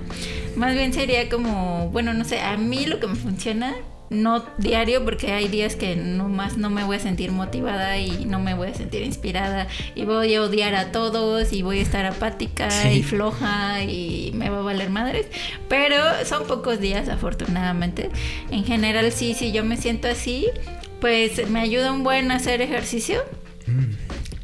Más 0.55 0.73
bien 0.73 0.93
sería 0.93 1.29
como, 1.29 1.89
bueno, 1.89 2.13
no 2.13 2.23
sé, 2.23 2.41
a 2.41 2.57
mí 2.57 2.85
lo 2.85 2.99
que 2.99 3.07
me 3.07 3.15
funciona 3.15 3.75
no 4.11 4.45
diario 4.59 5.03
porque 5.03 5.31
hay 5.31 5.47
días 5.47 5.75
que 5.75 5.95
nomás 5.95 6.57
no 6.57 6.69
me 6.69 6.83
voy 6.83 6.97
a 6.97 6.99
sentir 6.99 7.31
motivada 7.31 7.97
y 7.97 8.25
no 8.25 8.39
me 8.39 8.53
voy 8.53 8.67
a 8.67 8.73
sentir 8.75 9.01
inspirada 9.01 9.67
y 9.95 10.05
voy 10.05 10.35
a 10.35 10.43
odiar 10.43 10.75
a 10.75 10.91
todos 10.91 11.51
y 11.51 11.63
voy 11.63 11.79
a 11.79 11.81
estar 11.81 12.05
apática 12.05 12.69
y 12.91 13.01
floja 13.01 13.83
y 13.83 14.31
me 14.35 14.51
va 14.51 14.59
a 14.59 14.61
valer 14.61 14.91
madres 14.91 15.25
pero 15.67 15.97
son 16.23 16.45
pocos 16.45 16.79
días 16.79 17.09
afortunadamente 17.09 18.11
en 18.51 18.63
general 18.63 19.11
sí 19.11 19.33
si 19.33 19.51
yo 19.51 19.63
me 19.63 19.75
siento 19.75 20.07
así 20.07 20.51
pues 20.99 21.49
me 21.49 21.59
ayuda 21.59 21.91
un 21.91 22.03
buen 22.03 22.31
hacer 22.31 22.61
ejercicio. 22.61 23.23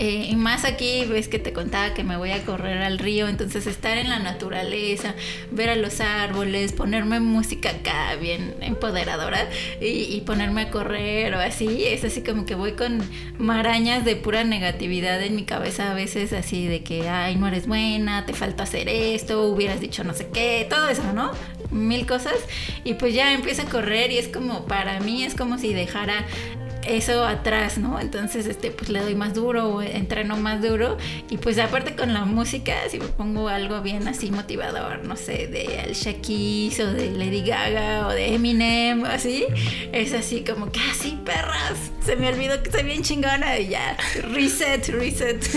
Eh, 0.02 0.30
y 0.32 0.36
más 0.36 0.66
aquí, 0.66 1.06
ves 1.06 1.28
que 1.28 1.38
te 1.38 1.54
contaba 1.54 1.94
que 1.94 2.04
me 2.04 2.18
voy 2.18 2.32
a 2.32 2.44
correr 2.44 2.82
al 2.82 2.98
río, 2.98 3.28
entonces 3.28 3.68
estar 3.68 4.00
en 4.00 4.10
la 4.10 4.18
naturaleza, 4.18 5.14
ver 5.52 5.70
a 5.70 5.76
los 5.76 6.02
árboles, 6.02 6.74
ponerme 6.74 7.20
música 7.20 7.70
acá 7.70 8.16
bien 8.16 8.56
empoderadora 8.62 9.48
y, 9.80 10.20
ponerme 10.22 10.62
a 10.64 10.72
correr 10.72 11.36
o 11.36 11.40
así, 11.40 11.86
es 11.86 12.04
así 12.04 12.24
como 12.24 12.48
que 12.48 12.56
voy 12.56 12.72
con 12.72 13.00
marañas 13.38 14.04
de 14.04 14.16
pura 14.16 14.44
negatividad 14.44 15.22
en 15.22 15.36
mi 15.36 15.44
cabeza 15.44 15.92
a 15.92 15.94
veces 15.94 16.34
así 16.34 16.66
de 16.66 16.82
que, 16.82 17.08
ay, 17.08 17.36
no 17.36 17.48
eres 17.48 17.68
buena, 17.68 18.26
te 18.26 18.34
falta 18.34 18.64
hacer 18.64 18.90
esto, 18.90 19.50
hubieras 19.50 19.82
dicho 19.82 20.04
no 20.04 20.16
sé 20.16 20.30
qué, 20.34 20.66
todo 20.68 20.90
eso, 20.90 21.14
¿no? 21.14 21.30
Mil 21.70 22.08
cosas 22.08 22.38
y 22.84 22.96
pues 22.96 23.14
ya 23.14 23.34
empiezo 23.34 23.62
a 23.62 23.66
correr 23.66 24.12
y 24.12 24.18
es 24.18 24.30
como, 24.30 24.66
para 24.66 25.00
mí 25.00 25.24
es 25.24 25.36
como 25.36 25.60
si 25.60 25.76
dejara 25.76 26.26
eso 26.88 27.26
atrás, 27.26 27.78
¿no? 27.78 28.00
Entonces, 28.00 28.48
este, 28.48 28.72
pues 28.72 28.90
le 28.90 29.02
doy 29.02 29.16
más 29.16 29.34
duro 29.34 29.76
o 29.76 29.82
entreno 29.82 30.38
más 30.38 30.62
duro. 30.62 30.98
Y 31.30 31.38
pues 31.38 31.58
aparte 31.60 31.96
con 31.96 32.14
la 32.14 32.26
música, 32.26 32.74
si 32.90 33.00
me 33.00 33.08
pongo 33.08 33.48
algo 33.50 33.82
bien 33.82 34.08
así 34.08 34.32
motivador, 34.32 35.04
no 35.06 35.16
sé, 35.16 35.48
de 35.48 35.80
Al 35.80 36.22
Keys 36.22 36.80
o 36.80 36.92
de 36.94 37.12
Lady 37.12 37.42
Gaga 37.42 38.08
o 38.08 38.12
de 38.12 38.36
Eminem, 38.36 39.06
así, 39.06 39.46
es 39.92 40.14
así 40.14 40.44
como 40.44 40.72
que 40.72 40.80
así, 40.92 41.18
ah, 41.20 41.26
perras, 41.26 41.92
se 42.06 42.16
me 42.16 42.28
olvidó 42.28 42.62
que 42.62 42.70
estoy 42.70 42.84
bien 42.84 43.04
chingona 43.04 43.60
y 43.60 43.70
ya, 43.70 43.98
reset, 44.34 44.88
reset. 44.90 45.48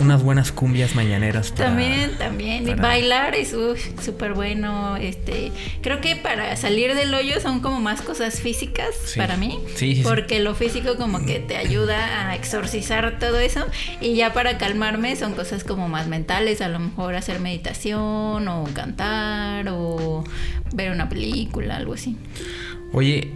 unas 0.00 0.22
buenas 0.22 0.52
cumbias 0.52 0.94
mañaneras. 0.94 1.52
también, 1.54 2.16
también. 2.18 2.68
Y 2.68 2.74
bailar 2.74 3.34
es 3.34 3.54
súper 4.04 4.34
bueno. 4.34 4.96
Este, 4.96 5.52
creo 5.82 6.00
que 6.00 6.16
para 6.16 6.54
salir 6.56 6.94
del 6.94 7.12
hoyo 7.14 7.40
son 7.40 7.60
como 7.60 7.80
más 7.80 8.02
cosas 8.02 8.40
físicas 8.40 9.14
para 9.16 9.36
mí. 9.36 9.58
Sí, 9.74 9.96
sí. 9.96 10.02
Porque 10.02 10.35
lo 10.40 10.54
físico 10.54 10.96
como 10.96 11.24
que 11.24 11.38
te 11.40 11.56
ayuda 11.56 12.28
a 12.28 12.34
exorcizar 12.34 13.18
todo 13.18 13.38
eso 13.38 13.66
y 14.00 14.14
ya 14.14 14.32
para 14.32 14.58
calmarme 14.58 15.16
son 15.16 15.34
cosas 15.34 15.64
como 15.64 15.88
más 15.88 16.08
mentales, 16.08 16.60
a 16.60 16.68
lo 16.68 16.78
mejor 16.78 17.14
hacer 17.14 17.40
meditación 17.40 18.48
o 18.48 18.64
cantar 18.74 19.68
o 19.70 20.24
ver 20.74 20.90
una 20.90 21.08
película, 21.08 21.76
algo 21.76 21.94
así. 21.94 22.16
Oye, 22.92 23.32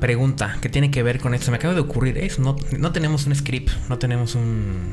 pregunta, 0.00 0.56
¿qué 0.60 0.68
tiene 0.68 0.90
que 0.90 1.02
ver 1.02 1.20
con 1.20 1.34
esto? 1.34 1.50
Me 1.50 1.58
acaba 1.58 1.74
de 1.74 1.80
ocurrir 1.80 2.18
eso, 2.18 2.40
no, 2.42 2.56
no 2.78 2.92
tenemos 2.92 3.26
un 3.26 3.34
script, 3.34 3.70
no 3.88 3.98
tenemos 3.98 4.34
un, 4.34 4.92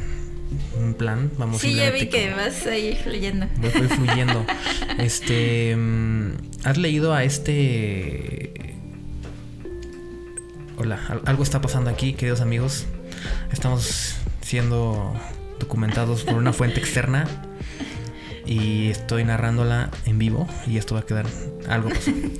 un 0.77 0.93
plan, 0.93 1.31
vamos 1.37 1.61
Sí, 1.61 1.75
ya 1.75 1.91
vi 1.91 2.07
que 2.07 2.31
vas 2.33 2.65
ahí 2.67 2.97
fluyendo. 3.01 3.47
Voy, 3.57 3.71
fluyendo. 3.71 4.45
este, 4.99 5.75
mm, 5.75 6.31
¿has 6.65 6.77
leído 6.77 7.13
a 7.13 7.23
este 7.23 8.75
Hola, 10.83 10.99
algo 11.27 11.43
está 11.43 11.61
pasando 11.61 11.91
aquí, 11.91 12.13
queridos 12.13 12.41
amigos. 12.41 12.87
Estamos 13.51 14.15
siendo 14.41 15.13
documentados 15.59 16.23
por 16.23 16.33
una 16.33 16.53
fuente 16.53 16.79
externa 16.79 17.27
y 18.51 18.89
estoy 18.89 19.23
narrándola 19.23 19.89
en 20.05 20.19
vivo 20.19 20.45
y 20.67 20.77
esto 20.77 20.95
va 20.95 21.01
a 21.01 21.05
quedar 21.05 21.25
algo 21.69 21.89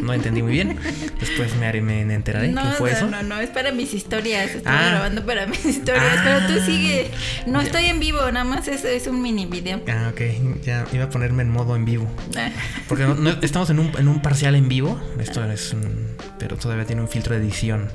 no 0.01 0.13
entendí 0.13 0.41
muy 0.41 0.51
bien 0.51 0.77
después 1.21 1.55
me, 1.55 1.67
haré, 1.67 1.81
me 1.81 2.01
enteraré 2.01 2.49
no, 2.49 2.63
qué 2.63 2.69
fue 2.71 2.91
no, 2.91 2.97
eso 2.97 3.07
no 3.07 3.23
no 3.23 3.39
es 3.39 3.49
para 3.49 3.71
mis 3.71 3.93
historias 3.93 4.47
estoy 4.47 4.73
ah. 4.73 4.89
grabando 4.89 5.25
para 5.25 5.47
mis 5.47 5.63
historias 5.63 6.19
pero 6.21 6.47
tú 6.47 6.59
ah. 6.61 6.65
sigue 6.65 7.11
no 7.47 7.61
estoy 7.61 7.85
en 7.85 8.01
vivo 8.01 8.19
nada 8.29 8.43
más 8.43 8.67
es, 8.67 8.83
es 8.83 9.07
un 9.07 9.21
mini 9.21 9.45
video 9.45 9.79
ah 9.87 10.11
ok 10.11 10.21
ya 10.63 10.85
iba 10.91 11.05
a 11.05 11.09
ponerme 11.09 11.43
en 11.43 11.49
modo 11.49 11.77
en 11.77 11.85
vivo 11.85 12.11
ah. 12.37 12.49
porque 12.89 13.07
estamos 13.41 13.69
en 13.69 13.79
un, 13.79 13.91
en 13.97 14.09
un 14.09 14.21
parcial 14.21 14.55
en 14.55 14.67
vivo 14.67 14.99
esto 15.17 15.49
es 15.49 15.71
un 15.71 16.17
pero 16.37 16.57
todavía 16.57 16.85
tiene 16.85 17.01
un 17.01 17.07
filtro 17.07 17.35
de 17.35 17.41
edición 17.41 17.89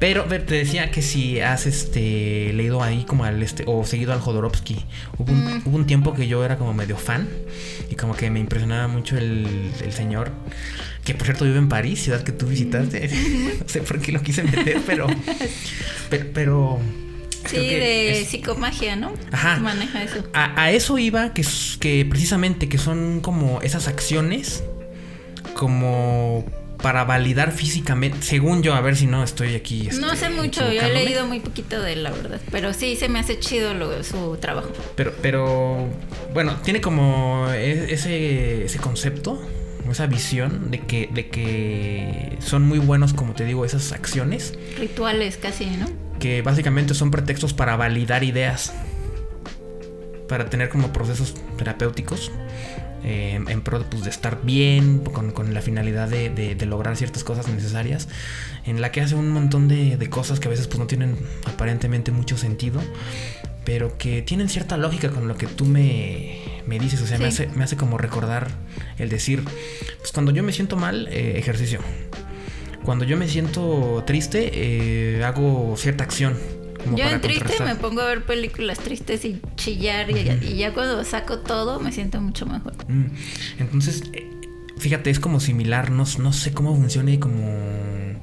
pero 0.00 0.24
te 0.24 0.54
decía 0.56 0.90
que 0.90 1.02
si 1.02 1.38
has 1.40 1.66
este 1.66 2.52
leído 2.52 2.82
ahí 2.82 3.04
como 3.04 3.24
al 3.24 3.40
este 3.44 3.62
o 3.68 3.84
seguido 3.84 4.12
al 4.12 4.20
Jodorowsky 4.20 4.84
hubo 5.18 5.32
un, 5.32 5.44
mm. 5.44 5.62
hubo 5.66 5.76
un 5.76 5.86
tiempo 5.86 6.14
que 6.14 6.26
yo 6.26 6.44
era 6.44 6.56
como 6.56 6.74
medio 6.74 6.96
fan 6.96 7.27
y 7.90 7.94
como 7.94 8.14
que 8.14 8.30
me 8.30 8.40
impresionaba 8.40 8.88
mucho 8.88 9.16
el, 9.16 9.70
el 9.82 9.92
señor 9.92 10.32
que 11.08 11.14
por 11.14 11.24
cierto 11.24 11.46
vive 11.46 11.56
en 11.56 11.70
París, 11.70 12.02
ciudad 12.02 12.22
que 12.22 12.32
tú 12.32 12.46
visitaste. 12.46 13.08
no 13.60 13.66
sé 13.66 13.80
por 13.80 13.98
qué 13.98 14.12
lo 14.12 14.20
quise 14.20 14.42
meter, 14.42 14.82
pero. 14.86 15.06
Pero. 16.10 16.80
sí, 17.46 17.56
de 17.56 18.26
psicomagia, 18.28 18.94
¿no? 18.94 19.14
Ajá. 19.32 19.58
Maneja 19.58 20.02
eso. 20.02 20.22
A, 20.34 20.70
eso 20.70 20.98
iba, 20.98 21.32
que, 21.32 21.46
que 21.80 22.04
precisamente 22.04 22.68
que 22.68 22.76
son 22.76 23.20
como 23.20 23.62
esas 23.62 23.88
acciones, 23.88 24.64
como 25.54 26.44
para 26.82 27.04
validar 27.04 27.52
físicamente, 27.52 28.22
según 28.22 28.62
yo, 28.62 28.74
a 28.74 28.80
ver 28.80 28.96
si 28.96 29.06
no 29.06 29.24
estoy 29.24 29.54
aquí. 29.54 29.88
no 30.00 30.10
sé 30.10 30.26
este, 30.26 30.30
mucho, 30.30 30.72
yo 30.72 30.82
he 30.82 30.92
leído 30.92 31.26
muy 31.26 31.40
poquito 31.40 31.80
de 31.82 31.94
él, 31.94 32.04
la 32.04 32.10
verdad, 32.10 32.40
pero 32.50 32.72
sí 32.72 32.96
se 32.96 33.08
me 33.08 33.18
hace 33.18 33.38
chido 33.38 33.74
lo, 33.74 34.02
su 34.04 34.36
trabajo. 34.36 34.70
Pero, 34.94 35.12
pero, 35.20 35.88
bueno, 36.32 36.56
tiene 36.62 36.80
como 36.80 37.48
e, 37.52 37.92
ese, 37.92 38.64
ese 38.64 38.78
concepto, 38.78 39.40
esa 39.90 40.06
visión 40.06 40.70
de 40.70 40.80
que, 40.80 41.08
de 41.12 41.28
que 41.28 42.36
son 42.40 42.62
muy 42.62 42.78
buenos, 42.78 43.12
como 43.12 43.34
te 43.34 43.44
digo, 43.44 43.64
esas 43.64 43.92
acciones. 43.92 44.54
Rituales 44.78 45.36
casi, 45.36 45.66
¿no? 45.66 45.86
Que 46.20 46.42
básicamente 46.42 46.94
son 46.94 47.10
pretextos 47.10 47.54
para 47.54 47.76
validar 47.76 48.22
ideas, 48.22 48.72
para 50.28 50.48
tener 50.50 50.68
como 50.68 50.92
procesos 50.92 51.34
terapéuticos 51.56 52.30
eh, 53.04 53.40
en 53.46 53.60
pro 53.62 53.82
pues, 53.88 54.04
de 54.04 54.10
estar 54.10 54.40
bien, 54.42 54.98
con, 54.98 55.54
la 55.54 55.60
finalidad 55.62 56.08
de, 56.08 56.66
lograr 56.66 56.96
ciertas 56.96 57.24
cosas 57.24 57.48
necesarias, 57.48 58.08
en 58.66 58.80
la 58.80 58.92
que 58.92 59.00
hace 59.00 59.14
un 59.14 59.30
montón 59.30 59.68
de, 59.68 60.08
cosas 60.10 60.40
que 60.40 60.48
a 60.48 60.50
veces 60.50 60.66
pues, 60.66 60.78
no 60.78 60.86
tienen 60.86 61.16
aparentemente 61.46 62.10
mucho 62.10 62.36
sentido, 62.36 62.80
pero 63.64 63.98
que 63.98 64.22
tienen 64.22 64.48
cierta 64.48 64.76
lógica 64.76 65.10
con 65.10 65.28
lo 65.28 65.36
que 65.36 65.46
tú 65.46 65.64
me, 65.64 66.38
dices, 66.66 67.00
o 67.02 67.06
sea, 67.06 67.18
me, 67.18 67.26
hace, 67.26 67.48
me 67.48 67.64
hace 67.64 67.76
como 67.76 67.98
recordar 67.98 68.48
el 68.98 69.08
decir, 69.08 69.44
pues 69.98 70.12
cuando 70.12 70.32
yo 70.32 70.42
me 70.42 70.52
siento 70.52 70.76
mal, 70.76 71.08
eh, 71.10 71.38
ejercicio. 71.38 71.80
Cuando 72.84 73.04
yo 73.04 73.18
me 73.18 73.28
siento 73.28 74.02
triste, 74.06 74.50
eh, 74.54 75.24
hago 75.24 75.74
cierta 75.76 76.04
acción 76.04 76.36
yo 76.94 77.04
en 77.04 77.20
triste 77.20 77.62
me 77.64 77.74
pongo 77.74 78.00
a 78.00 78.06
ver 78.06 78.24
películas 78.24 78.78
tristes 78.78 79.24
y 79.24 79.40
chillar 79.56 80.10
y, 80.10 80.56
ya 80.56 80.72
cuando 80.72 81.02
saco 81.04 81.38
todo 81.38 81.80
me 81.80 81.92
siento 81.92 82.20
mucho 82.20 82.46
mejor. 82.46 82.74
Mm. 82.88 83.06
Entonces, 83.58 84.02
eh, 84.12 84.30
fíjate, 84.78 85.10
es 85.10 85.20
como 85.20 85.40
similar, 85.40 85.90
no, 85.90 86.04
no 86.18 86.32
sé 86.32 86.52
cómo 86.52 86.74
funcione 86.74 87.18
como 87.18 88.17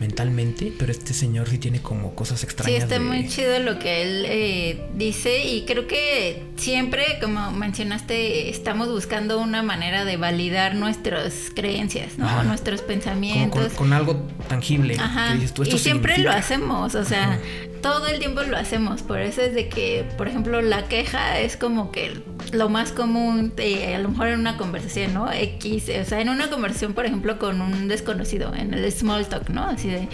mentalmente, 0.00 0.72
pero 0.78 0.90
este 0.90 1.12
señor 1.12 1.48
sí 1.48 1.58
tiene 1.58 1.80
como 1.80 2.14
cosas 2.14 2.42
extrañas. 2.42 2.78
Sí, 2.78 2.82
está 2.82 2.98
muy 2.98 3.28
chido 3.28 3.58
lo 3.60 3.78
que 3.78 4.02
él 4.02 4.24
eh, 4.26 4.86
dice 4.94 5.44
y 5.44 5.66
creo 5.66 5.86
que 5.86 6.42
siempre, 6.56 7.18
como 7.20 7.52
mencionaste, 7.52 8.48
estamos 8.48 8.88
buscando 8.88 9.38
una 9.38 9.62
manera 9.62 10.06
de 10.06 10.16
validar 10.16 10.74
nuestras 10.74 11.50
creencias, 11.54 12.16
¿no? 12.16 12.42
Nuestros 12.44 12.80
pensamientos. 12.80 13.74
Con, 13.74 13.92
algo 13.92 14.26
tangible. 14.48 14.96
Ajá. 14.98 15.36
y 15.36 15.78
siempre 15.78 16.18
lo 16.18 16.30
hacemos, 16.30 16.94
o 16.94 17.04
sea, 17.04 17.38
todo 17.82 18.06
el 18.06 18.18
tiempo 18.18 18.42
lo 18.42 18.56
hacemos. 18.56 19.02
Por 19.02 19.20
eso 19.20 19.42
es 19.42 19.54
de 19.54 19.68
que, 19.68 20.06
por 20.16 20.28
ejemplo, 20.28 20.62
la 20.62 20.88
queja 20.88 21.38
es 21.40 21.56
como 21.56 21.92
que 21.92 22.22
lo 22.52 22.68
más 22.68 22.92
común, 22.92 23.52
a 23.58 23.98
lo 23.98 24.08
mejor 24.08 24.28
en 24.28 24.40
una 24.40 24.56
conversación, 24.56 25.14
¿no? 25.14 25.30
X, 25.32 25.90
o 26.00 26.04
sea, 26.04 26.20
en 26.20 26.28
una 26.28 26.50
conversación, 26.50 26.94
por 26.94 27.06
ejemplo, 27.06 27.38
con 27.38 27.60
un 27.60 27.88
desconocido, 27.88 28.54
en 28.54 28.74
el 28.74 28.90
small 28.92 29.26
talk, 29.26 29.48
¿no? 29.50 29.64
Así 29.64 29.88
de, 29.88 30.08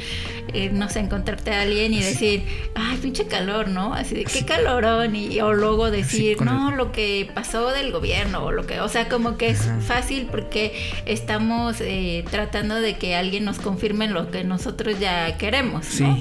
eh, 0.52 0.70
no 0.72 0.88
sé, 0.88 1.00
encontrarte 1.00 1.52
a 1.52 1.62
alguien 1.62 1.92
y 1.92 2.00
decir, 2.00 2.44
ay, 2.74 2.98
pinche 2.98 3.26
calor, 3.26 3.68
¿no? 3.68 3.94
Así 3.94 4.14
de, 4.14 4.24
qué 4.24 4.44
calorón, 4.44 5.16
y, 5.16 5.40
o 5.40 5.54
luego 5.54 5.90
decir, 5.90 6.40
no, 6.42 6.70
lo 6.70 6.92
que 6.92 7.30
pasó 7.34 7.70
del 7.70 7.92
gobierno, 7.92 8.44
o 8.44 8.52
lo 8.52 8.66
que, 8.66 8.80
o 8.80 8.88
sea, 8.88 9.08
como 9.08 9.36
que 9.36 9.50
es 9.50 9.68
fácil 9.86 10.28
porque 10.30 10.74
estamos 11.06 11.80
eh, 11.80 12.24
tratando 12.30 12.76
de 12.76 12.96
que 12.96 13.16
alguien 13.16 13.44
nos 13.44 13.58
confirme 13.58 14.08
lo 14.08 14.30
que 14.30 14.44
nosotros 14.44 14.98
ya 15.00 15.36
queremos, 15.38 16.00
¿no? 16.00 16.18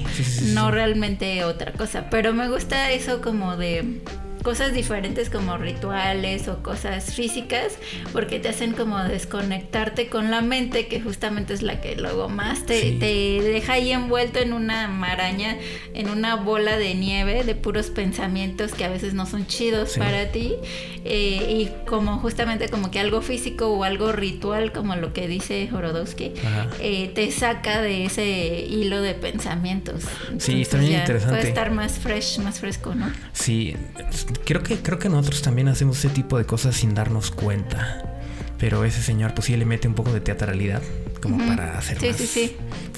no 0.54 0.70
realmente 0.70 1.44
otra 1.44 1.72
cosa, 1.72 2.08
pero 2.10 2.32
me 2.32 2.48
gusta 2.48 2.90
eso 2.90 3.20
como 3.20 3.56
de 3.56 4.00
cosas 4.46 4.72
diferentes 4.72 5.28
como 5.28 5.58
rituales 5.58 6.46
o 6.46 6.62
cosas 6.62 7.12
físicas, 7.16 7.78
porque 8.12 8.38
te 8.38 8.48
hacen 8.48 8.74
como 8.74 9.02
desconectarte 9.02 10.06
con 10.06 10.30
la 10.30 10.40
mente, 10.40 10.86
que 10.86 11.00
justamente 11.00 11.52
es 11.52 11.62
la 11.62 11.80
que 11.80 11.96
luego 11.96 12.28
más 12.28 12.64
te, 12.64 12.92
deja 12.92 13.72
ahí 13.72 13.90
envuelto 13.90 14.38
en 14.38 14.52
una 14.52 14.86
maraña, 14.86 15.56
en 15.94 16.08
una 16.10 16.36
bola 16.36 16.76
de 16.76 16.94
nieve 16.94 17.42
de 17.42 17.56
puros 17.56 17.90
pensamientos 17.90 18.72
que 18.72 18.84
a 18.84 18.88
veces 18.88 19.14
no 19.14 19.26
son 19.26 19.48
chidos 19.48 19.98
para 19.98 20.30
ti, 20.30 20.54
eh, 21.04 21.46
y 21.50 21.70
como 21.84 22.18
justamente 22.18 22.68
como 22.68 22.92
que 22.92 23.00
algo 23.00 23.22
físico 23.22 23.66
o 23.66 23.82
algo 23.82 24.12
ritual, 24.12 24.70
como 24.70 24.94
lo 24.94 25.12
que 25.12 25.26
dice 25.26 25.66
Jorodowski, 25.68 26.34
eh, 26.78 27.10
te 27.12 27.32
saca 27.32 27.82
de 27.82 28.04
ese 28.04 28.60
hilo 28.60 29.02
de 29.02 29.14
pensamientos. 29.14 30.04
sí, 30.38 30.62
está 30.62 30.78
bien 30.78 31.00
interesante. 31.00 31.34
Puede 31.34 31.48
estar 31.48 31.72
más 31.72 31.98
fresh, 31.98 32.38
más 32.38 32.60
fresco, 32.60 32.94
¿no? 32.94 33.10
Sí, 33.32 33.74
creo 34.44 34.62
que, 34.62 34.78
creo 34.78 34.98
que 34.98 35.08
nosotros 35.08 35.42
también 35.42 35.68
hacemos 35.68 35.98
ese 35.98 36.08
tipo 36.08 36.38
de 36.38 36.44
cosas 36.44 36.76
sin 36.76 36.94
darnos 36.94 37.30
cuenta. 37.30 38.02
Pero 38.58 38.84
ese 38.84 39.02
señor, 39.02 39.34
pues 39.34 39.46
sí 39.46 39.56
le 39.56 39.66
mete 39.66 39.86
un 39.86 39.94
poco 39.94 40.12
de 40.12 40.20
teatralidad, 40.20 40.82
como 41.20 41.38
para 41.46 41.76
hacer 41.76 41.98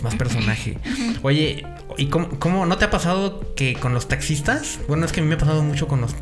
más, 0.02 0.14
personaje. 0.14 0.78
Oye, 1.22 1.66
¿y 1.96 2.06
cómo, 2.06 2.64
no 2.64 2.78
te 2.78 2.84
ha 2.84 2.90
pasado 2.90 3.54
que 3.56 3.74
con 3.74 3.92
los 3.92 4.06
taxistas? 4.06 4.78
Bueno, 4.86 5.04
es 5.04 5.12
que 5.12 5.20
a 5.20 5.22
mí 5.22 5.28
me 5.28 5.34
ha 5.34 5.38
pasado 5.38 5.64
mucho 5.64 5.88
con 5.88 6.00
los, 6.00 6.14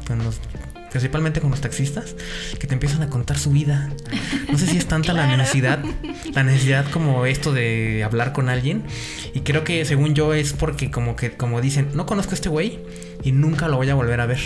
principalmente 0.90 1.42
con 1.42 1.50
los 1.50 1.60
taxistas, 1.60 2.16
que 2.58 2.66
te 2.66 2.72
empiezan 2.72 3.02
a 3.02 3.10
contar 3.10 3.38
su 3.38 3.50
vida. 3.50 3.90
No 4.50 4.56
sé 4.56 4.66
si 4.66 4.78
es 4.78 4.86
tanta 4.86 5.12
la 5.12 5.26
necesidad, 5.36 5.84
la 6.32 6.42
necesidad 6.42 6.90
como 6.90 7.26
esto 7.26 7.52
de 7.52 8.02
hablar 8.04 8.32
con 8.32 8.48
alguien. 8.48 8.84
Y 9.34 9.40
creo 9.40 9.64
que 9.64 9.84
según 9.84 10.14
yo 10.14 10.32
es 10.32 10.54
porque 10.54 10.90
como 10.90 11.14
que, 11.14 11.32
como 11.32 11.60
dicen, 11.60 11.90
no 11.92 12.06
conozco 12.06 12.30
a 12.30 12.34
este 12.34 12.48
güey 12.48 12.78
y 13.22 13.32
nunca 13.32 13.68
lo 13.68 13.76
voy 13.76 13.90
a 13.90 13.94
volver 13.94 14.22
a 14.22 14.26
ver 14.26 14.38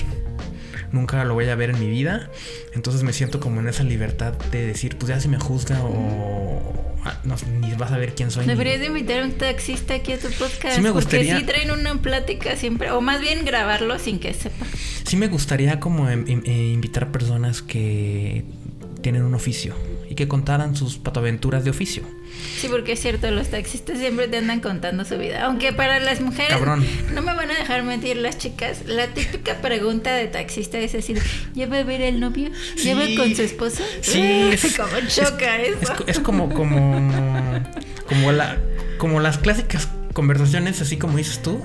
nunca 0.93 1.25
lo 1.25 1.35
voy 1.35 1.49
a 1.49 1.55
ver 1.55 1.71
en 1.71 1.81
mi 1.81 1.89
vida. 1.89 2.31
Entonces 2.75 3.03
me 3.03 3.13
siento 3.13 3.41
como 3.41 3.61
en 3.61 3.69
esa 3.69 3.83
libertad 3.83 4.35
de 4.51 4.67
decir, 4.67 4.97
pues 4.97 5.09
ya 5.09 5.21
si 5.21 5.29
me 5.29 5.39
juzga 5.39 5.83
o 5.83 6.73
ah, 7.05 7.19
no, 7.25 7.37
ni 7.61 7.75
vas 7.75 7.93
a 7.93 7.99
ver 7.99 8.15
quién 8.15 8.31
soy. 8.31 8.47
Deberías 8.47 8.81
de 8.81 8.87
invitar 8.87 9.21
a 9.21 9.25
un 9.25 9.33
taxista 9.33 9.95
aquí 9.95 10.13
a 10.13 10.19
tu 10.19 10.29
podcast. 10.29 10.77
Sí 10.77 10.81
me 10.81 10.91
gustaría. 10.91 11.35
Porque 11.35 11.47
sí 11.47 11.47
traen 11.47 11.71
una 11.71 12.01
plática 12.01 12.57
siempre, 12.57 12.91
o 12.91 13.01
más 13.01 13.21
bien 13.21 13.45
grabarlo 13.45 13.99
sin 13.99 14.19
que 14.19 14.35
sepa. 14.35 14.67
Sí 15.05 15.17
me 15.17 15.29
gustaría 15.29 15.81
como 15.81 16.09
em, 16.09 16.25
em, 16.29 16.43
eh, 16.45 16.73
invitar 16.73 17.11
personas 17.11 17.63
que 17.63 18.45
tienen 19.03 19.23
un 19.23 19.35
oficio 19.35 19.75
y 20.11 20.17
que 20.17 20.27
contaran 20.27 20.75
sus 20.75 20.99
patoaventuras 20.99 21.65
de 21.65 21.71
oficio. 21.71 22.03
Sí, 22.59 22.67
porque 22.69 22.93
es 22.93 23.01
cierto, 23.01 23.31
los 23.31 23.49
taxistas 23.49 23.99
siempre 23.99 24.27
te 24.27 24.39
andan 24.39 24.59
contando 24.59 25.05
su 25.05 25.17
vida. 25.17 25.45
Aunque 25.47 25.73
para 25.73 26.01
las 26.01 26.21
mujeres, 26.21 26.59
no 27.15 27.23
me 27.23 27.33
van 27.33 27.49
a 27.51 27.55
dejar 27.55 27.85
mentir 27.85 28.17
las 28.17 28.37
chicas. 28.37 28.83
La 28.87 29.07
típica 29.07 29.63
pregunta 29.63 30.13
de 30.13 30.27
taxista 30.27 30.79
es 30.79 30.93
decir, 30.93 31.23
¿lleva 31.55 31.79
a 31.79 31.85
ver 31.85 32.01
el 32.01 32.19
novio? 32.19 32.51
¿Lleva 32.83 33.05
con 33.17 33.35
su 33.37 33.43
esposa? 33.43 33.85
Sí, 34.01 34.21
es, 34.53 34.77
como 34.77 34.91
choca 35.07 35.59
eso. 35.61 35.95
Es, 36.09 36.19
como, 36.19 36.53
como, 36.53 37.09
como, 38.09 38.33
la, 38.33 38.59
como 38.99 39.21
las 39.21 39.39
clásicas 39.39 39.89
conversaciones, 40.13 40.81
así 40.83 40.97
como 40.97 41.19
dices 41.19 41.41
tú, 41.41 41.65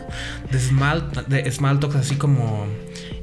de 0.51 0.59
small, 0.59 1.09
de 1.27 1.51
small 1.51 1.79
talks, 1.79 1.95
así 1.95 2.15
como 2.15 2.67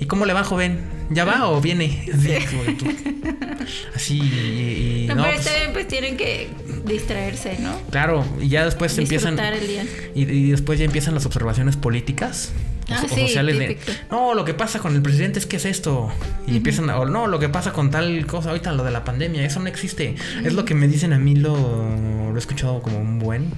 ¿Y 0.03 0.07
cómo 0.07 0.27
le 0.27 0.33
va, 0.33 0.43
joven? 0.43 0.81
¿Ya 1.13 1.25
va 1.25 1.49
o 1.49 1.61
viene? 1.61 2.07
Así, 3.95 4.19
y, 4.19 5.07
no, 5.09 5.23
pero 5.23 5.35
pues, 5.35 5.49
pues 5.73 5.89
tienen 5.89 6.17
que 6.17 6.49
distraerse, 6.85 7.59
¿no? 7.61 7.79
Claro, 7.91 8.25
y 8.41 8.49
ya 8.49 8.65
después 8.65 8.97
empiezan. 8.99 9.39
El 9.39 9.67
día. 9.67 9.85
Y, 10.15 10.51
después 10.51 10.79
ya 10.79 10.85
empiezan 10.85 11.15
las 11.15 11.27
observaciones 11.27 11.77
políticas. 11.77 12.53
Ah, 12.89 13.01
o, 13.05 13.09
sociales 13.09 13.59
de 13.59 13.79
no 14.11 14.35
lo 14.35 14.45
que 14.45 14.55
pasa 14.55 14.81
con 14.81 14.97
el 14.97 15.03
presidente 15.03 15.39
es 15.39 15.47
que 15.47 15.57
es 15.57 15.65
esto 15.65 16.13
y 16.49 16.57
empiezan 16.57 16.91
a, 16.91 16.99
o 16.99 17.07
no 17.07 17.29
lo 17.29 17.39
que 17.39 17.49
pasa 17.49 17.73
con 17.73 17.93
tal 17.93 18.27
cosa 18.27 18.49
ahorita 18.49 18.73
lo 18.73 18.83
de 18.83 18.91
la 18.91 19.05
pandemia 19.05 19.45
eso 19.45 19.61
no 19.61 19.69
existe 19.69 20.17
es 20.45 20.53
lo 20.53 20.65
que 20.65 20.75
me 20.75 20.89
dicen 20.89 21.13
a 21.13 21.19
mí 21.19 21.37
lo, 21.37 21.55
lo 21.55 22.35
he 22.35 22.39
escuchado 22.39 22.83
como 22.83 22.99
un 22.99 23.21
buen 23.21 23.53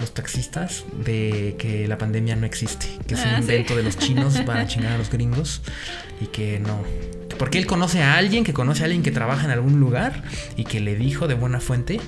los 0.00 0.12
taxistas 0.14 0.84
de 1.04 1.56
que 1.58 1.86
la 1.86 1.98
pandemia 1.98 2.36
no 2.36 2.46
existe, 2.46 2.86
que 3.06 3.14
es 3.14 3.20
un 3.20 3.28
ah, 3.28 3.38
invento 3.40 3.76
de 3.76 3.82
los 3.82 3.98
chinos 3.98 4.40
para 4.46 4.66
chingar 4.66 4.92
a 4.92 4.98
los 4.98 5.10
gringos 5.10 5.62
y 6.20 6.26
que 6.26 6.58
no. 6.60 7.19
Porque 7.40 7.56
él 7.56 7.64
conoce 7.64 8.02
a 8.02 8.16
alguien 8.16 8.44
que 8.44 8.52
conoce 8.52 8.82
a 8.82 8.84
alguien 8.84 9.02
que 9.02 9.10
trabaja 9.10 9.46
en 9.46 9.50
algún 9.50 9.80
lugar 9.80 10.22
y 10.56 10.64
que 10.64 10.78
le 10.78 10.94
dijo 10.94 11.26
de 11.26 11.32
buena 11.32 11.58
fuente 11.58 11.98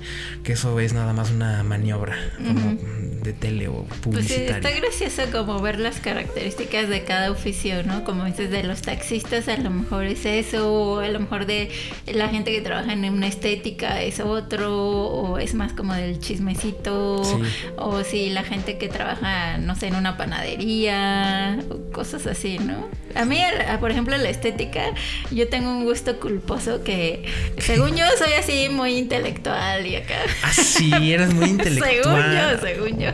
que 0.44 0.52
eso 0.52 0.78
es 0.78 0.92
nada 0.92 1.14
más 1.14 1.30
una 1.30 1.62
maniobra 1.62 2.14
como 2.36 2.76
de 3.22 3.32
tele 3.32 3.68
o 3.68 3.84
publicitaria. 4.02 4.12
Pues 4.12 4.26
sí, 4.28 4.68
está 4.68 4.70
gracioso 4.70 5.32
como 5.32 5.58
ver 5.62 5.80
las 5.80 6.00
características 6.00 6.90
de 6.90 7.04
cada 7.04 7.30
oficio, 7.30 7.82
¿no? 7.82 8.04
Como 8.04 8.26
dices, 8.26 8.50
de 8.50 8.62
los 8.62 8.82
taxistas 8.82 9.48
a 9.48 9.56
lo 9.56 9.70
mejor 9.70 10.04
es 10.04 10.26
eso, 10.26 10.70
o 10.70 10.98
a 11.00 11.08
lo 11.08 11.18
mejor 11.18 11.46
de 11.46 11.70
la 12.12 12.28
gente 12.28 12.52
que 12.52 12.60
trabaja 12.60 12.92
en 12.92 13.02
una 13.06 13.26
estética 13.26 14.02
es 14.02 14.20
otro, 14.20 14.84
o 14.84 15.38
es 15.38 15.54
más 15.54 15.72
como 15.72 15.94
del 15.94 16.20
chismecito, 16.20 17.22
o 17.76 18.04
si 18.04 18.28
la 18.28 18.42
gente 18.42 18.76
que 18.76 18.90
trabaja, 18.90 19.56
no 19.56 19.76
sé, 19.76 19.86
en 19.86 19.94
una 19.94 20.18
panadería, 20.18 21.58
o 21.70 21.90
cosas 21.90 22.26
así, 22.26 22.58
¿no? 22.58 22.86
A 23.14 23.24
mí, 23.24 23.38
por 23.80 23.90
ejemplo, 23.90 24.16
la 24.16 24.28
estética 24.28 24.82
yo 25.30 25.48
tengo 25.48 25.70
un 25.70 25.84
gusto 25.84 26.18
culposo 26.18 26.82
que, 26.82 27.24
según 27.58 27.96
yo, 27.96 28.04
soy 28.18 28.32
así 28.32 28.68
muy 28.70 28.96
intelectual 28.96 29.86
y 29.86 29.96
acá. 29.96 30.16
Ah, 30.42 30.52
sí, 30.52 31.12
eres 31.12 31.32
muy 31.32 31.46
intelectual. 31.50 32.60
según 32.60 32.98
yo, 32.98 32.98
según 32.98 32.98
yo. 32.98 33.10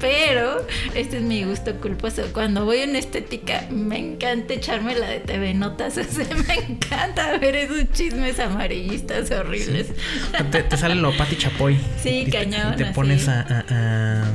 Pero 0.00 0.66
este 0.94 1.18
es 1.18 1.22
mi 1.22 1.44
gusto 1.44 1.74
culposo. 1.80 2.22
Cuando 2.32 2.64
voy 2.64 2.78
en 2.78 2.96
estética, 2.96 3.66
me 3.70 3.98
encanta 3.98 4.54
echarme 4.54 4.94
la 4.94 5.08
de 5.08 5.20
TV 5.20 5.54
Notas. 5.54 5.98
O 6.04 6.16
sea, 6.16 6.36
me 6.46 6.54
encanta 6.54 7.38
ver 7.38 7.56
esos 7.56 7.90
chismes 7.92 8.38
amarillistas 8.38 9.30
horribles. 9.30 9.86
Te, 10.50 10.76
sale 10.76 10.94
lo 10.96 11.16
Pati 11.16 11.36
Chapoy. 11.36 11.78
Sí, 12.02 12.28
cañón. 12.30 12.76
te 12.76 12.86
pones 12.86 13.26
a 13.28 14.30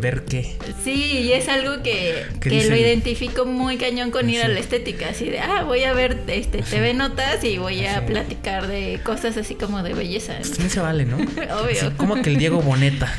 ver 0.00 0.24
qué. 0.24 0.56
Sí, 0.84 1.20
y 1.20 1.32
es 1.32 1.48
algo 1.48 1.82
que, 1.82 2.24
lo 2.44 2.76
identifico 2.76 3.44
muy 3.44 3.76
cañón 3.76 4.10
con 4.10 4.28
ir 4.30 4.42
a 4.42 4.48
la 4.48 4.60
estética, 4.60 5.10
así 5.10 5.28
de, 5.28 5.40
ah, 5.40 5.64
voy 5.64 5.84
a 5.84 5.92
ver 5.92 6.22
este 6.28 6.62
TV 6.62 6.94
Notas 6.94 7.44
y 7.44 7.58
voy 7.58 7.86
a 7.86 8.04
platicar 8.06 8.66
de 8.66 9.00
cosas 9.04 9.36
así 9.36 9.54
como 9.54 9.82
de 9.82 9.94
belleza. 9.94 10.34
Sí 10.42 10.68
se 10.68 10.80
vale, 10.80 11.04
¿no? 11.04 11.16
Obvio. 11.60 11.96
como 11.96 12.20
que 12.22 12.30
el 12.30 12.38
Diego 12.38 12.62
Boneta. 12.62 13.12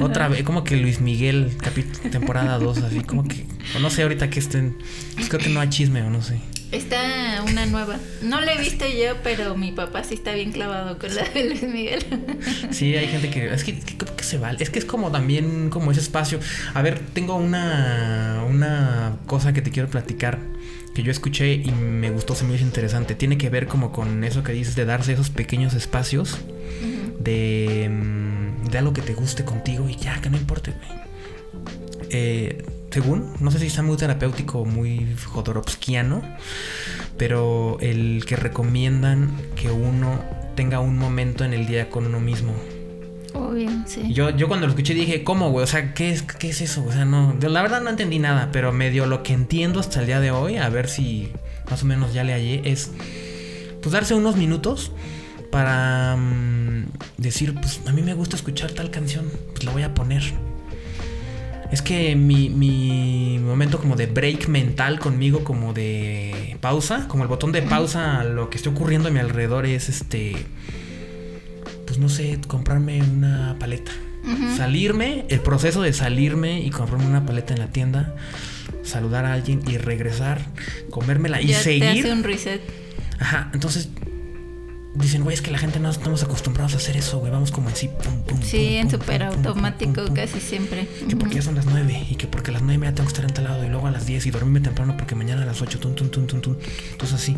Otra 0.00 0.28
vez, 0.28 0.42
como 0.42 0.64
que 0.64 0.76
Luis 0.76 1.00
Miguel, 1.00 1.56
temporada 2.10 2.58
2, 2.58 2.78
así 2.78 3.00
como 3.00 3.26
que. 3.26 3.46
O 3.76 3.78
no 3.78 3.88
sé 3.88 4.02
ahorita 4.02 4.30
que 4.30 4.40
estén. 4.40 4.76
Pues 5.14 5.28
creo 5.28 5.40
que 5.40 5.48
no 5.48 5.60
hay 5.60 5.68
chisme 5.68 6.02
o 6.02 6.10
no 6.10 6.22
sé. 6.22 6.38
Está 6.72 7.35
una 7.50 7.66
nueva. 7.66 7.98
No 8.22 8.40
la 8.40 8.54
he 8.54 8.58
visto 8.58 8.84
yo, 8.86 9.16
pero 9.22 9.56
mi 9.56 9.72
papá 9.72 10.04
sí 10.04 10.14
está 10.14 10.32
bien 10.32 10.52
clavado 10.52 10.98
con 10.98 11.14
la 11.14 11.24
de 11.28 11.44
Luis 11.44 11.62
Miguel. 11.62 12.04
Sí, 12.70 12.94
hay 12.96 13.08
gente 13.08 13.30
que. 13.30 13.52
Es 13.52 13.64
que, 13.64 13.78
que, 13.78 14.24
se 14.24 14.38
vale. 14.38 14.62
Es 14.62 14.70
que 14.70 14.78
es 14.78 14.84
como 14.84 15.10
también 15.10 15.70
como 15.70 15.90
ese 15.90 16.00
espacio. 16.00 16.40
A 16.74 16.82
ver, 16.82 17.00
tengo 17.12 17.36
una, 17.36 18.44
una 18.48 19.16
cosa 19.26 19.52
que 19.52 19.62
te 19.62 19.70
quiero 19.70 19.88
platicar 19.88 20.38
que 20.94 21.02
yo 21.02 21.10
escuché 21.10 21.52
y 21.52 21.70
me 21.70 22.10
gustó, 22.10 22.34
se 22.34 22.44
me 22.44 22.54
hizo 22.54 22.64
interesante. 22.64 23.14
Tiene 23.14 23.36
que 23.36 23.50
ver 23.50 23.66
como 23.66 23.92
con 23.92 24.24
eso 24.24 24.42
que 24.42 24.52
dices 24.52 24.74
de 24.76 24.84
darse 24.84 25.12
esos 25.12 25.30
pequeños 25.30 25.74
espacios 25.74 26.38
de, 27.20 27.88
mm, 27.90 28.68
de 28.68 28.78
algo 28.78 28.92
que 28.92 29.02
te 29.02 29.14
guste 29.14 29.44
contigo 29.44 29.88
y 29.88 29.96
ya, 29.96 30.20
que 30.20 30.30
no 30.30 30.36
importe, 30.36 30.72
Eh, 32.10 32.64
según, 32.96 33.34
no 33.40 33.50
sé 33.50 33.58
si 33.58 33.66
está 33.66 33.82
muy 33.82 33.98
terapéutico 33.98 34.60
o 34.60 34.64
muy 34.64 35.14
jodorowskiano, 35.26 36.22
pero 37.18 37.76
el 37.82 38.24
que 38.24 38.36
recomiendan 38.36 39.32
que 39.54 39.70
uno 39.70 40.18
tenga 40.54 40.80
un 40.80 40.96
momento 40.96 41.44
en 41.44 41.52
el 41.52 41.66
día 41.66 41.90
con 41.90 42.06
uno 42.06 42.20
mismo. 42.20 42.54
Obvio, 43.34 43.68
sí. 43.84 44.14
Yo, 44.14 44.30
yo 44.30 44.48
cuando 44.48 44.66
lo 44.66 44.70
escuché 44.70 44.94
dije, 44.94 45.24
¿cómo, 45.24 45.50
güey? 45.50 45.64
O 45.64 45.66
sea, 45.66 45.92
¿qué 45.92 46.10
es, 46.10 46.22
¿qué 46.22 46.48
es 46.48 46.62
eso? 46.62 46.86
O 46.86 46.90
sea, 46.90 47.04
no, 47.04 47.36
la 47.38 47.60
verdad 47.60 47.82
no 47.82 47.90
entendí 47.90 48.18
nada, 48.18 48.48
pero 48.50 48.72
medio 48.72 49.04
lo 49.04 49.22
que 49.22 49.34
entiendo 49.34 49.78
hasta 49.78 50.00
el 50.00 50.06
día 50.06 50.20
de 50.20 50.30
hoy, 50.30 50.56
a 50.56 50.70
ver 50.70 50.88
si 50.88 51.32
más 51.70 51.82
o 51.82 51.84
menos 51.84 52.14
ya 52.14 52.24
le 52.24 52.32
hallé, 52.32 52.62
es 52.64 52.92
pues 53.82 53.92
darse 53.92 54.14
unos 54.14 54.36
minutos 54.36 54.90
para 55.50 56.16
mm, 56.16 56.86
decir, 57.18 57.52
pues 57.56 57.82
a 57.86 57.92
mí 57.92 58.00
me 58.00 58.14
gusta 58.14 58.36
escuchar 58.36 58.70
tal 58.70 58.90
canción, 58.90 59.30
pues 59.52 59.64
la 59.64 59.72
voy 59.72 59.82
a 59.82 59.92
poner 59.92 60.22
es 61.72 61.82
que 61.82 62.14
mi, 62.14 62.48
mi 62.48 63.38
momento 63.40 63.78
como 63.78 63.96
de 63.96 64.06
break 64.06 64.48
mental 64.48 64.98
conmigo, 64.98 65.44
como 65.44 65.72
de 65.72 66.56
pausa, 66.60 67.08
como 67.08 67.22
el 67.22 67.28
botón 67.28 67.52
de 67.52 67.62
pausa 67.62 68.20
a 68.20 68.24
lo 68.24 68.50
que 68.50 68.56
esté 68.56 68.68
ocurriendo 68.68 69.08
a 69.08 69.10
mi 69.10 69.18
alrededor 69.18 69.66
es 69.66 69.88
este, 69.88 70.36
pues 71.86 71.98
no 71.98 72.08
sé, 72.08 72.38
comprarme 72.46 73.02
una 73.02 73.56
paleta. 73.58 73.92
Salirme, 74.56 75.24
el 75.28 75.38
proceso 75.38 75.82
de 75.82 75.92
salirme 75.92 76.60
y 76.60 76.70
comprarme 76.70 77.06
una 77.06 77.24
paleta 77.24 77.54
en 77.54 77.60
la 77.60 77.68
tienda, 77.68 78.16
saludar 78.82 79.24
a 79.24 79.32
alguien 79.32 79.62
y 79.68 79.78
regresar, 79.78 80.40
comérmela 80.90 81.40
y 81.40 81.52
seguir. 81.54 81.80
Te 81.80 82.00
hace 82.00 82.12
un 82.12 82.24
reset. 82.24 82.60
Ajá, 83.20 83.50
entonces 83.54 83.88
dicen, 84.98 85.22
güey, 85.22 85.34
es 85.34 85.42
que 85.42 85.50
la 85.50 85.58
gente 85.58 85.78
no 85.80 85.90
estamos 85.90 86.22
acostumbrados 86.22 86.74
a 86.74 86.76
hacer 86.76 86.96
eso, 86.96 87.18
güey, 87.18 87.30
vamos 87.32 87.50
como 87.50 87.68
así, 87.68 87.88
pum, 87.88 88.22
pum. 88.22 88.42
Sí, 88.42 88.76
en 88.76 88.90
súper 88.90 89.22
automático 89.22 90.04
casi 90.14 90.40
siempre. 90.40 90.88
Que 91.08 91.16
porque 91.16 91.36
ya 91.36 91.42
son 91.42 91.54
las 91.54 91.66
nueve 91.66 92.06
y 92.10 92.14
que 92.14 92.26
porque 92.26 92.50
a 92.50 92.54
las 92.54 92.62
nueve 92.62 92.86
ya 92.86 92.94
tengo 92.94 93.08
que 93.08 93.12
estar 93.12 93.24
en 93.24 93.34
tal 93.34 93.44
lado 93.44 93.64
y 93.64 93.68
luego 93.68 93.86
a 93.86 93.90
las 93.90 94.06
diez 94.06 94.26
y 94.26 94.30
dormirme 94.30 94.60
temprano 94.60 94.96
porque 94.96 95.14
mañana 95.14 95.42
a 95.42 95.46
las 95.46 95.60
ocho, 95.62 95.78
tum, 95.78 95.94
tum, 95.94 96.08
tum, 96.08 96.26
tum, 96.26 96.40
tum. 96.40 96.56
Entonces 96.92 97.20
así. 97.20 97.36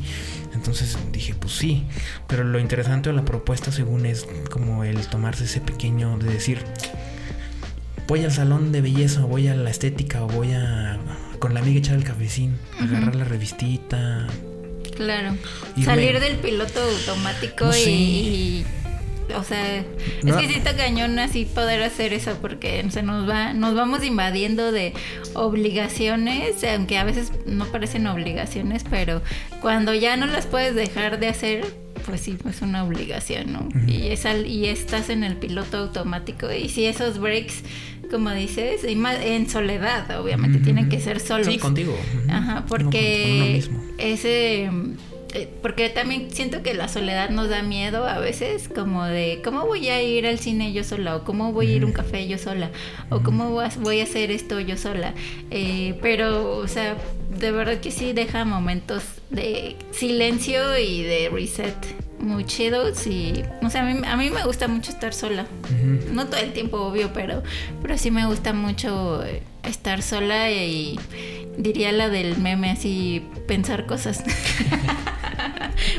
Entonces 0.55 0.97
dije, 1.13 1.35
pues 1.35 1.53
sí. 1.53 1.85
Pero 2.27 2.45
lo 2.45 2.59
interesante 2.59 3.11
de 3.11 3.17
la 3.17 3.25
propuesta, 3.25 3.73
según 3.73 4.07
es 4.07 4.27
como 4.51 4.85
el 4.85 5.07
tomarse 5.07 5.45
ese 5.45 5.61
pequeño 5.61 6.19
de 6.19 6.33
decir, 6.33 6.65
voy 8.07 8.25
al 8.25 8.33
salón 8.33 8.73
de 8.73 8.81
belleza, 8.81 9.25
o 9.25 9.29
voy 9.29 9.49
a 9.49 9.55
la 9.55 9.71
estética, 9.71 10.23
o 10.23 10.29
voy 10.29 10.53
a 10.53 10.99
con 11.39 11.55
la 11.55 11.61
amiga 11.61 11.79
echar 11.79 11.97
el 11.97 12.05
cafecín, 12.05 12.59
agarrar 12.81 13.15
la 13.15 13.25
revistita, 13.25 14.27
Claro. 14.99 15.37
Salir 15.85 16.19
del 16.19 16.39
piloto 16.39 16.81
automático 16.81 17.71
y, 17.87 18.65
o 19.37 19.45
sea, 19.45 19.77
es 19.77 19.85
que 20.25 20.49
sí 20.49 20.55
está 20.55 20.77
cañón 20.77 21.17
así 21.21 21.45
poder 21.45 21.85
hacer 21.85 22.13
eso 22.13 22.37
porque 22.41 22.85
se 22.91 23.05
nos 23.05 23.29
va, 23.29 23.55
nos 23.55 23.77
vamos 23.77 24.03
invadiendo 24.03 24.73
de 24.73 24.95
obligaciones, 25.35 26.65
aunque 26.65 26.99
a 26.99 27.05
veces 27.05 27.31
no 27.47 27.67
parecen 27.67 28.09
obligaciones, 28.09 28.85
pero 28.91 29.23
cuando 29.61 29.95
ya 29.95 30.17
no 30.17 30.27
las 30.27 30.47
puedes 30.47 30.75
dejar 30.75 31.21
de 31.21 31.29
hacer, 31.29 31.65
pues 32.05 32.21
sí, 32.23 32.37
es 32.49 32.61
una 32.61 32.83
obligación, 32.83 33.53
¿no? 33.53 33.69
y, 33.87 34.09
es 34.09 34.27
y 34.47 34.67
estás 34.67 35.11
en 35.11 35.23
el 35.23 35.37
piloto 35.37 35.77
automático 35.77 36.53
y 36.53 36.69
si 36.69 36.87
esos 36.87 37.19
breaks 37.21 37.63
como 38.11 38.31
dices, 38.31 38.85
y 38.89 38.97
más 38.97 39.19
en 39.23 39.49
soledad, 39.49 40.21
obviamente, 40.21 40.59
tienen 40.59 40.89
que 40.89 41.01
ser 41.01 41.21
solos. 41.21 41.47
Sí, 41.47 41.59
contigo. 41.59 41.97
Ajá, 42.29 42.65
porque 42.69 43.63
ese 43.99 44.71
eh, 45.35 45.49
porque 45.61 45.91
también 45.91 46.31
siento 46.31 46.63
que 46.63 46.73
la 46.73 46.89
soledad 46.89 47.29
nos 47.29 47.51
da 47.51 47.63
miedo 47.63 48.07
a 48.07 48.19
veces, 48.19 48.69
como 48.69 49.05
de 49.05 49.41
cómo 49.45 49.67
voy 49.67 49.89
a 49.89 50.03
ir 50.03 50.27
al 50.27 50.39
cine 50.39 50.73
yo 50.73 50.85
sola, 50.85 51.17
o 51.17 51.25
cómo 51.25 51.53
voy 51.53 51.71
a 51.71 51.77
ir 51.77 51.83
a 51.83 51.87
un 51.87 51.93
café 51.93 52.27
yo 52.27 52.39
sola, 52.39 52.71
o 53.11 53.21
cómo 53.21 53.51
voy 53.51 54.01
a 54.01 54.03
hacer 54.03 54.31
esto 54.31 54.59
yo 54.61 54.77
sola. 54.79 55.15
Eh, 55.51 55.99
pero, 56.01 56.57
o 56.57 56.69
sea, 56.69 56.97
de 57.39 57.53
verdad 57.53 57.79
que 57.81 57.91
sí 57.91 58.13
deja 58.15 58.45
momentos 58.45 59.03
de 59.29 59.77
silencio 59.91 60.79
y 60.79 61.03
de 61.03 61.29
reset 61.29 61.77
muy 62.19 62.45
chidos 62.45 63.07
y, 63.07 63.45
o 63.63 63.71
sea, 63.71 63.83
a 63.83 63.85
mí, 63.85 64.01
a 64.07 64.17
mí 64.17 64.31
me 64.31 64.45
gusta 64.45 64.69
mucho 64.69 64.91
estar 64.91 65.15
sola. 65.15 65.47
No 66.13 66.27
todo 66.27 66.41
el 66.41 66.53
tiempo, 66.53 66.79
obvio, 66.79 67.13
pero, 67.13 67.43
pero 67.83 67.97
sí 67.99 68.11
me 68.11 68.27
gusta 68.27 68.53
mucho 68.53 69.23
estar 69.63 70.03
sola 70.03 70.51
y 70.51 70.99
diría 71.57 71.93
la 71.93 72.09
del 72.09 72.39
meme 72.39 72.71
así, 72.71 73.25
pensar 73.47 73.87
cosas. 73.87 74.23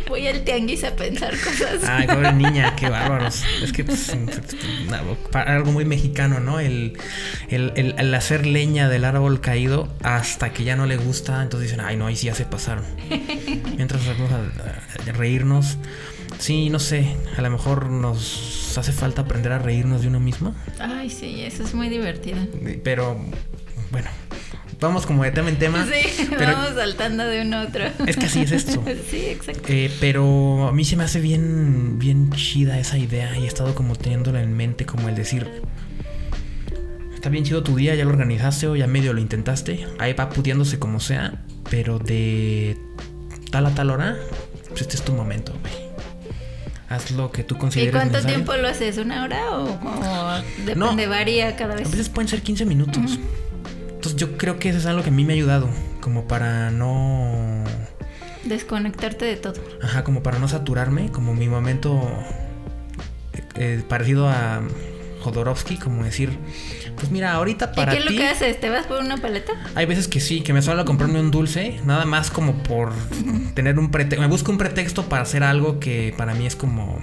Voy 0.09 0.27
al 0.27 0.43
tianguis 0.43 0.83
a 0.83 0.95
pensar 0.95 1.31
cosas. 1.39 1.83
Ay, 1.87 2.07
pobre 2.07 2.33
niña, 2.33 2.75
qué 2.75 2.89
bárbaros. 2.89 3.43
Es 3.61 3.71
que 3.71 3.83
pues, 3.83 4.11
algo 5.33 5.71
muy 5.71 5.85
mexicano, 5.85 6.39
¿no? 6.39 6.59
El, 6.59 6.97
el, 7.49 8.15
hacer 8.15 8.47
leña 8.47 8.89
del 8.89 9.05
árbol 9.05 9.39
caído 9.39 9.87
hasta 10.01 10.51
que 10.51 10.63
ya 10.63 10.75
no 10.75 10.87
le 10.87 10.97
gusta, 10.97 11.43
entonces 11.43 11.69
dicen, 11.69 11.85
ay, 11.85 11.95
no, 11.95 12.07
ahí 12.07 12.15
sí 12.15 12.25
ya 12.25 12.33
se 12.33 12.45
pasaron. 12.45 12.83
Mientras 13.77 14.05
vamos 14.07 14.31
a, 14.31 15.11
reírnos. 15.11 15.77
Sí, 16.39 16.69
no 16.69 16.79
sé, 16.79 17.15
a 17.37 17.41
lo 17.41 17.49
mejor 17.49 17.89
nos 17.89 18.77
hace 18.77 18.91
falta 18.91 19.23
aprender 19.23 19.51
a 19.51 19.59
reírnos 19.59 20.01
de 20.01 20.07
uno 20.07 20.19
mismo. 20.19 20.55
Ay, 20.79 21.09
sí, 21.09 21.41
eso 21.41 21.63
es 21.63 21.73
muy 21.73 21.89
divertido. 21.89 22.39
Pero, 22.83 23.19
bueno, 23.91 24.09
vamos 24.79 25.05
como 25.05 25.23
de 25.23 25.31
tema 25.31 25.49
en 25.49 25.57
tema. 25.57 25.85
Sí, 25.85 26.29
vamos 26.39 26.73
saltando 26.75 27.25
de 27.25 27.41
uno 27.41 27.57
a 27.57 27.63
otro. 27.63 27.83
Es 28.05 28.17
que 28.17 28.25
así 28.25 28.41
es 28.41 28.51
esto. 28.51 28.83
sí, 29.09 29.25
exacto. 29.27 29.63
Eh, 29.67 29.91
pero 29.99 30.67
a 30.67 30.71
mí 30.71 30.85
se 30.85 30.95
me 30.95 31.03
hace 31.03 31.19
bien, 31.19 31.99
bien 31.99 32.31
chida 32.31 32.79
esa 32.79 32.97
idea 32.97 33.37
y 33.37 33.43
he 33.43 33.47
estado 33.47 33.75
como 33.75 33.95
teniéndola 33.95 34.41
en 34.41 34.55
mente, 34.55 34.85
como 34.85 35.09
el 35.09 35.15
decir, 35.15 35.47
está 37.13 37.29
bien 37.29 37.43
chido 37.43 37.63
tu 37.63 37.75
día, 37.75 37.95
ya 37.95 38.05
lo 38.05 38.11
organizaste 38.11 38.67
o 38.67 38.75
ya 38.75 38.87
medio 38.87 39.13
lo 39.13 39.19
intentaste, 39.19 39.85
ahí 39.99 40.13
va 40.13 40.29
puteándose 40.29 40.79
como 40.79 40.99
sea, 40.99 41.43
pero 41.69 41.99
de 41.99 42.77
tal 43.51 43.65
a 43.65 43.75
tal 43.75 43.89
hora, 43.89 44.17
pues 44.69 44.81
este 44.81 44.95
es 44.95 45.03
tu 45.03 45.13
momento, 45.13 45.53
güey. 45.61 45.89
Haz 46.87 47.11
lo 47.11 47.31
que 47.31 47.43
tú 47.43 47.55
consideres. 47.55 47.93
¿Y 47.93 47.95
cuánto 47.95 48.25
tiempo 48.25 48.51
lo 48.53 48.67
haces? 48.67 48.97
¿Una 48.97 49.23
hora 49.23 49.51
o, 49.51 49.77
depende, 50.65 51.05
varía 51.05 51.55
cada 51.55 51.75
vez? 51.75 51.85
A 51.85 51.91
veces 51.91 52.09
pueden 52.09 52.27
ser 52.27 52.41
15 52.41 52.65
minutos. 52.65 53.19
Entonces 53.99 54.17
yo 54.17 54.37
creo 54.37 54.59
que 54.59 54.69
eso 54.69 54.77
es 54.77 54.85
algo 54.85 55.03
que 55.03 55.09
a 55.09 55.11
mí 55.11 55.25
me 55.25 55.33
ha 55.33 55.35
ayudado, 55.35 55.67
como 55.99 56.25
para 56.25 56.71
no... 56.71 57.65
Desconectarte 58.45 59.25
de 59.25 59.35
todo. 59.35 59.55
Ajá, 59.83 60.05
como 60.05 60.23
para 60.23 60.39
no 60.39 60.47
saturarme, 60.47 61.11
como 61.11 61.33
mi 61.33 61.49
momento 61.49 62.01
eh, 63.33 63.43
eh, 63.55 63.83
parecido 63.89 64.29
a 64.29 64.61
Jodorowsky, 65.19 65.75
como 65.75 66.05
decir, 66.05 66.39
pues 66.95 67.11
mira, 67.11 67.33
ahorita 67.33 67.73
para 67.73 67.93
¿Y 67.93 67.97
qué 67.97 68.03
es 68.05 68.09
lo 68.09 68.17
que 68.17 68.25
haces? 68.25 68.57
¿Te 68.61 68.69
vas 68.69 68.87
por 68.87 69.01
una 69.03 69.17
paleta? 69.17 69.51
Hay 69.75 69.85
veces 69.85 70.07
que 70.07 70.21
sí, 70.21 70.43
que 70.43 70.53
me 70.53 70.61
suelo 70.61 70.85
comprarme 70.85 71.19
un 71.19 71.29
dulce, 71.29 71.81
nada 71.83 72.05
más 72.05 72.31
como 72.31 72.53
por 72.63 72.93
tener 73.53 73.77
un 73.77 73.91
pretexto, 73.91 74.21
me 74.21 74.29
busco 74.29 74.49
un 74.49 74.57
pretexto 74.57 75.09
para 75.09 75.23
hacer 75.23 75.43
algo 75.43 75.81
que 75.81 76.13
para 76.15 76.33
mí 76.35 76.45
es 76.47 76.55
como 76.55 77.01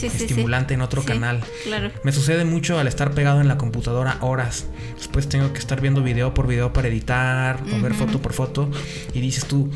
estimulante 0.00 0.74
en 0.74 0.80
otro 0.80 1.02
canal. 1.02 1.42
Claro. 1.64 1.90
Me 2.04 2.12
sucede 2.12 2.44
mucho 2.44 2.78
al 2.78 2.86
estar 2.86 3.14
pegado 3.14 3.40
en 3.40 3.48
la 3.48 3.58
computadora 3.58 4.18
horas. 4.20 4.66
Después 4.96 5.28
tengo 5.28 5.52
que 5.52 5.58
estar 5.58 5.80
viendo 5.80 6.02
video 6.02 6.34
por 6.34 6.46
video 6.46 6.72
para 6.72 6.88
editar, 6.88 7.60
o 7.76 7.80
ver 7.80 7.94
foto 7.94 8.20
por 8.20 8.32
foto. 8.32 8.70
Y 9.12 9.20
dices 9.20 9.46
tú, 9.46 9.70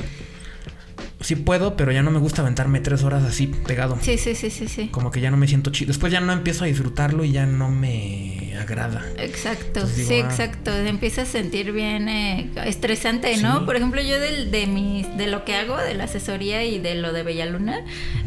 sí 1.27 1.35
puedo, 1.35 1.77
pero 1.77 1.91
ya 1.91 2.05
no 2.05 2.13
me 2.13 2.21
gusta 2.21 2.43
aventarme 2.43 2.79
tres 2.79 3.03
horas 3.03 3.25
así 3.25 3.49
pegado. 3.49 3.99
Sí, 4.01 4.17
sí, 4.17 4.37
sí, 4.37 4.49
sí, 4.49 4.69
sí. 4.69 4.89
Como 4.93 5.11
que 5.11 5.21
ya 5.21 5.33
no 5.33 5.37
me 5.37 5.49
siento 5.49 5.73
chido. 5.73 5.89
Después 5.89 6.13
ya 6.13 6.21
no 6.21 6.33
empiezo 6.33 6.63
a 6.63 6.69
disfrutarlo 6.69 7.25
y 7.25 7.33
ya 7.33 7.47
no 7.47 7.69
me 7.69 8.57
agrada. 8.61 9.05
Exacto, 9.19 9.89
sí, 9.89 10.07
ah". 10.15 10.21
exacto. 10.21 10.71
Empiezas 10.73 11.29
a 11.29 11.33
sentir 11.33 11.73
bien 11.73 12.09
eh, 12.09 12.53
estresante, 12.65 13.37
¿no? 13.39 13.67
Por 13.67 13.75
ejemplo, 13.75 14.01
yo 14.01 14.21
del, 14.21 14.53
de 14.53 14.69
mis, 14.69 15.17
de 15.17 15.27
lo 15.27 15.45
que 15.45 15.57
hago, 15.57 15.77
de 15.77 15.95
la 15.95 16.05
asesoría 16.05 16.65
y 16.65 16.79
de 16.79 16.95
lo 16.95 17.13
de 17.13 17.25
Bellaluna, 17.25 17.81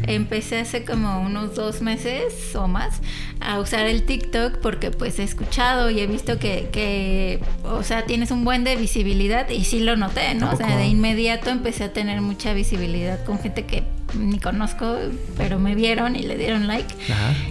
empecé 0.06 0.58
hace 0.58 0.84
como 0.84 1.22
unos 1.22 1.54
dos 1.54 1.80
meses 1.80 2.54
o 2.54 2.68
más 2.68 3.00
a 3.40 3.58
usar 3.58 3.86
el 3.86 4.02
TikTok 4.02 4.58
porque 4.58 4.90
pues 4.90 5.18
he 5.18 5.22
escuchado 5.22 5.88
y 5.88 6.00
he 6.00 6.06
visto 6.06 6.38
que, 6.38 6.68
que 6.70 7.40
o 7.64 7.82
sea, 7.82 8.04
tienes 8.04 8.30
un 8.30 8.44
buen 8.44 8.62
de 8.62 8.76
visibilidad 8.76 9.48
y 9.48 9.64
sí 9.64 9.80
lo 9.80 9.96
noté, 9.96 10.34
¿no? 10.34 10.52
O 10.52 10.56
sea, 10.56 10.76
de 10.76 10.86
inmediato 10.86 11.48
empecé 11.48 11.84
a 11.84 11.92
tener 11.94 12.20
mucha 12.20 12.52
visibilidad 12.52 12.89
con 13.24 13.38
gente 13.38 13.64
que 13.64 13.84
ni 14.14 14.38
conozco, 14.38 14.96
pero 15.36 15.58
me 15.58 15.74
vieron 15.74 16.16
y 16.16 16.22
le 16.22 16.36
dieron 16.36 16.66
like. 16.66 16.92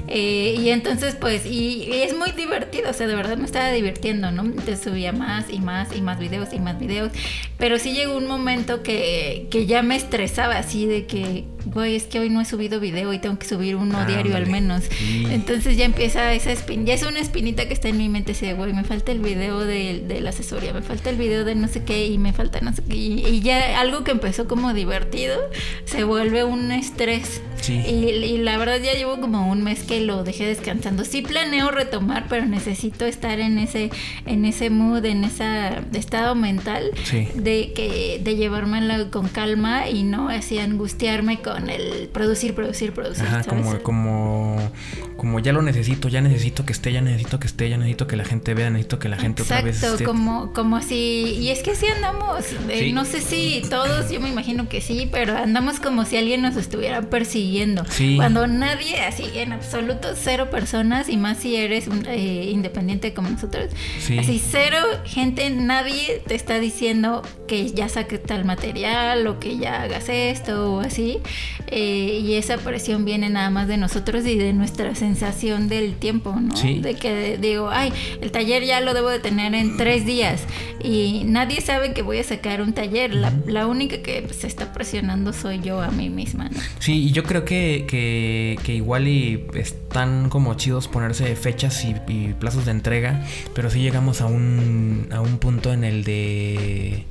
Eh, 0.07 0.55
y 0.59 0.69
entonces, 0.69 1.15
pues, 1.15 1.45
y, 1.45 1.89
es 1.91 2.17
muy 2.17 2.31
divertido, 2.31 2.89
o 2.89 2.93
sea, 2.93 3.07
de 3.07 3.15
verdad 3.15 3.37
me 3.37 3.45
estaba 3.45 3.71
divirtiendo, 3.71 4.31
¿no? 4.31 4.43
Entonces 4.43 4.81
subía 4.81 5.11
más 5.11 5.45
y 5.49 5.59
más 5.59 5.95
y 5.95 6.01
más 6.01 6.19
videos 6.19 6.53
y 6.53 6.59
más 6.59 6.79
videos. 6.79 7.11
Pero 7.57 7.79
sí 7.79 7.93
llegó 7.93 8.17
un 8.17 8.27
momento 8.27 8.83
que, 8.83 9.47
que 9.49 9.65
ya 9.65 9.81
me 9.83 9.95
estresaba 9.95 10.57
así 10.57 10.85
de 10.85 11.05
que, 11.05 11.45
güey, 11.65 11.95
es 11.95 12.03
que 12.03 12.19
hoy 12.19 12.29
no 12.29 12.41
he 12.41 12.45
subido 12.45 12.79
video 12.79 13.13
y 13.13 13.19
tengo 13.19 13.37
que 13.37 13.47
subir 13.47 13.75
uno 13.75 14.05
diario 14.05 14.35
al 14.35 14.47
menos. 14.47 14.83
Entonces 15.29 15.77
ya 15.77 15.85
empieza 15.85 16.33
esa 16.33 16.51
espina, 16.51 16.83
ya 16.83 16.93
es 16.93 17.03
una 17.03 17.19
espinita 17.19 17.67
que 17.67 17.73
está 17.73 17.89
en 17.89 17.97
mi 17.97 18.09
mente, 18.09 18.31
así 18.33 18.51
güey, 18.53 18.73
me 18.73 18.83
falta 18.83 19.11
el 19.11 19.19
video 19.19 19.59
de, 19.59 20.03
de, 20.07 20.21
la 20.21 20.29
asesoría, 20.31 20.73
me 20.73 20.81
falta 20.81 21.09
el 21.09 21.17
video 21.17 21.45
de 21.45 21.55
no 21.55 21.67
sé 21.67 21.83
qué 21.83 22.07
y 22.07 22.17
me 22.17 22.33
falta 22.33 22.59
no 22.61 22.73
sé 22.73 22.83
qué. 22.83 22.95
Y, 22.95 23.25
y 23.25 23.41
ya 23.41 23.79
algo 23.79 24.03
que 24.03 24.11
empezó 24.11 24.47
como 24.47 24.73
divertido 24.73 25.37
se 25.85 26.03
vuelve 26.03 26.43
un 26.43 26.71
estrés. 26.71 27.41
Y, 27.67 28.37
la 28.37 28.57
verdad 28.57 28.79
ya 28.81 28.93
llevo 28.93 29.19
como 29.19 29.49
un 29.51 29.63
mes 29.63 29.83
que 29.83 30.01
lo 30.01 30.23
dejé 30.23 30.45
descansando. 30.45 31.03
Sí 31.03 31.21
planeo 31.21 31.71
retomar, 31.71 32.25
pero 32.29 32.45
necesito 32.45 33.05
estar 33.05 33.39
en 33.39 33.57
ese, 33.57 33.91
en 34.25 34.45
ese 34.45 34.69
mood, 34.69 35.05
en 35.05 35.23
ese 35.23 35.79
estado 35.93 36.35
mental 36.35 36.91
de 37.35 37.73
que, 37.73 38.21
de 38.23 38.35
llevármelo 38.35 39.11
con 39.11 39.27
calma 39.27 39.89
y 39.89 40.03
no 40.03 40.29
así 40.29 40.59
angustiarme 40.59 41.41
con 41.41 41.48
el 41.57 42.09
producir, 42.09 42.53
producir, 42.53 42.93
producir. 42.93 43.25
como, 43.47 43.79
como, 43.79 44.71
como 45.17 45.39
ya 45.39 45.53
lo 45.53 45.61
necesito, 45.61 46.07
ya 46.07 46.21
necesito 46.21 46.65
que 46.65 46.73
esté, 46.73 46.91
ya 46.91 47.01
necesito 47.01 47.39
que 47.39 47.47
esté, 47.47 47.69
ya 47.69 47.77
necesito 47.77 48.07
que 48.07 48.15
la 48.15 48.25
gente 48.25 48.53
vea, 48.53 48.69
necesito 48.69 48.99
que 48.99 49.09
la 49.09 49.17
gente 49.17 49.43
otra 49.43 49.61
vez 49.61 49.81
esté. 49.81 50.03
como, 50.03 50.53
como 50.53 50.81
si, 50.81 51.37
y 51.39 51.49
es 51.49 51.61
que 51.63 51.75
si 51.75 51.87
andamos, 51.87 52.45
eh, 52.69 52.91
no 52.93 53.05
sé 53.05 53.21
si 53.21 53.63
todos, 53.69 54.11
yo 54.11 54.21
me 54.21 54.29
imagino 54.29 54.69
que 54.69 54.81
sí, 54.81 55.09
pero 55.11 55.37
andamos 55.37 55.79
como 55.79 56.05
si 56.05 56.17
alguien 56.17 56.41
nos 56.41 56.55
estuviera 56.55 57.01
persiguiendo. 57.01 57.83
Cuando 58.15 58.47
nadie, 58.47 59.01
así 59.01 59.25
en 59.35 59.53
absoluto, 59.53 60.09
cero 60.15 60.49
personas, 60.49 61.09
y 61.09 61.17
más 61.17 61.37
si 61.37 61.55
eres 61.55 61.87
un, 61.87 62.05
eh, 62.05 62.49
independiente 62.51 63.13
como 63.13 63.29
nosotros, 63.29 63.71
así 63.97 64.41
cero 64.43 64.77
gente, 65.05 65.49
nadie 65.49 66.21
te 66.25 66.35
está 66.35 66.59
diciendo 66.59 67.21
que 67.47 67.71
ya 67.71 67.89
saques 67.89 68.21
tal 68.23 68.45
material 68.45 69.25
o 69.27 69.39
que 69.39 69.57
ya 69.57 69.83
hagas 69.83 70.09
esto 70.09 70.75
o 70.75 70.79
así. 70.79 71.19
Eh, 71.67 72.21
y 72.23 72.33
esa 72.35 72.57
presión 72.57 73.05
viene 73.05 73.29
nada 73.29 73.49
más 73.49 73.67
de 73.67 73.77
nosotros 73.77 74.25
y 74.25 74.37
de 74.37 74.53
nuestra 74.53 74.95
sensación 74.95 75.69
del 75.69 75.95
tiempo, 75.95 76.35
¿no? 76.39 76.55
De 76.55 76.95
que 76.95 77.37
digo, 77.37 77.69
ay, 77.69 77.93
el 78.21 78.31
taller 78.31 78.63
ya 78.63 78.81
lo 78.81 78.93
debo 78.93 79.09
de 79.09 79.19
tener 79.19 79.53
en 79.53 79.77
tres 79.77 80.05
días 80.05 80.43
y 80.83 81.23
nadie 81.25 81.61
sabe 81.61 81.93
que 81.93 82.01
voy 82.01 82.17
a 82.19 82.23
sacar 82.23 82.61
un 82.61 82.73
taller. 82.73 83.13
La, 83.13 83.33
la 83.45 83.67
única 83.67 84.01
que 84.01 84.27
se 84.33 84.47
está 84.47 84.73
presionando 84.73 85.33
soy 85.33 85.59
yo 85.59 85.81
a 85.81 85.91
mí 85.91 86.09
misma, 86.09 86.49
¿no? 86.49 86.59
Sí, 86.79 87.03
y 87.03 87.11
yo 87.11 87.23
creo 87.23 87.45
que, 87.45 87.85
que, 87.87 88.73
igual 88.73 89.07
y 89.07 89.45
están 89.53 90.29
como 90.29 90.53
chidos 90.55 90.87
ponerse 90.87 91.35
fechas 91.35 91.85
y, 91.85 91.95
plazos 92.39 92.65
de 92.65 92.71
entrega, 92.71 93.23
pero 93.53 93.69
sí 93.69 93.79
llegamos 93.81 94.21
a 94.21 94.25
un, 94.25 95.09
a 95.11 95.21
un 95.21 95.37
punto 95.39 95.73
en 95.73 95.83
el 95.83 96.03
de 96.03 97.05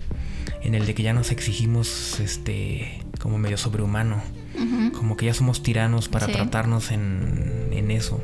en 0.62 0.74
el 0.74 0.86
de 0.86 0.94
que 0.94 1.02
ya 1.02 1.12
nos 1.12 1.30
exigimos 1.30 2.20
este 2.20 3.00
como 3.20 3.38
medio 3.38 3.56
sobrehumano. 3.56 4.22
Como 4.92 5.16
que 5.16 5.26
ya 5.26 5.34
somos 5.34 5.62
tiranos 5.62 6.08
para 6.08 6.26
tratarnos 6.26 6.90
en, 6.90 7.68
en 7.72 7.90
eso. 7.90 8.20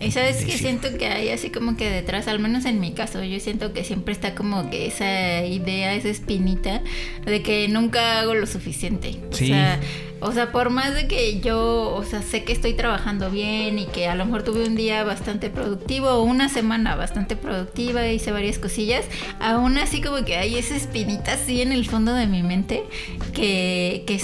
Y 0.00 0.10
sabes 0.10 0.44
que 0.44 0.56
siento 0.56 0.96
que 0.98 1.06
hay 1.06 1.30
así 1.30 1.50
como 1.50 1.76
que 1.76 1.88
detrás, 1.90 2.28
al 2.28 2.38
menos 2.38 2.64
en 2.64 2.80
mi 2.80 2.92
caso, 2.92 3.22
yo 3.22 3.40
siento 3.40 3.72
que 3.72 3.84
siempre 3.84 4.12
está 4.12 4.34
como 4.34 4.70
que 4.70 4.86
esa 4.86 5.44
idea, 5.44 5.94
esa 5.94 6.08
espinita 6.08 6.82
de 7.24 7.42
que 7.42 7.68
nunca 7.68 8.20
hago 8.20 8.34
lo 8.34 8.46
suficiente. 8.46 9.20
O 9.30 9.34
sea, 9.34 9.80
o 10.20 10.32
sea, 10.32 10.52
por 10.52 10.70
más 10.70 10.94
de 10.94 11.06
que 11.06 11.40
yo, 11.40 11.94
o 11.94 12.02
sea, 12.02 12.22
sé 12.22 12.44
que 12.44 12.52
estoy 12.54 12.72
trabajando 12.72 13.30
bien 13.30 13.78
y 13.78 13.84
que 13.84 14.08
a 14.08 14.14
lo 14.14 14.24
mejor 14.24 14.42
tuve 14.42 14.66
un 14.66 14.74
día 14.74 15.04
bastante 15.04 15.50
productivo 15.50 16.08
o 16.08 16.22
una 16.22 16.48
semana 16.48 16.96
bastante 16.96 17.36
productiva, 17.36 18.08
hice 18.08 18.32
varias 18.32 18.58
cosillas, 18.58 19.04
aún 19.38 19.76
así 19.76 20.00
como 20.00 20.24
que 20.24 20.36
hay 20.36 20.56
esa 20.56 20.76
espinita 20.76 21.34
así 21.34 21.60
en 21.60 21.72
el 21.72 21.86
fondo 21.86 22.14
de 22.14 22.26
mi 22.26 22.42
mente 22.42 22.84
que, 23.34 24.04
que 24.06 24.14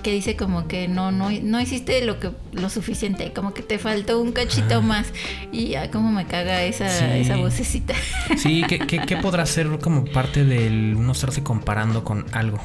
que 0.00 0.12
dice 0.12 0.36
como 0.36 0.66
que 0.68 0.88
no, 0.88 1.12
no, 1.12 1.30
no 1.30 1.60
hiciste 1.60 2.04
lo 2.04 2.18
que 2.18 2.30
lo 2.52 2.68
suficiente, 2.70 3.32
como 3.32 3.54
que 3.54 3.62
te 3.62 3.78
faltó 3.78 4.20
un 4.20 4.32
cachito 4.32 4.82
más. 4.82 5.12
Y 5.52 5.68
ya 5.68 5.90
como 5.90 6.10
me 6.10 6.26
caga 6.26 6.62
esa, 6.62 7.16
esa 7.16 7.36
vocecita. 7.36 7.94
Sí, 8.36 8.64
¿qué, 8.68 8.78
qué, 8.78 9.00
qué 9.00 9.16
podrá 9.16 9.46
ser 9.46 9.78
como 9.80 10.04
parte 10.04 10.44
del 10.44 10.94
uno 10.96 11.12
estarse 11.12 11.42
comparando 11.42 12.04
con 12.04 12.26
algo? 12.32 12.58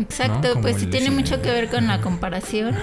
Exacto, 0.00 0.60
pues 0.60 0.78
sí 0.78 0.86
tiene 0.86 1.10
mucho 1.10 1.42
que 1.42 1.50
ver 1.50 1.68
con 1.68 1.86
la 1.86 2.00
comparación. 2.00 2.76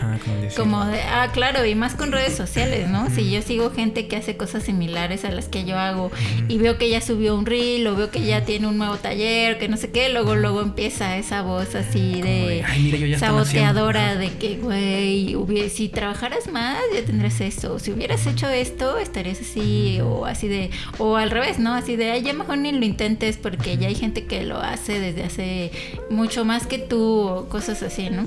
como, 0.55 0.85
de, 0.85 1.01
ah, 1.01 1.29
claro, 1.31 1.65
y 1.65 1.75
más 1.75 1.95
con 1.95 2.11
redes 2.11 2.35
sociales, 2.35 2.87
¿no? 2.87 3.09
Si 3.09 3.31
yo 3.31 3.41
sigo 3.41 3.71
gente 3.71 4.07
que 4.07 4.15
hace 4.15 4.37
cosas 4.37 4.63
similares 4.63 5.25
a 5.25 5.31
las 5.31 5.47
que 5.47 5.65
yo 5.65 5.77
hago 5.77 6.11
y 6.47 6.57
veo 6.57 6.77
que 6.77 6.89
ya 6.89 7.01
subió 7.01 7.35
un 7.35 7.45
reel 7.45 7.87
o 7.87 7.95
veo 7.95 8.11
que 8.11 8.21
ya 8.21 8.45
tiene 8.45 8.67
un 8.67 8.77
nuevo 8.77 8.95
taller, 8.97 9.57
que 9.57 9.67
no 9.67 9.77
sé 9.77 9.91
qué, 9.91 10.09
luego 10.09 10.35
luego 10.35 10.61
empieza 10.61 11.17
esa 11.17 11.41
voz 11.41 11.75
así 11.75 12.21
de, 12.21 13.15
saboteadora 13.17 14.15
de 14.15 14.31
que, 14.33 14.57
güey, 14.57 15.35
si 15.69 15.89
trabajaras 15.89 16.47
más 16.51 16.77
ya 16.93 17.03
tendrías 17.03 17.41
esto, 17.41 17.79
si 17.79 17.91
hubieras 17.91 18.25
hecho 18.27 18.47
esto 18.49 18.97
estarías 18.97 19.41
así 19.41 19.99
o 20.01 20.25
así 20.25 20.47
de, 20.47 20.69
o 20.97 21.15
al 21.15 21.31
revés, 21.31 21.59
¿no? 21.59 21.73
Así 21.73 21.95
de, 21.95 22.11
ay, 22.11 22.21
ya 22.21 22.33
mejor 22.33 22.57
ni 22.57 22.71
lo 22.71 22.85
intentes 22.85 23.37
porque 23.37 23.77
ya 23.77 23.87
hay 23.87 23.95
gente 23.95 24.25
que 24.25 24.43
lo 24.43 24.59
hace 24.59 24.99
desde 24.99 25.23
hace 25.23 25.71
mucho 26.09 26.45
más 26.45 26.67
que 26.67 26.77
tú 26.77 26.98
o 26.99 27.49
cosas 27.49 27.81
así, 27.83 28.09
¿no? 28.09 28.25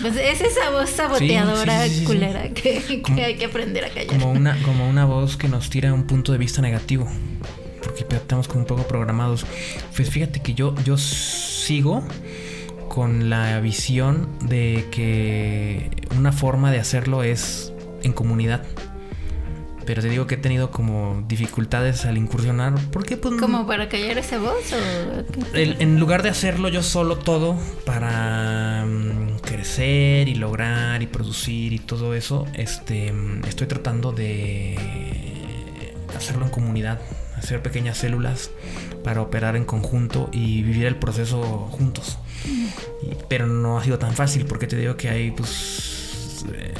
Pues 0.00 0.16
es 0.16 0.40
esa 0.40 0.70
voz 0.70 0.90
saboteadora 0.90 1.84
culera 2.04 2.48
que, 2.50 3.02
hay 3.22 3.36
que 3.36 3.44
aprender 3.44 3.84
a 3.84 3.88
callar. 3.90 4.06
Como 4.06 4.32
una, 4.32 4.60
como 4.62 4.88
una 4.88 5.04
voz 5.04 5.36
que 5.36 5.48
nos 5.48 5.70
tira 5.70 5.92
un 5.92 6.04
punto 6.04 6.32
de 6.32 6.38
vista 6.38 6.62
negativo. 6.62 7.08
Porque 7.82 8.04
estamos 8.16 8.48
como 8.48 8.60
un 8.60 8.66
poco 8.66 8.82
programados. 8.84 9.46
Pues 9.94 10.10
fíjate 10.10 10.40
que 10.40 10.54
yo, 10.54 10.74
yo 10.84 10.98
sigo 10.98 12.02
con 12.88 13.30
la 13.30 13.60
visión 13.60 14.28
de 14.40 14.86
que 14.90 15.90
una 16.16 16.32
forma 16.32 16.70
de 16.70 16.78
hacerlo 16.78 17.22
es 17.22 17.72
en 18.02 18.12
comunidad. 18.12 18.64
Pero 19.86 20.02
te 20.02 20.08
digo 20.08 20.26
que 20.26 20.34
he 20.34 20.38
tenido 20.38 20.70
como 20.70 21.24
dificultades 21.28 22.04
al 22.04 22.18
incursionar. 22.18 22.74
¿Por 22.90 23.06
qué? 23.06 23.16
Pues, 23.16 23.40
¿Como 23.40 23.66
para 23.66 23.88
callar 23.88 24.18
esa 24.18 24.38
voz? 24.38 24.72
O... 24.72 25.54
en 25.54 26.00
lugar 26.00 26.22
de 26.22 26.28
hacerlo 26.28 26.68
yo 26.68 26.82
solo 26.82 27.16
todo 27.16 27.56
para 27.84 28.84
mm, 28.84 29.38
crecer 29.42 30.28
y 30.28 30.34
lograr 30.34 31.02
y 31.02 31.06
producir 31.06 31.72
y 31.72 31.78
todo 31.78 32.14
eso, 32.14 32.46
este, 32.54 33.12
estoy 33.48 33.66
tratando 33.68 34.12
de 34.12 34.76
hacerlo 36.16 36.44
en 36.44 36.50
comunidad, 36.50 37.00
hacer 37.36 37.62
pequeñas 37.62 37.98
células 37.98 38.50
para 39.04 39.20
operar 39.20 39.56
en 39.56 39.64
conjunto 39.64 40.28
y 40.32 40.62
vivir 40.62 40.86
el 40.86 40.96
proceso 40.96 41.42
juntos. 41.70 42.18
pero 43.28 43.46
no 43.46 43.78
ha 43.78 43.84
sido 43.84 43.98
tan 43.98 44.14
fácil 44.14 44.46
porque 44.46 44.66
te 44.66 44.76
digo 44.76 44.96
que 44.96 45.08
hay 45.08 45.30
pues... 45.30 46.44
Eh, 46.52 46.74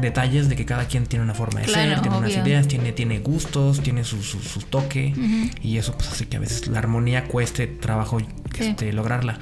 detalles 0.00 0.48
de 0.48 0.56
que 0.56 0.64
cada 0.64 0.86
quien 0.86 1.06
tiene 1.06 1.24
una 1.24 1.34
forma 1.34 1.60
de 1.60 1.68
ser, 1.68 2.00
tiene 2.00 2.16
unas 2.16 2.32
ideas, 2.32 2.68
tiene, 2.68 2.92
tiene 2.92 3.18
gustos, 3.20 3.80
tiene 3.80 4.04
su, 4.04 4.22
su, 4.22 4.60
toque 4.60 5.14
y 5.62 5.78
eso 5.78 5.92
pues 5.92 6.10
hace 6.10 6.26
que 6.26 6.36
a 6.36 6.40
veces 6.40 6.68
la 6.68 6.78
armonía 6.78 7.24
cueste 7.24 7.66
trabajo 7.66 8.18
este, 8.58 8.92
lograrla. 8.92 9.38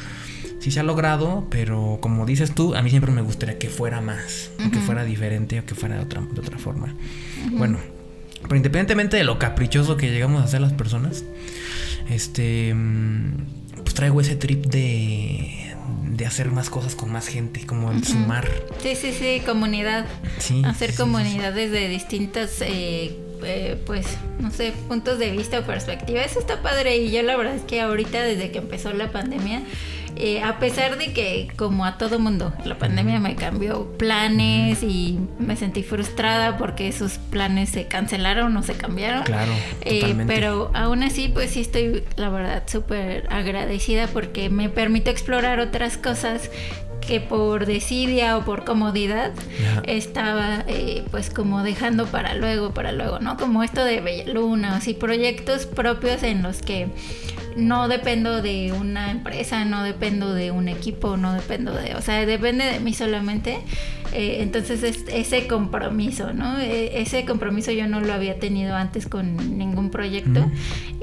Sí 0.60 0.70
se 0.70 0.78
ha 0.78 0.84
logrado, 0.84 1.48
pero 1.50 1.98
como 2.00 2.24
dices 2.24 2.54
tú, 2.54 2.76
a 2.76 2.82
mí 2.82 2.90
siempre 2.90 3.10
me 3.10 3.20
gustaría 3.20 3.58
que 3.58 3.68
fuera 3.68 4.00
más, 4.00 4.50
que 4.72 4.78
fuera 4.78 5.04
diferente 5.04 5.58
o 5.58 5.66
que 5.66 5.74
fuera 5.74 5.96
de 5.96 6.02
otra, 6.02 6.20
de 6.20 6.40
otra 6.40 6.58
forma. 6.58 6.94
Bueno, 7.50 7.78
pero 8.42 8.56
independientemente 8.56 9.16
de 9.16 9.24
lo 9.24 9.38
caprichoso 9.38 9.96
que 9.96 10.10
llegamos 10.10 10.42
a 10.42 10.46
ser 10.46 10.60
las 10.60 10.72
personas, 10.72 11.24
este, 12.10 12.72
mm, 12.74 13.82
pues 13.82 13.94
traigo 13.94 14.20
ese 14.20 14.36
trip 14.36 14.66
de 14.66 15.71
de 16.04 16.26
hacer 16.26 16.50
más 16.50 16.70
cosas 16.70 16.94
con 16.94 17.10
más 17.10 17.28
gente, 17.28 17.66
como 17.66 17.90
el 17.90 18.04
sumar. 18.04 18.48
Sí, 18.82 18.94
sí, 18.94 19.12
sí, 19.12 19.42
comunidad. 19.44 20.06
Sí. 20.38 20.62
Hacer 20.64 20.94
comunidades 20.94 21.70
de 21.70 21.88
distintas 21.88 22.60
eh, 22.60 23.18
eh, 23.44 23.76
pues, 23.86 24.06
no 24.38 24.50
sé, 24.50 24.72
puntos 24.88 25.18
de 25.18 25.30
vista 25.30 25.58
o 25.58 25.62
perspectiva. 25.62 26.22
Eso 26.22 26.38
está 26.38 26.62
padre 26.62 26.96
y 26.96 27.10
yo 27.10 27.22
la 27.22 27.36
verdad 27.36 27.54
es 27.54 27.62
que 27.62 27.80
ahorita 27.80 28.22
desde 28.22 28.50
que 28.50 28.58
empezó 28.58 28.92
la 28.92 29.10
pandemia, 29.10 29.62
eh, 30.16 30.42
a 30.42 30.58
pesar 30.58 30.98
de 30.98 31.12
que 31.12 31.50
como 31.56 31.84
a 31.84 31.98
todo 31.98 32.18
mundo, 32.18 32.52
la 32.64 32.78
pandemia 32.78 33.18
me 33.18 33.34
cambió 33.34 33.86
planes 33.96 34.82
y 34.82 35.18
me 35.38 35.56
sentí 35.56 35.82
frustrada 35.82 36.58
porque 36.58 36.88
esos 36.88 37.18
planes 37.18 37.70
se 37.70 37.86
cancelaron 37.86 38.56
o 38.56 38.62
se 38.62 38.74
cambiaron. 38.74 39.22
Claro. 39.22 39.52
Eh, 39.82 40.14
pero 40.26 40.70
aún 40.74 41.02
así, 41.02 41.28
pues 41.28 41.52
sí 41.52 41.60
estoy, 41.60 42.04
la 42.16 42.28
verdad, 42.28 42.62
súper 42.66 43.26
agradecida 43.30 44.06
porque 44.06 44.50
me 44.50 44.68
permite 44.68 45.10
explorar 45.10 45.60
otras 45.60 45.96
cosas 45.96 46.50
que 47.06 47.20
por 47.20 47.66
desidia 47.66 48.36
o 48.36 48.44
por 48.44 48.64
comodidad 48.64 49.32
estaba 49.84 50.64
eh, 50.68 51.04
pues 51.10 51.30
como 51.30 51.62
dejando 51.62 52.06
para 52.06 52.34
luego, 52.34 52.72
para 52.72 52.92
luego, 52.92 53.18
¿no? 53.18 53.36
Como 53.36 53.62
esto 53.62 53.84
de 53.84 54.00
Bella 54.00 54.32
Luna, 54.32 54.76
así 54.76 54.94
proyectos 54.94 55.66
propios 55.66 56.22
en 56.22 56.42
los 56.42 56.62
que 56.62 56.88
no 57.56 57.88
dependo 57.88 58.42
de 58.42 58.72
una 58.72 59.10
empresa, 59.10 59.64
no 59.64 59.82
dependo 59.82 60.34
de 60.34 60.50
un 60.50 60.68
equipo, 60.68 61.16
no 61.16 61.32
dependo 61.34 61.72
de, 61.72 61.94
o 61.94 62.02
sea, 62.02 62.24
depende 62.26 62.64
de 62.64 62.80
mí 62.80 62.94
solamente. 62.94 63.58
Eh, 64.12 64.38
entonces 64.40 64.82
es 64.82 65.04
ese 65.08 65.46
compromiso, 65.46 66.32
¿no? 66.32 66.58
E, 66.58 67.00
ese 67.00 67.24
compromiso 67.24 67.72
yo 67.72 67.86
no 67.86 68.00
lo 68.00 68.12
había 68.12 68.38
tenido 68.38 68.76
antes 68.76 69.06
con 69.06 69.58
ningún 69.58 69.90
proyecto. 69.90 70.50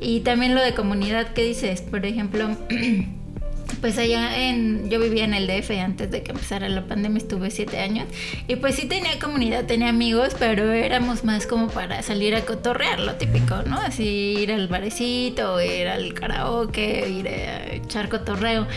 Y 0.02 0.22
también 0.22 0.56
lo 0.56 0.62
de 0.62 0.74
comunidad 0.74 1.34
que 1.34 1.44
dices, 1.44 1.82
por 1.82 2.06
ejemplo... 2.06 2.50
pues 3.82 3.98
allá 3.98 4.38
en, 4.38 4.90
yo 4.90 5.00
vivía 5.00 5.24
en 5.24 5.34
el 5.34 5.48
DF 5.48 5.72
antes 5.80 6.12
de 6.12 6.24
que 6.24 6.32
empezara 6.32 6.70
la 6.70 6.86
pandemia, 6.86 7.18
estuve 7.18 7.52
siete 7.52 7.80
años. 7.80 8.08
Y 8.48 8.56
pues 8.58 8.76
sí 8.76 8.86
tenía 8.86 9.20
comunidad, 9.20 9.66
tenía 9.66 9.90
amigos, 9.90 10.36
pero 10.38 10.72
éramos 10.72 11.24
más 11.24 11.46
como 11.46 11.68
para 11.70 12.02
salir 12.04 12.36
a 12.36 12.42
cotorrear, 12.42 13.00
lo 13.00 13.16
típico, 13.16 13.64
¿no? 13.64 13.80
Así 13.80 14.36
ir 14.40 14.52
al 14.52 14.68
barecito, 14.68 15.62
ir 15.62 15.88
al 15.88 16.14
karaoke, 16.14 17.10
ir 17.10 17.28
a 17.28 17.74
echar 17.74 18.10
cotorreo, 18.10 18.68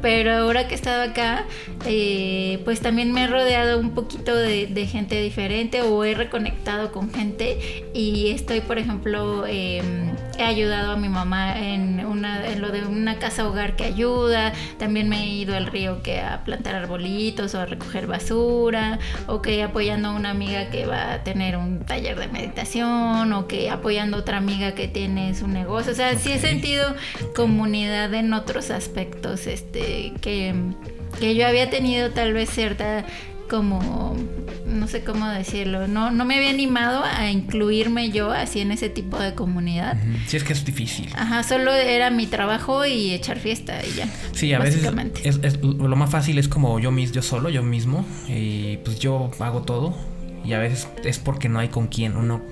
pero 0.00 0.32
ahora 0.32 0.68
que 0.68 0.74
he 0.74 0.76
estado 0.76 1.02
acá, 1.10 1.44
eh, 1.86 2.60
pues 2.64 2.80
también 2.80 3.12
me 3.12 3.24
he 3.24 3.26
rodeado 3.26 3.78
un 3.78 3.90
poquito 3.90 4.34
de, 4.36 4.68
gente 4.88 5.20
diferente 5.20 5.82
o 5.82 6.04
he 6.04 6.14
reconectado 6.14 6.92
con 6.92 7.12
gente. 7.12 7.84
Y 7.94 8.30
estoy, 8.30 8.60
por 8.60 8.78
ejemplo, 8.78 9.44
em, 9.46 10.14
he 10.38 10.44
ayudado 10.44 10.92
a 10.92 10.96
mi 10.96 11.08
mamá 11.08 11.58
en, 11.58 12.04
una, 12.06 12.46
en 12.46 12.60
lo 12.60 12.70
de 12.70 12.86
una 12.86 13.18
casa 13.18 13.46
hogar 13.46 13.76
que 13.76 13.84
ayuda, 13.84 14.52
también 14.78 15.08
me 15.08 15.24
he 15.24 15.26
ido 15.26 15.56
al 15.56 15.66
río 15.66 16.02
que 16.02 16.20
a 16.20 16.44
plantar 16.44 16.76
arbolitos 16.76 17.54
o 17.54 17.60
a 17.60 17.66
recoger 17.66 18.06
basura, 18.06 19.00
o 19.26 19.42
que 19.42 19.62
apoyando 19.62 20.08
a 20.08 20.12
una 20.12 20.30
amiga 20.30 20.70
que 20.70 20.86
va 20.86 21.14
a 21.14 21.24
tener 21.24 21.56
un 21.56 21.84
taller 21.84 22.18
de 22.18 22.28
meditación, 22.28 23.32
o 23.32 23.48
que 23.48 23.68
apoyando 23.68 24.16
a 24.16 24.20
otra 24.20 24.38
amiga 24.38 24.74
que 24.74 24.86
tiene 24.86 25.34
su 25.34 25.48
negocio, 25.48 25.92
o 25.92 25.94
sea, 25.96 26.16
sí 26.16 26.30
he 26.30 26.38
sentido 26.38 26.94
comunidad 27.34 28.14
en 28.14 28.32
otros 28.32 28.70
aspectos, 28.70 29.46
este 29.46 30.12
que, 30.20 30.54
yo 31.20 31.46
había 31.46 31.68
tenido 31.68 32.10
tal 32.10 32.32
vez 32.32 32.48
cierta 32.50 33.04
como 33.48 34.16
no 34.66 34.86
sé 34.86 35.02
cómo 35.02 35.28
decirlo, 35.28 35.88
no, 35.88 36.10
no 36.10 36.24
me 36.24 36.36
había 36.36 36.50
animado 36.50 37.02
a 37.04 37.30
incluirme 37.30 38.10
yo 38.10 38.30
así 38.30 38.60
en 38.60 38.70
ese 38.70 38.88
tipo 38.88 39.18
de 39.18 39.34
comunidad. 39.34 39.96
Sí, 40.26 40.36
es 40.36 40.44
que 40.44 40.52
es 40.52 40.64
difícil. 40.64 41.10
Ajá, 41.16 41.42
solo 41.42 41.72
era 41.72 42.10
mi 42.10 42.26
trabajo 42.26 42.84
y 42.84 43.12
echar 43.12 43.38
fiesta 43.38 43.80
y 43.84 43.96
ya. 43.96 44.08
Sí, 44.32 44.52
a 44.52 44.58
veces 44.58 44.84
es, 45.24 45.62
lo 45.62 45.96
más 45.96 46.10
fácil 46.10 46.38
es 46.38 46.48
como 46.48 46.78
yo 46.78 46.90
mismo, 46.90 47.14
yo 47.14 47.22
solo, 47.22 47.48
yo 47.48 47.62
mismo, 47.62 48.04
y 48.28 48.76
pues 48.78 48.98
yo 48.98 49.30
hago 49.40 49.62
todo 49.62 49.94
y 50.44 50.52
a 50.52 50.58
veces 50.58 50.88
es 51.04 51.18
porque 51.18 51.48
no 51.48 51.58
hay 51.58 51.68
con 51.68 51.88
quien 51.88 52.16
uno 52.16 52.42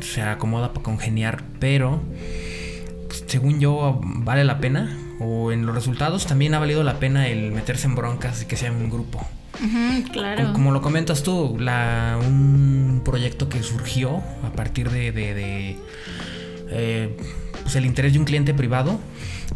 se 0.00 0.22
acomoda 0.22 0.72
para 0.72 0.84
congeniar, 0.84 1.42
pero 1.58 2.00
pues, 3.08 3.24
según 3.26 3.60
yo 3.60 4.00
vale 4.02 4.44
la 4.44 4.58
pena 4.58 4.96
o 5.18 5.52
en 5.52 5.66
los 5.66 5.74
resultados 5.74 6.26
también 6.26 6.54
ha 6.54 6.58
valido 6.58 6.82
la 6.82 6.98
pena 6.98 7.28
el 7.28 7.52
meterse 7.52 7.86
en 7.86 7.94
broncas 7.94 8.42
y 8.42 8.46
que 8.46 8.56
sea 8.56 8.72
un 8.72 8.90
grupo. 8.90 9.26
Claro. 10.12 10.52
Como, 10.52 10.72
lo 10.72 10.82
comentas 10.82 11.22
tú, 11.22 11.56
la, 11.58 12.18
un 12.20 13.02
proyecto 13.04 13.48
que 13.48 13.62
surgió 13.62 14.22
a 14.44 14.52
partir 14.52 14.90
de, 14.90 15.12
de, 15.12 15.76
eh, 16.70 17.16
pues 17.62 17.76
el 17.76 17.86
interés 17.86 18.12
de 18.12 18.18
un 18.18 18.24
cliente 18.24 18.54
privado, 18.54 18.98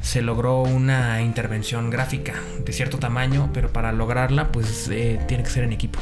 se 0.03 0.23
logró 0.23 0.63
una 0.63 1.23
intervención 1.23 1.91
gráfica 1.91 2.35
de 2.65 2.73
cierto 2.73 2.99
tamaño, 2.99 3.51
pero 3.53 3.73
para 3.73 3.93
lograrla 3.93 4.53
pues 4.53 4.89
eh, 4.91 5.19
tiene 5.27 5.43
que 5.43 5.51
ser 5.51 5.65
en 5.65 5.73
equipo 5.73 5.99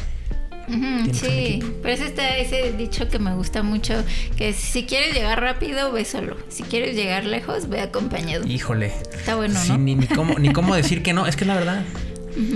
sí, 1.12 1.62
pero 1.82 1.94
ese 1.94 2.06
está 2.06 2.36
ese 2.36 2.72
dicho 2.72 3.08
que 3.08 3.18
me 3.18 3.34
gusta 3.34 3.62
mucho, 3.62 4.04
que 4.36 4.52
si 4.52 4.84
quieres 4.84 5.14
llegar 5.14 5.40
rápido, 5.40 5.92
ve 5.92 6.04
solo. 6.04 6.36
Si 6.48 6.62
quieres 6.62 6.96
llegar 6.96 7.24
lejos, 7.24 7.68
ve 7.68 7.80
acompañado. 7.80 8.46
Híjole. 8.46 8.92
Está 9.12 9.36
bueno, 9.36 9.58
¿no? 9.66 9.78
Ni, 9.78 9.94
ni, 9.94 10.06
cómo, 10.06 10.38
ni 10.38 10.52
cómo 10.52 10.74
decir 10.76 11.02
que 11.02 11.12
no, 11.12 11.26
es 11.26 11.36
que 11.36 11.44
es 11.44 11.48
la 11.48 11.54
verdad. 11.54 11.84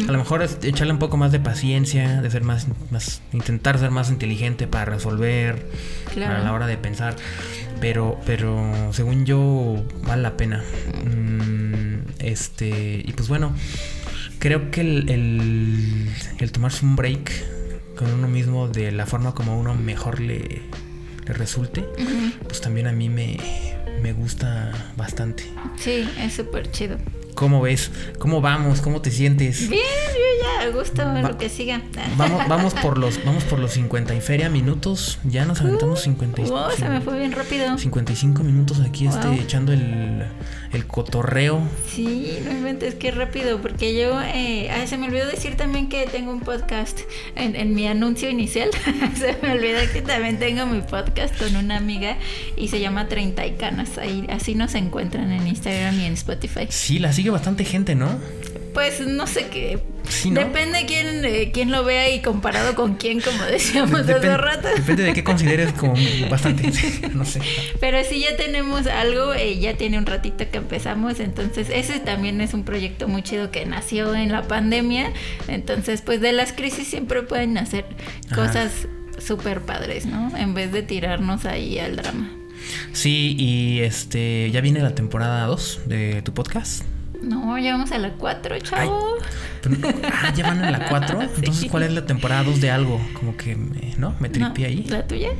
A 0.09 0.12
lo 0.12 0.18
mejor 0.18 0.43
es 0.43 0.59
echarle 0.62 0.93
un 0.93 0.99
poco 0.99 1.16
más 1.16 1.31
de 1.33 1.41
paciencia, 1.41 2.20
de 2.20 2.31
ser 2.31 2.43
más, 2.43 2.66
más 2.91 3.22
intentar 3.33 3.79
ser 3.79 3.91
más 3.91 4.11
inteligente 4.11 4.66
para 4.66 4.87
resolver, 4.87 5.66
a 6.16 6.39
la 6.39 6.53
hora 6.53 6.66
de 6.66 6.76
pensar. 6.76 7.16
Pero, 7.81 8.18
pero 8.26 8.91
según 8.93 9.24
yo, 9.24 9.85
vale 10.05 10.22
la 10.22 10.37
pena. 10.37 10.64
Mm, 11.05 12.09
este, 12.18 13.03
y 13.05 13.12
pues 13.12 13.29
bueno, 13.29 13.55
creo 14.39 14.70
que 14.70 14.81
el, 14.81 15.09
el, 15.11 16.09
el 16.39 16.53
tomarse 16.53 16.85
un 16.85 16.97
break 16.97 17.31
con 17.97 18.12
uno 18.12 18.29
mismo 18.29 18.68
de 18.68 18.93
la 18.93 19.07
forma 19.07 19.35
como 19.35 19.59
uno 19.59 19.74
mejor 19.74 20.20
le, 20.20 20.62
le 21.26 21.33
resulte, 21.35 21.85
pues 22.45 22.61
también 22.61 22.87
a 22.87 22.93
mí 22.93 23.09
me, 23.09 23.37
me 24.03 24.12
gusta 24.12 24.72
bastante. 24.97 25.45
Sí, 25.76 26.09
es 26.18 26.35
súper 26.35 26.70
chido. 26.70 26.97
¿Cómo 27.39 27.61
ves? 27.61 27.93
¿Cómo 28.18 28.41
vamos? 28.41 28.80
¿Cómo 28.80 29.01
te 29.01 29.12
sientes? 29.12 29.68
Bien, 29.68 29.80
ya, 30.43 30.66
a 30.66 30.70
gusto, 30.70 31.03
lo 31.05 31.39
que 31.39 31.49
siga. 31.49 31.80
Vamos, 32.16 32.43
vamos 32.49 32.74
por 32.74 32.99
los, 32.99 33.24
vamos 33.24 33.45
por 33.45 33.59
los 33.59 33.72
50 33.72 34.14
y 34.14 34.20
feria 34.20 34.49
minutos. 34.49 35.18
Ya 35.24 35.45
nos 35.45 35.61
aventamos 35.61 36.03
55. 36.03 36.55
Uh, 36.55 36.76
se 36.76 36.89
me 36.89 37.01
fue 37.01 37.18
bien 37.18 37.32
rápido. 37.32 37.76
55 37.78 38.43
minutos 38.43 38.80
aquí 38.80 39.07
este, 39.07 39.32
echando 39.34 39.72
el, 39.72 40.24
el 40.72 40.86
cotorreo. 40.86 41.62
Sí, 41.89 42.39
realmente 42.45 42.89
es 42.89 42.95
que 42.95 43.11
rápido, 43.11 43.61
porque 43.61 43.99
yo, 43.99 44.20
eh, 44.22 44.70
se 44.86 44.99
me 44.99 45.07
olvidó 45.09 45.26
decir 45.26 45.57
también 45.57 45.89
que 45.89 46.07
tengo 46.07 46.32
un 46.32 46.41
podcast 46.41 47.01
en, 47.34 47.57
en 47.57 47.74
mi 47.74 47.86
anuncio 47.86 48.28
inicial. 48.28 48.70
se 49.16 49.36
me 49.43 49.53
olvidó 49.53 49.80
que 49.93 50.03
también 50.03 50.39
tengo 50.39 50.66
mi 50.66 50.80
podcast 50.80 51.36
con 51.39 51.57
una 51.57 51.76
amiga 51.76 52.16
y 52.57 52.68
se 52.68 52.80
llama 52.80 53.09
Treinta 53.09 53.47
y 53.47 53.53
Canas. 53.53 53.99
Ahí, 53.99 54.26
así 54.30 54.55
nos 54.55 54.74
encuentran 54.74 55.32
en 55.32 55.47
Instagram 55.47 55.99
y 56.01 56.05
en 56.05 56.12
Spotify. 56.14 56.66
Sí, 56.68 56.99
la 56.99 57.12
sigue 57.12 57.30
bastante 57.30 57.64
gente, 57.64 57.95
¿no? 57.95 58.18
Pues 58.74 59.01
no 59.01 59.26
sé 59.26 59.49
qué. 59.49 59.82
Depende 60.31 60.85
quién, 60.87 61.25
eh, 61.25 61.51
quién 61.53 61.71
lo 61.71 61.85
vea 61.85 62.11
y 62.11 62.21
comparado 62.21 62.75
con 62.75 62.97
quién, 62.97 63.21
como 63.21 63.43
decíamos 63.45 64.01
hace 64.01 64.37
rato. 64.37 64.69
Depende 64.69 65.05
de 65.05 65.13
qué 65.13 65.25
consideres 65.25 65.73
como 65.73 65.95
bastante. 66.31 66.71
no 67.15 67.25
sé. 67.25 67.41
Pero 67.81 68.03
si 68.05 68.21
ya 68.21 68.37
tenemos 68.37 68.87
algo, 68.87 69.35
eh, 69.35 69.59
ya 69.59 69.75
tiene 69.77 69.99
un 69.99 70.07
ratito 70.07 70.45
que 70.51 70.59
empezamos. 70.59 71.21
Entonces, 71.21 71.69
ese 71.71 72.01
también 72.01 72.41
es 72.41 72.55
un 72.55 72.65
proyecto 72.65 73.09
muy 73.09 73.23
chido 73.23 73.51
que 73.51 73.67
nació 73.67 74.15
en 74.15 74.33
la 74.33 74.43
pandemia. 74.43 75.13
Entonces, 75.47 76.03
pues 76.03 76.21
de 76.21 76.33
las 76.33 76.53
crisis 76.53 76.89
siempre 76.89 77.23
pueden 77.23 77.55
nacer 77.55 77.85
cosas 78.35 78.89
súper 79.19 79.63
padres, 79.63 80.07
¿no? 80.07 80.37
En 80.37 80.55
vez 80.55 80.73
de 80.73 80.83
tirarnos 80.83 81.45
ahí 81.45 81.79
al 81.79 81.97
drama. 81.97 82.31
Sí, 82.93 83.37
y 83.39 83.81
este 83.81 84.51
ya 84.51 84.61
viene 84.61 84.81
la 84.81 84.95
temporada 84.95 85.47
2 85.47 85.83
de 85.87 86.23
tu 86.23 86.35
podcast. 86.35 86.85
No, 87.23 87.59
llevamos 87.59 87.91
a 87.93 87.99
la 87.99 88.12
4, 88.12 88.59
chavo. 88.61 89.16
ah, 90.12 90.33
ya 90.35 90.47
van 90.47 90.64
a 90.64 90.71
la 90.71 90.89
4. 90.89 91.23
Entonces, 91.37 91.71
¿cuál 91.71 91.83
es 91.85 91.93
la 91.93 92.07
temporada 92.07 92.45
2 92.45 92.61
de 92.61 92.71
algo? 92.71 93.01
Como 93.14 93.37
que, 93.37 93.57
me, 93.57 93.95
¿no? 93.97 94.14
Me 94.21 94.29
tripié 94.29 94.66
ahí. 94.66 94.85
¿La 94.85 95.07
tuya? 95.07 95.31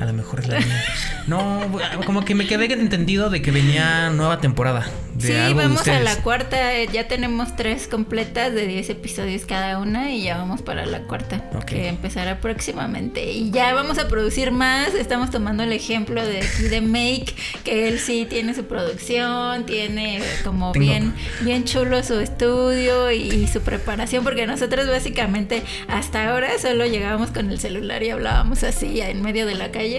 A 0.00 0.06
lo 0.06 0.14
mejor 0.14 0.40
es 0.40 0.48
la 0.48 0.60
mía. 0.60 0.84
No, 1.26 1.60
como 2.06 2.24
que 2.24 2.34
me 2.34 2.46
quedé 2.46 2.72
entendido 2.72 3.28
de 3.28 3.42
que 3.42 3.50
venía 3.50 4.08
nueva 4.08 4.40
temporada. 4.40 4.86
sí, 5.18 5.34
vamos 5.54 5.86
a 5.86 6.00
la 6.00 6.16
cuarta. 6.22 6.82
Ya 6.84 7.06
tenemos 7.06 7.54
tres 7.54 7.86
completas 7.86 8.54
de 8.54 8.66
10 8.66 8.88
episodios 8.90 9.44
cada 9.44 9.78
una 9.78 10.10
y 10.10 10.22
ya 10.22 10.38
vamos 10.38 10.62
para 10.62 10.86
la 10.86 11.02
cuarta. 11.02 11.50
Que 11.66 11.88
empezará 11.88 12.40
próximamente. 12.40 13.30
Y 13.30 13.50
ya 13.50 13.74
vamos 13.74 13.98
a 13.98 14.08
producir 14.08 14.52
más. 14.52 14.94
Estamos 14.94 15.30
tomando 15.30 15.62
el 15.62 15.72
ejemplo 15.72 16.24
de 16.26 16.38
aquí 16.38 16.62
de 16.62 16.80
Make, 16.80 17.34
que 17.62 17.88
él 17.88 17.98
sí 17.98 18.26
tiene 18.28 18.54
su 18.54 18.64
producción, 18.64 19.66
tiene 19.66 20.22
como 20.42 20.72
bien, 20.72 21.14
bien 21.42 21.64
chulo 21.64 22.02
su 22.02 22.18
estudio 22.20 23.12
y, 23.12 23.46
su 23.48 23.60
preparación, 23.60 24.24
porque 24.24 24.46
nosotros 24.46 24.88
básicamente 24.88 25.62
hasta 25.88 26.30
ahora 26.30 26.58
solo 26.58 26.86
llegábamos 26.86 27.30
con 27.30 27.50
el 27.50 27.58
celular 27.58 28.02
y 28.02 28.10
hablábamos 28.10 28.62
así 28.64 29.00
en 29.00 29.22
medio 29.22 29.44
de 29.44 29.54
la 29.54 29.70
calle 29.70 29.89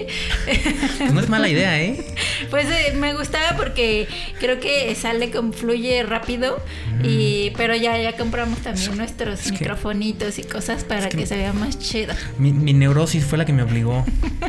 Pues 0.98 1.12
no 1.12 1.20
es 1.20 1.28
mala 1.28 1.48
idea, 1.48 1.80
¿eh? 1.80 1.96
Pues 2.50 2.66
eh, 2.70 2.92
me 2.94 3.14
gustaba 3.14 3.56
porque 3.56 4.08
creo 4.38 4.60
que 4.60 4.94
sale, 4.94 5.30
como 5.30 5.52
fluye 5.52 6.02
rápido, 6.02 6.62
y 7.02 7.50
mm. 7.50 7.56
pero 7.56 7.74
ya, 7.74 7.98
ya 7.98 8.16
compramos 8.16 8.60
también 8.60 8.96
nuestros 8.96 9.50
microfonitos 9.50 10.38
y 10.38 10.44
cosas 10.44 10.84
para 10.84 11.08
que, 11.08 11.26
se 11.26 11.36
vea 11.36 11.52
más 11.52 11.78
chido. 11.78 12.14
Mi, 12.38 12.52
mi, 12.52 12.72
neurosis 12.72 13.24
fue 13.24 13.38
la 13.38 13.44
que 13.44 13.52
me 13.52 13.62
obligó 13.62 14.04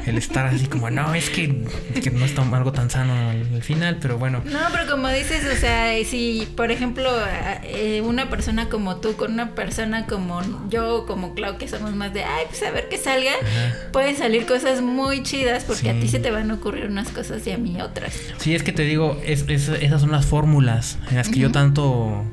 el 0.05 0.17
estar 0.17 0.45
así 0.47 0.67
como, 0.67 0.89
no, 0.89 1.13
es 1.13 1.29
que, 1.29 1.65
que 2.01 2.11
no 2.11 2.25
está 2.25 2.43
algo 2.51 2.71
tan 2.71 2.89
sano 2.89 3.29
al, 3.29 3.63
final, 3.63 3.97
pero 4.01 4.17
bueno. 4.17 4.41
No, 4.45 4.59
pero 4.71 4.89
como 4.89 5.07
dices, 5.09 5.45
o 5.45 5.55
sea, 5.55 5.93
si 6.03 6.47
por 6.55 6.71
ejemplo 6.71 7.09
eh, 7.63 8.01
una 8.01 8.29
persona 8.29 8.69
como 8.69 8.97
tú 8.97 9.15
con 9.15 9.33
una 9.33 9.55
persona 9.55 10.05
como 10.05 10.41
yo, 10.69 11.05
como 11.05 11.33
Clau, 11.33 11.57
que 11.57 11.67
somos 11.67 11.93
más 11.95 12.13
de, 12.13 12.23
ay, 12.23 12.45
pues 12.49 12.63
a 12.63 12.71
ver 12.71 12.89
que 12.89 12.97
salga, 12.97 13.33
pueden 13.91 14.17
salir 14.17 14.45
cosas 14.45 14.81
muy 14.81 15.23
chidas 15.23 15.63
porque 15.63 15.89
a 15.89 15.99
ti 15.99 16.07
se 16.07 16.19
te 16.19 16.31
van 16.31 16.51
a 16.51 16.55
ocurrir 16.55 16.85
unas 16.85 17.09
cosas 17.09 17.45
y 17.47 17.51
a 17.51 17.57
mí 17.57 17.77
otras. 17.83 18.13
Sí, 18.37 18.55
es 18.55 18.63
que 18.63 18.71
te 18.71 18.83
digo, 18.83 19.19
es, 19.25 19.47
esas 19.47 20.01
son 20.01 20.11
las 20.11 20.25
fórmulas 20.25 20.97
en 21.09 21.17
las 21.17 21.29
que 21.29 21.39
yo 21.39 21.51
tanto, 21.51 22.23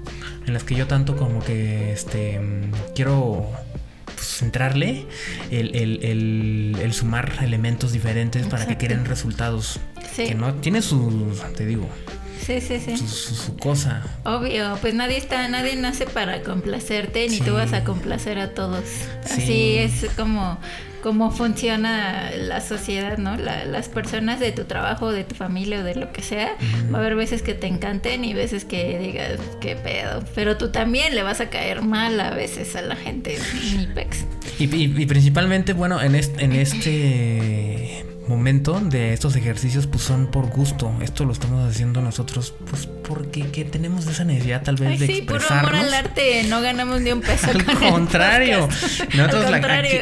en 0.46 0.53
las 0.53 0.64
que 0.64 0.74
yo 0.74 0.86
tanto 0.86 1.16
como 1.16 1.42
que, 1.42 1.92
este, 1.92 2.40
quiero 2.94 3.51
pues, 4.05 4.26
centrarle 4.26 5.07
el, 5.51 5.74
el, 5.74 6.76
el, 6.80 6.92
sumar 6.92 7.32
elementos 7.42 7.92
diferentes 7.92 8.46
para 8.46 8.66
que 8.66 8.76
queden 8.78 9.05
resultados. 9.05 9.80
Que 10.16 10.34
no 10.34 10.55
tiene 10.55 10.82
su, 10.82 11.34
te 11.57 11.64
digo, 11.64 11.88
Sí, 12.44 12.61
sí, 12.61 12.80
sí. 12.80 12.96
Su, 12.96 13.57
cosa. 13.57 14.03
Obvio, 14.24 14.76
pues 14.80 14.94
nadie 14.94 15.18
está, 15.18 15.46
nadie 15.48 15.76
nace 15.76 16.07
para 16.07 16.42
complacerte, 16.42 17.28
ni 17.28 17.38
tú 17.38 17.53
vas 17.53 17.72
a 17.72 17.84
complacer 17.84 18.38
a 18.38 18.55
todos. 18.55 18.84
Así 19.24 19.76
es 19.76 20.07
como, 20.16 20.59
como 21.03 21.30
funciona 21.30 22.30
la 22.36 22.61
sociedad, 22.61 23.18
¿no? 23.18 23.36
las 23.36 23.88
personas 23.88 24.40
de 24.40 24.53
tu 24.53 24.64
trabajo, 24.64 25.12
de 25.12 25.24
tu 25.24 25.34
familia 25.34 25.80
o 25.80 25.84
de 25.84 25.94
lo 25.94 26.12
que 26.12 26.22
sea, 26.22 26.57
va 26.92 26.98
a 26.98 27.01
haber 27.01 27.14
veces 27.14 27.42
que 27.42 27.55
te 27.55 27.66
encanten 27.66 28.24
y 28.24 28.34
veces 28.34 28.64
que 28.64 28.98
digas, 28.98 29.40
qué 29.61 29.76
pedo. 29.76 30.22
Pero 30.34 30.57
tú 30.57 30.70
también 30.70 31.14
le 31.14 31.22
vas 31.22 31.40
a 31.40 31.51
caer 31.51 31.82
mal 31.82 32.20
a 32.20 32.30
veces 32.30 32.76
a 32.76 32.82
la 32.82 32.96
gente, 32.96 33.38
ni 33.76 33.86
pex. 33.86 34.24
Y, 34.59 34.64
y, 34.64 35.07
principalmente, 35.07 35.72
bueno, 35.72 36.01
en 36.03 36.14
este, 36.14 36.44
en 36.44 36.53
este 36.53 38.09
momento 38.31 38.81
de 38.81 39.12
estos 39.12 39.35
ejercicios 39.35 39.89
pues 39.89 40.05
son 40.05 40.28
por 40.28 40.47
gusto. 40.47 40.95
Esto 41.03 41.24
lo 41.24 41.33
estamos 41.33 41.68
haciendo 41.68 42.01
nosotros 42.01 42.55
pues 42.70 42.87
porque 42.87 43.43
que 43.51 43.64
tenemos 43.64 44.07
esa 44.07 44.24
necesidad 44.24 44.62
tal 44.62 44.76
vez 44.76 45.01
de 45.01 45.07
sí, 45.07 45.12
expresarnos. 45.18 45.72
amor 45.72 45.85
al 45.85 45.93
arte, 45.93 46.45
no 46.45 46.61
ganamos 46.61 47.01
ni 47.01 47.11
un 47.11 47.20
peso. 47.20 47.49
al 47.51 47.64
contrario. 47.64 48.68
Nosotros 49.16 49.53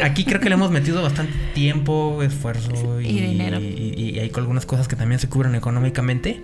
aquí, 0.02 0.24
creo 0.24 0.40
que 0.40 0.48
le 0.50 0.54
hemos 0.54 0.70
metido 0.70 1.02
bastante 1.02 1.32
tiempo, 1.54 2.22
esfuerzo 2.22 3.00
y, 3.00 3.18
dinero. 3.18 3.58
Y, 3.60 4.18
hay 4.18 4.30
algunas 4.34 4.66
cosas 4.66 4.88
que 4.88 4.96
también 4.96 5.18
se 5.18 5.28
cubren 5.28 5.54
económicamente. 5.54 6.42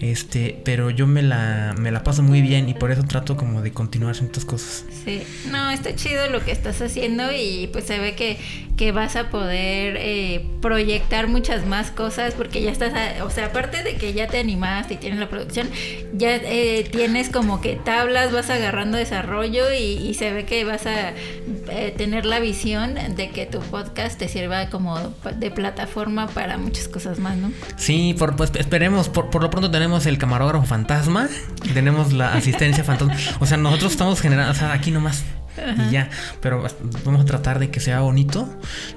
Este, 0.00 0.60
pero 0.64 0.90
yo 0.90 1.06
me 1.06 1.22
la, 1.22 1.74
me 1.78 1.90
la 1.90 2.04
paso 2.04 2.22
muy 2.22 2.42
bien 2.42 2.68
y 2.68 2.74
por 2.74 2.90
eso 2.90 3.02
trato 3.04 3.38
como 3.38 3.62
de 3.62 3.72
continuar 3.72 4.14
ciertas 4.14 4.44
cosas. 4.44 4.84
Sí, 5.04 5.22
no, 5.50 5.70
está 5.70 5.94
chido 5.94 6.28
lo 6.28 6.44
que 6.44 6.52
estás 6.52 6.82
haciendo 6.82 7.32
y 7.32 7.70
pues 7.72 7.86
se 7.86 7.98
ve 7.98 8.14
que, 8.14 8.36
que 8.76 8.92
vas 8.92 9.16
a 9.16 9.30
poder 9.30 9.96
eh, 9.98 10.44
proyectar 10.60 11.05
muchas 11.28 11.66
más 11.66 11.90
cosas 11.90 12.34
porque 12.34 12.62
ya 12.62 12.70
estás, 12.70 12.92
o 13.22 13.30
sea, 13.30 13.46
aparte 13.46 13.82
de 13.82 13.94
que 13.96 14.12
ya 14.12 14.26
te 14.26 14.38
animaste 14.38 14.94
y 14.94 14.96
tienes 14.96 15.18
la 15.18 15.28
producción, 15.28 15.68
ya 16.12 16.36
eh, 16.36 16.88
tienes 16.90 17.30
como 17.30 17.60
que 17.60 17.76
tablas, 17.76 18.32
vas 18.32 18.50
agarrando 18.50 18.98
desarrollo 18.98 19.72
y, 19.72 20.14
se 20.16 20.32
ve 20.32 20.46
que 20.46 20.64
vas 20.64 20.86
a 20.86 21.10
eh, 21.10 21.94
tener 21.96 22.24
la 22.24 22.40
visión 22.40 22.94
de 23.16 23.30
que 23.30 23.44
tu 23.44 23.60
podcast 23.60 24.18
te 24.18 24.28
sirva 24.28 24.70
como 24.70 24.98
de 25.36 25.50
plataforma 25.50 26.26
para 26.26 26.56
muchas 26.56 26.88
cosas 26.88 27.18
más, 27.18 27.36
¿no? 27.36 27.52
Sí, 27.76 28.14
por, 28.18 28.34
pues 28.34 28.50
esperemos, 28.54 29.08
por, 29.10 29.28
por 29.28 29.42
lo 29.42 29.50
pronto 29.50 29.70
tenemos 29.70 30.06
el 30.06 30.16
camarógrafo 30.16 30.64
fantasma, 30.64 31.28
tenemos 31.74 32.12
la 32.12 32.32
asistencia 32.32 32.82
fantasma, 32.82 33.14
o 33.40 33.46
sea, 33.46 33.58
nosotros 33.58 33.92
estamos 33.92 34.20
generando, 34.20 34.52
o 34.52 34.54
sea, 34.54 34.72
aquí 34.72 34.90
nomás 34.90 35.24
y 35.56 35.90
ya. 35.90 36.10
Pero 36.40 36.64
vamos 37.04 37.20
a 37.20 37.24
tratar 37.24 37.58
de 37.58 37.70
que 37.70 37.80
sea 37.80 38.00
bonito, 38.00 38.48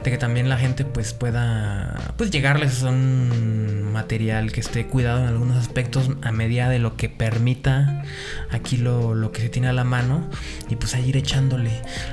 de 0.04 0.12
que 0.12 0.18
también 0.18 0.50
la 0.50 0.58
gente 0.58 0.86
pues 0.86 1.14
pueda 1.14 2.14
pues 2.18 2.32
llegarles 2.32 2.84
a 2.84 2.90
un 2.90 3.92
material 3.92 4.52
que 4.52 4.60
esté 4.60 4.86
cuidado 4.88 5.20
en 5.22 5.28
algunos 5.28 5.58
aspectos 5.58 6.10
a 6.22 6.32
medida 6.32 6.70
de 6.70 6.80
lo 6.80 6.96
que 6.96 7.10
permita 7.10 8.04
aquí 8.52 8.78
lo, 8.78 9.16
lo 9.16 9.32
que 9.32 9.42
se 9.42 9.50
tiene 9.50 9.68
a 9.68 9.74
la 9.74 9.84
mano 9.84 10.30
y 10.70 10.76
pues 10.76 10.96
a 10.96 11.00
ir 11.00 11.18
echándole. 11.18 11.72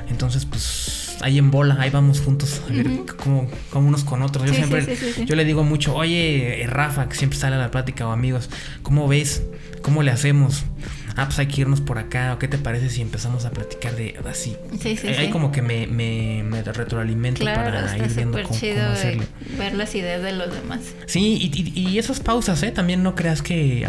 Entonces 0.09 0.45
pues 0.45 1.17
ahí 1.21 1.39
en 1.39 1.51
bola, 1.51 1.77
ahí 1.81 1.91
vamos 1.91 2.21
juntos 2.21 2.63
a 2.65 2.73
ver 2.73 2.87
cómo, 3.17 3.49
unos 3.75 4.05
con 4.05 4.23
otros. 4.23 4.47
Yo 4.47 4.55
siempre, 4.55 4.97
yo 5.25 5.37
le 5.37 5.45
digo 5.45 5.65
mucho, 5.65 5.95
oye, 5.95 6.65
Rafa, 6.69 7.09
que 7.09 7.17
siempre 7.17 7.39
sale 7.39 7.57
a 7.57 7.59
la 7.59 7.71
plática 7.71 8.07
o 8.07 8.13
amigos, 8.13 8.51
¿cómo 8.83 9.09
ves? 9.09 9.43
¿Cómo 9.83 10.03
le 10.03 10.11
hacemos? 10.11 10.65
Ah, 11.17 11.25
pues 11.25 11.39
hay 11.39 11.47
que 11.47 11.63
irnos 11.63 11.81
por 11.81 11.99
acá, 11.99 12.35
o 12.35 12.39
qué 12.39 12.49
te 12.49 12.59
parece 12.59 12.91
si 12.91 13.03
empezamos 13.03 13.45
a 13.45 13.51
platicar 13.51 13.97
de 13.97 14.15
así. 14.29 14.57
Sí, 14.81 14.97
sí, 14.97 15.09
Ahí 15.09 15.31
como 15.31 15.51
que 15.51 15.63
me, 15.63 15.87
me, 15.87 16.43
me 16.43 16.63
retroalimento 16.63 17.45
para 17.45 17.97
ir 17.97 18.13
viendo 18.15 18.43
cómo, 18.43 18.59
chido 18.59 18.85
ver 19.59 19.75
las 19.75 19.95
ideas 19.95 20.23
de 20.23 20.33
los 20.33 20.53
demás. 20.53 20.81
Sí, 21.07 21.51
y, 21.53 21.81
y, 21.81 21.99
esas 21.99 22.21
pausas, 22.21 22.63
¿eh? 22.63 22.71
También 22.71 23.03
no 23.03 23.15
creas 23.15 23.43
que... 23.43 23.89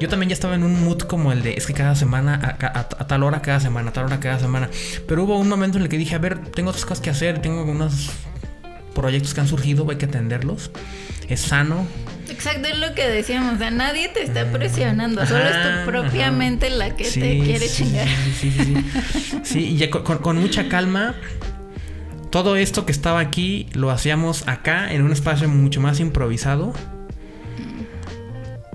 Yo 0.00 0.08
también 0.08 0.30
ya 0.30 0.34
estaba 0.34 0.54
en 0.54 0.62
un 0.62 0.84
mood 0.84 1.02
como 1.02 1.32
el 1.32 1.42
de, 1.42 1.54
es 1.54 1.66
que 1.66 1.74
cada 1.74 1.94
semana, 1.94 2.56
a, 2.60 3.06
tal 3.06 3.22
hora 3.22 3.42
cada 3.42 3.60
semana, 3.60 3.90
a 3.90 3.92
tal 3.92 4.04
hora 4.04 4.20
cada 4.20 4.38
semana. 4.38 4.70
Pero 5.06 5.24
hubo 5.24 5.38
un 5.38 5.48
momento 5.48 5.76
en 5.76 5.84
el 5.84 5.88
que 5.88 5.98
dije, 5.98 6.14
a 6.14 6.18
ver, 6.18 6.38
tengo 6.50 6.70
otras 6.70 6.84
cosas 6.84 7.02
que 7.02 7.10
hacer, 7.10 7.40
tengo 7.40 7.62
unos 7.64 8.10
proyectos 8.94 9.34
que 9.34 9.40
han 9.40 9.48
surgido, 9.48 9.88
hay 9.90 9.96
que 9.96 10.06
atenderlos. 10.06 10.70
Es 11.28 11.40
sano, 11.40 11.86
Exacto, 12.32 12.68
es 12.68 12.78
lo 12.78 12.94
que 12.94 13.06
decíamos. 13.06 13.54
O 13.54 13.58
sea, 13.58 13.70
nadie 13.70 14.08
te 14.08 14.22
está 14.22 14.50
presionando. 14.50 15.24
Solo 15.26 15.44
es 15.44 15.52
tu 15.52 15.90
propia 15.90 16.30
mente 16.30 16.70
la 16.70 16.96
que 16.96 17.04
te 17.04 17.38
quiere 17.38 17.68
chingar. 17.68 18.08
Sí, 18.40 18.50
sí, 18.50 18.64
sí. 18.64 18.74
Sí, 19.42 19.76
y 19.78 19.88
con, 19.90 20.38
mucha 20.38 20.68
calma. 20.68 21.14
Todo 22.30 22.56
esto 22.56 22.86
que 22.86 22.92
estaba 22.92 23.20
aquí 23.20 23.68
lo 23.74 23.90
hacíamos 23.90 24.48
acá 24.48 24.90
en 24.92 25.02
un 25.02 25.12
espacio 25.12 25.46
mucho 25.48 25.82
más 25.82 26.00
improvisado. 26.00 26.72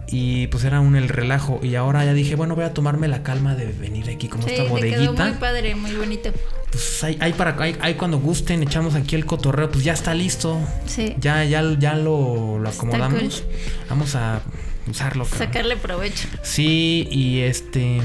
Y 0.09 0.47
pues 0.47 0.63
era 0.63 0.79
un 0.79 0.95
el 0.95 1.09
relajo. 1.09 1.59
Y 1.61 1.75
ahora 1.75 2.05
ya 2.05 2.13
dije, 2.13 2.35
bueno, 2.35 2.55
voy 2.55 2.65
a 2.65 2.73
tomarme 2.73 3.07
la 3.07 3.23
calma 3.23 3.55
de 3.55 3.65
venir 3.65 4.09
aquí 4.09 4.27
como 4.27 4.47
esta 4.47 4.63
bodeguita. 4.63 4.97
Quedó 4.99 5.13
muy 5.13 5.33
padre, 5.33 5.75
muy 5.75 5.95
bonito. 5.95 6.31
Pues 6.71 7.03
hay, 7.03 7.33
para 7.33 7.57
hay, 7.59 7.93
cuando 7.95 8.19
gusten, 8.19 8.63
echamos 8.63 8.95
aquí 8.95 9.15
el 9.15 9.25
cotorreo, 9.25 9.69
pues 9.69 9.83
ya 9.83 9.93
está 9.93 10.13
listo. 10.13 10.59
Sí. 10.85 11.15
Ya, 11.19 11.43
ya, 11.43 11.63
ya 11.77 11.95
lo, 11.95 12.61
acomodamos. 12.67 13.43
Vamos 13.89 14.15
a 14.15 14.41
usarlo. 14.89 15.25
Sacarle 15.25 15.77
provecho. 15.77 16.27
Sí, 16.41 17.07
y 17.11 17.39
este 17.39 17.99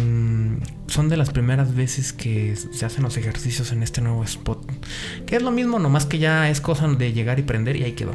son 0.87 1.09
de 1.09 1.17
las 1.17 1.31
primeras 1.31 1.75
veces 1.75 2.13
que 2.13 2.55
se 2.57 2.85
hacen 2.85 3.03
los 3.03 3.17
ejercicios 3.17 3.73
en 3.73 3.83
este 3.83 4.01
nuevo 4.01 4.25
spot. 4.25 4.71
Que 5.27 5.37
es 5.37 5.43
lo 5.43 5.51
mismo, 5.51 5.79
nomás 5.79 6.07
que 6.07 6.19
ya 6.19 6.51
es 6.51 6.61
cosa 6.61 6.87
de 6.89 7.13
llegar 7.13 7.39
y 7.39 7.43
prender 7.43 7.77
y 7.77 7.85
ahí 7.85 7.93
quedó. 7.93 8.13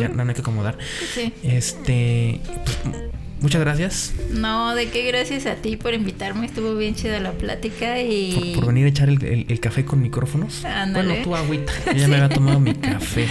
Ya 0.00 0.08
no 0.08 0.22
hay 0.22 0.34
que 0.34 0.40
acomodar. 0.40 0.78
Sí. 1.14 1.32
Este, 1.42 2.40
pues, 2.44 2.78
muchas 3.40 3.60
gracias. 3.60 4.12
No, 4.30 4.74
de 4.74 4.88
qué 4.90 5.06
gracias 5.06 5.46
a 5.46 5.56
ti 5.56 5.76
por 5.76 5.94
invitarme. 5.94 6.46
Estuvo 6.46 6.74
bien 6.74 6.94
chida 6.94 7.20
la 7.20 7.32
plática 7.32 8.00
y. 8.00 8.52
Por, 8.54 8.66
venir 8.66 8.86
a 8.86 8.88
echar 8.88 9.08
el, 9.08 9.60
café 9.60 9.84
con 9.84 10.02
micrófonos. 10.02 10.64
Ándale. 10.64 11.08
Bueno, 11.08 11.24
tú 11.24 11.36
agüita. 11.36 11.72
Yo 11.86 11.92
ya 11.96 12.08
me 12.08 12.16
había 12.16 12.28
tomado 12.28 12.60
mi 12.60 12.74
café. 12.74 13.26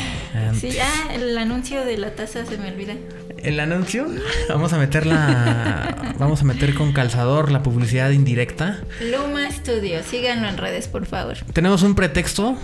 Sí, 0.59 0.69
ah, 0.81 1.13
el 1.13 1.37
anuncio 1.37 1.85
de 1.85 1.97
la 1.97 2.15
taza 2.15 2.45
se 2.45 2.57
me 2.57 2.71
olvida. 2.71 2.95
El 3.37 3.59
anuncio, 3.59 4.07
vamos 4.49 4.73
a 4.73 4.77
meterla, 4.77 6.15
vamos 6.17 6.41
a 6.41 6.43
meter 6.43 6.73
con 6.73 6.91
calzador 6.91 7.51
la 7.51 7.61
publicidad 7.63 8.09
indirecta. 8.09 8.79
Luma 9.11 9.51
Studio, 9.51 10.01
síganlo 10.03 10.47
en 10.47 10.57
redes, 10.57 10.87
por 10.87 11.05
favor. 11.05 11.37
Tenemos 11.53 11.83
un 11.83 11.95
pretexto 11.95 12.57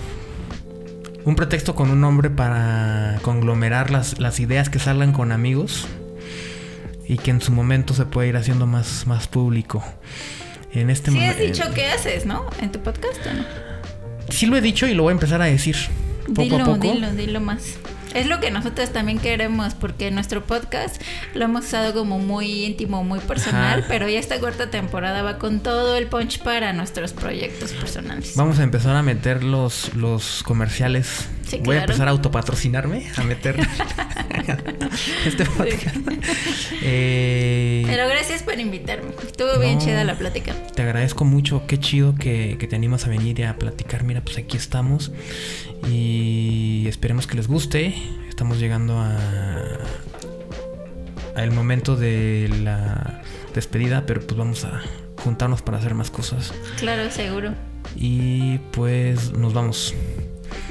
un 1.26 1.36
pretexto 1.36 1.76
con 1.76 1.89
un 1.89 2.01
nombre 2.01 2.30
para 2.30 3.19
conglomerar 3.21 3.91
las, 3.91 4.19
las 4.19 4.39
ideas 4.39 4.69
que 4.69 4.80
salgan 4.80 5.13
con 5.13 5.32
amigos 5.32 5.88
y 7.07 7.17
que 7.17 7.32
en 7.32 7.41
su 7.41 7.51
momento 7.51 7.93
se 7.93 8.05
puede 8.05 8.30
ir 8.30 8.38
haciendo 8.38 8.65
más, 8.65 9.07
más 9.07 9.28
público. 9.28 9.84
En 10.71 10.89
este 10.89 11.11
sí 11.11 11.24
has 11.24 11.38
dicho 11.38 11.63
qué 11.74 11.88
haces, 11.88 12.26
¿no? 12.26 12.45
En 12.59 12.71
tu 12.71 12.80
podcast, 12.80 13.26
¿o 13.28 13.34
no? 13.34 13.43
Sí 14.30 14.47
lo 14.47 14.57
he 14.57 14.61
dicho 14.61 14.88
y 14.88 14.93
lo 14.93 15.03
voy 15.03 15.11
a 15.11 15.13
empezar 15.13 15.41
a 15.41 15.45
decir. 15.45 15.76
Poco 16.28 16.41
dilo, 16.41 16.57
a 16.57 16.65
poco. 16.65 16.91
dilo, 16.93 17.11
dilo 17.11 17.39
más. 17.41 17.78
Es 18.14 18.28
lo 18.28 18.39
que 18.39 18.51
nosotros 18.51 18.91
también 18.91 19.20
queremos, 19.20 19.74
porque 19.74 20.11
nuestro 20.11 20.45
podcast 20.45 21.01
lo 21.34 21.45
hemos 21.45 21.66
usado 21.66 21.93
como 21.93 22.20
muy 22.20 22.66
íntimo, 22.66 23.03
muy 23.03 23.20
personal, 23.20 23.86
pero 23.88 24.07
ya 24.07 24.20
esta 24.20 24.39
cuarta 24.39 24.70
temporada 24.70 25.24
va 25.24 25.39
con 25.39 25.61
todo 25.61 25.95
el 25.95 26.07
punch 26.07 26.39
para 26.43 26.74
nuestros 26.74 27.14
proyectos 27.14 27.72
personales. 27.72 28.34
Vamos 28.36 28.59
a 28.59 28.64
empezar 28.64 28.95
a 28.95 29.01
meter 29.01 29.43
los, 29.43 29.93
los 29.95 30.43
comerciales. 30.43 31.28
Voy 31.64 31.78
a 31.78 31.82
empezar 31.82 32.08
a 32.08 32.12
autopatrocinarme, 32.12 33.06
a 33.16 33.24
meter 33.24 33.60
este 35.26 35.45
podcast. 35.45 35.95
Eh, 36.86 37.84
pero 37.86 38.10
gracias 38.10 38.43
por 38.43 38.60
invitarme. 38.60 39.12
Estuvo 39.26 39.58
bien 39.58 39.80
chida 39.80 40.04
la 40.04 40.18
plática. 40.18 40.54
Te 40.76 40.82
agradezco 40.82 41.24
mucho. 41.24 41.64
Qué 41.66 41.80
chido 41.80 42.14
que, 42.16 42.58
que 42.60 42.68
te 42.68 42.76
animas 42.76 43.06
a 43.06 43.10
venir 43.10 43.39
y 43.39 43.43
a 43.43 43.58
platicar. 43.58 44.04
Mira, 44.04 44.22
pues 44.22 44.38
aquí 44.38 44.58
estamos. 44.58 45.14
Y 45.89 46.84
esperemos 46.89 47.26
que 47.26 47.36
les 47.36 47.47
guste 47.47 47.95
estamos 48.34 48.60
llegando 48.60 48.97
a, 48.97 49.16
a 51.36 51.43
el 51.43 51.51
momento 51.51 51.95
de 51.95 52.49
la 52.64 53.22
despedida, 53.54 54.06
pero 54.08 54.22
pues 54.22 54.36
vamos 54.36 54.66
a 54.66 54.82
juntarnos 55.24 55.62
para 55.62 55.78
hacer 55.78 55.93
más 55.93 56.10
cosas. 56.10 56.51
Claro, 56.78 57.10
seguro. 57.12 57.54
Y 57.95 58.58
pues 58.72 59.32
nos 59.32 59.54
vamos. 59.54 59.93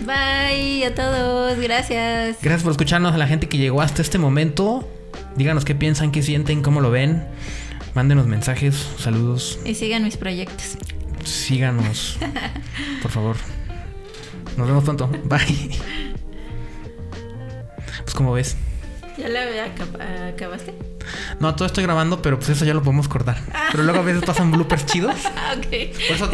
Bye 0.05 0.87
a 0.87 0.95
todos, 0.95 1.59
gracias. 1.59 2.39
Gracias 2.43 2.63
por 2.63 2.73
escucharnos 2.73 3.15
a 3.15 3.19
la 3.19 3.27
gente 3.27 3.49
que 3.49 3.59
llegó 3.59 3.83
hasta 3.83 4.03
este 4.03 4.19
momento. 4.19 4.89
Díganos 5.37 5.65
qué 5.65 5.75
piensan, 5.75 6.13
qué 6.13 6.23
sienten, 6.23 6.63
cómo 6.63 6.81
lo 6.81 6.91
ven. 6.91 7.25
Mándenos 7.95 8.27
mensajes, 8.27 8.89
saludos. 8.99 9.59
Y 9.65 9.75
sigan 9.75 10.05
mis 10.05 10.17
proyectos. 10.17 10.79
Síganos, 11.25 12.19
por 13.03 13.11
favor. 13.11 13.37
Nos 14.57 14.67
vemos 14.67 14.85
pronto. 14.85 15.11
Bye. 15.25 15.71
Pues 18.05 18.15
como 18.15 18.33
ves. 18.33 18.57
¿Ya 19.17 19.29
la 19.29 20.29
acabaste? 20.29 20.75
No, 21.41 21.55
todo 21.55 21.67
estoy 21.67 21.85
grabando, 21.85 22.23
pero 22.23 22.39
pues 22.39 22.51
eso 22.51 22.65
ya 22.65 22.75
lo 22.75 22.83
podemos 22.83 23.09
cortar. 23.09 23.37
Pero 23.71 23.83
luego 23.83 24.01
a 24.01 24.03
veces 24.03 24.23
pasan 24.25 24.51
bloopers 24.51 24.87
chidos. 24.87 25.17
Ah, 25.37 25.55
ok. 25.57 25.67
Por 25.67 26.17
eso 26.17 26.31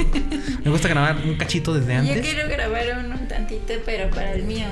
me 0.64 0.70
gusta 0.70 0.88
grabar 0.88 1.16
un 1.24 1.36
cachito 1.36 1.72
desde 1.72 1.94
antes. 1.94 2.16
Yo 2.16 2.22
quiero 2.22 2.48
grabar 2.48 2.84
un, 2.98 3.26
tantito, 3.26 3.74
pero 3.84 4.10
para 4.10 4.32
el 4.34 4.44
mío. 4.44 4.66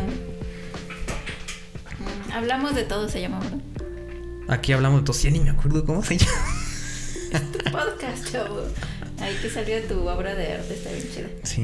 Mm, 1.98 2.32
hablamos 2.32 2.74
de 2.74 2.82
todo, 2.82 3.08
se 3.08 3.20
llama, 3.20 3.40
¿verdad? 3.40 3.58
Aquí 4.48 4.72
hablamos 4.72 5.00
de 5.00 5.06
todo. 5.06 5.14
Sí, 5.16 5.30
ni 5.30 5.40
me 5.40 5.50
acuerdo 5.50 5.84
cómo 5.84 6.02
se 6.02 6.18
llama. 6.18 6.32
podcast, 7.72 8.30
chavo. 8.30 8.62
Ahí 9.20 9.34
que 9.40 9.48
salió 9.48 9.80
tu 9.82 10.06
obra 10.06 10.34
de 10.34 10.52
arte, 10.52 10.74
está 10.74 10.90
bien 10.90 11.08
chida. 11.10 11.28
Sí. 11.42 11.62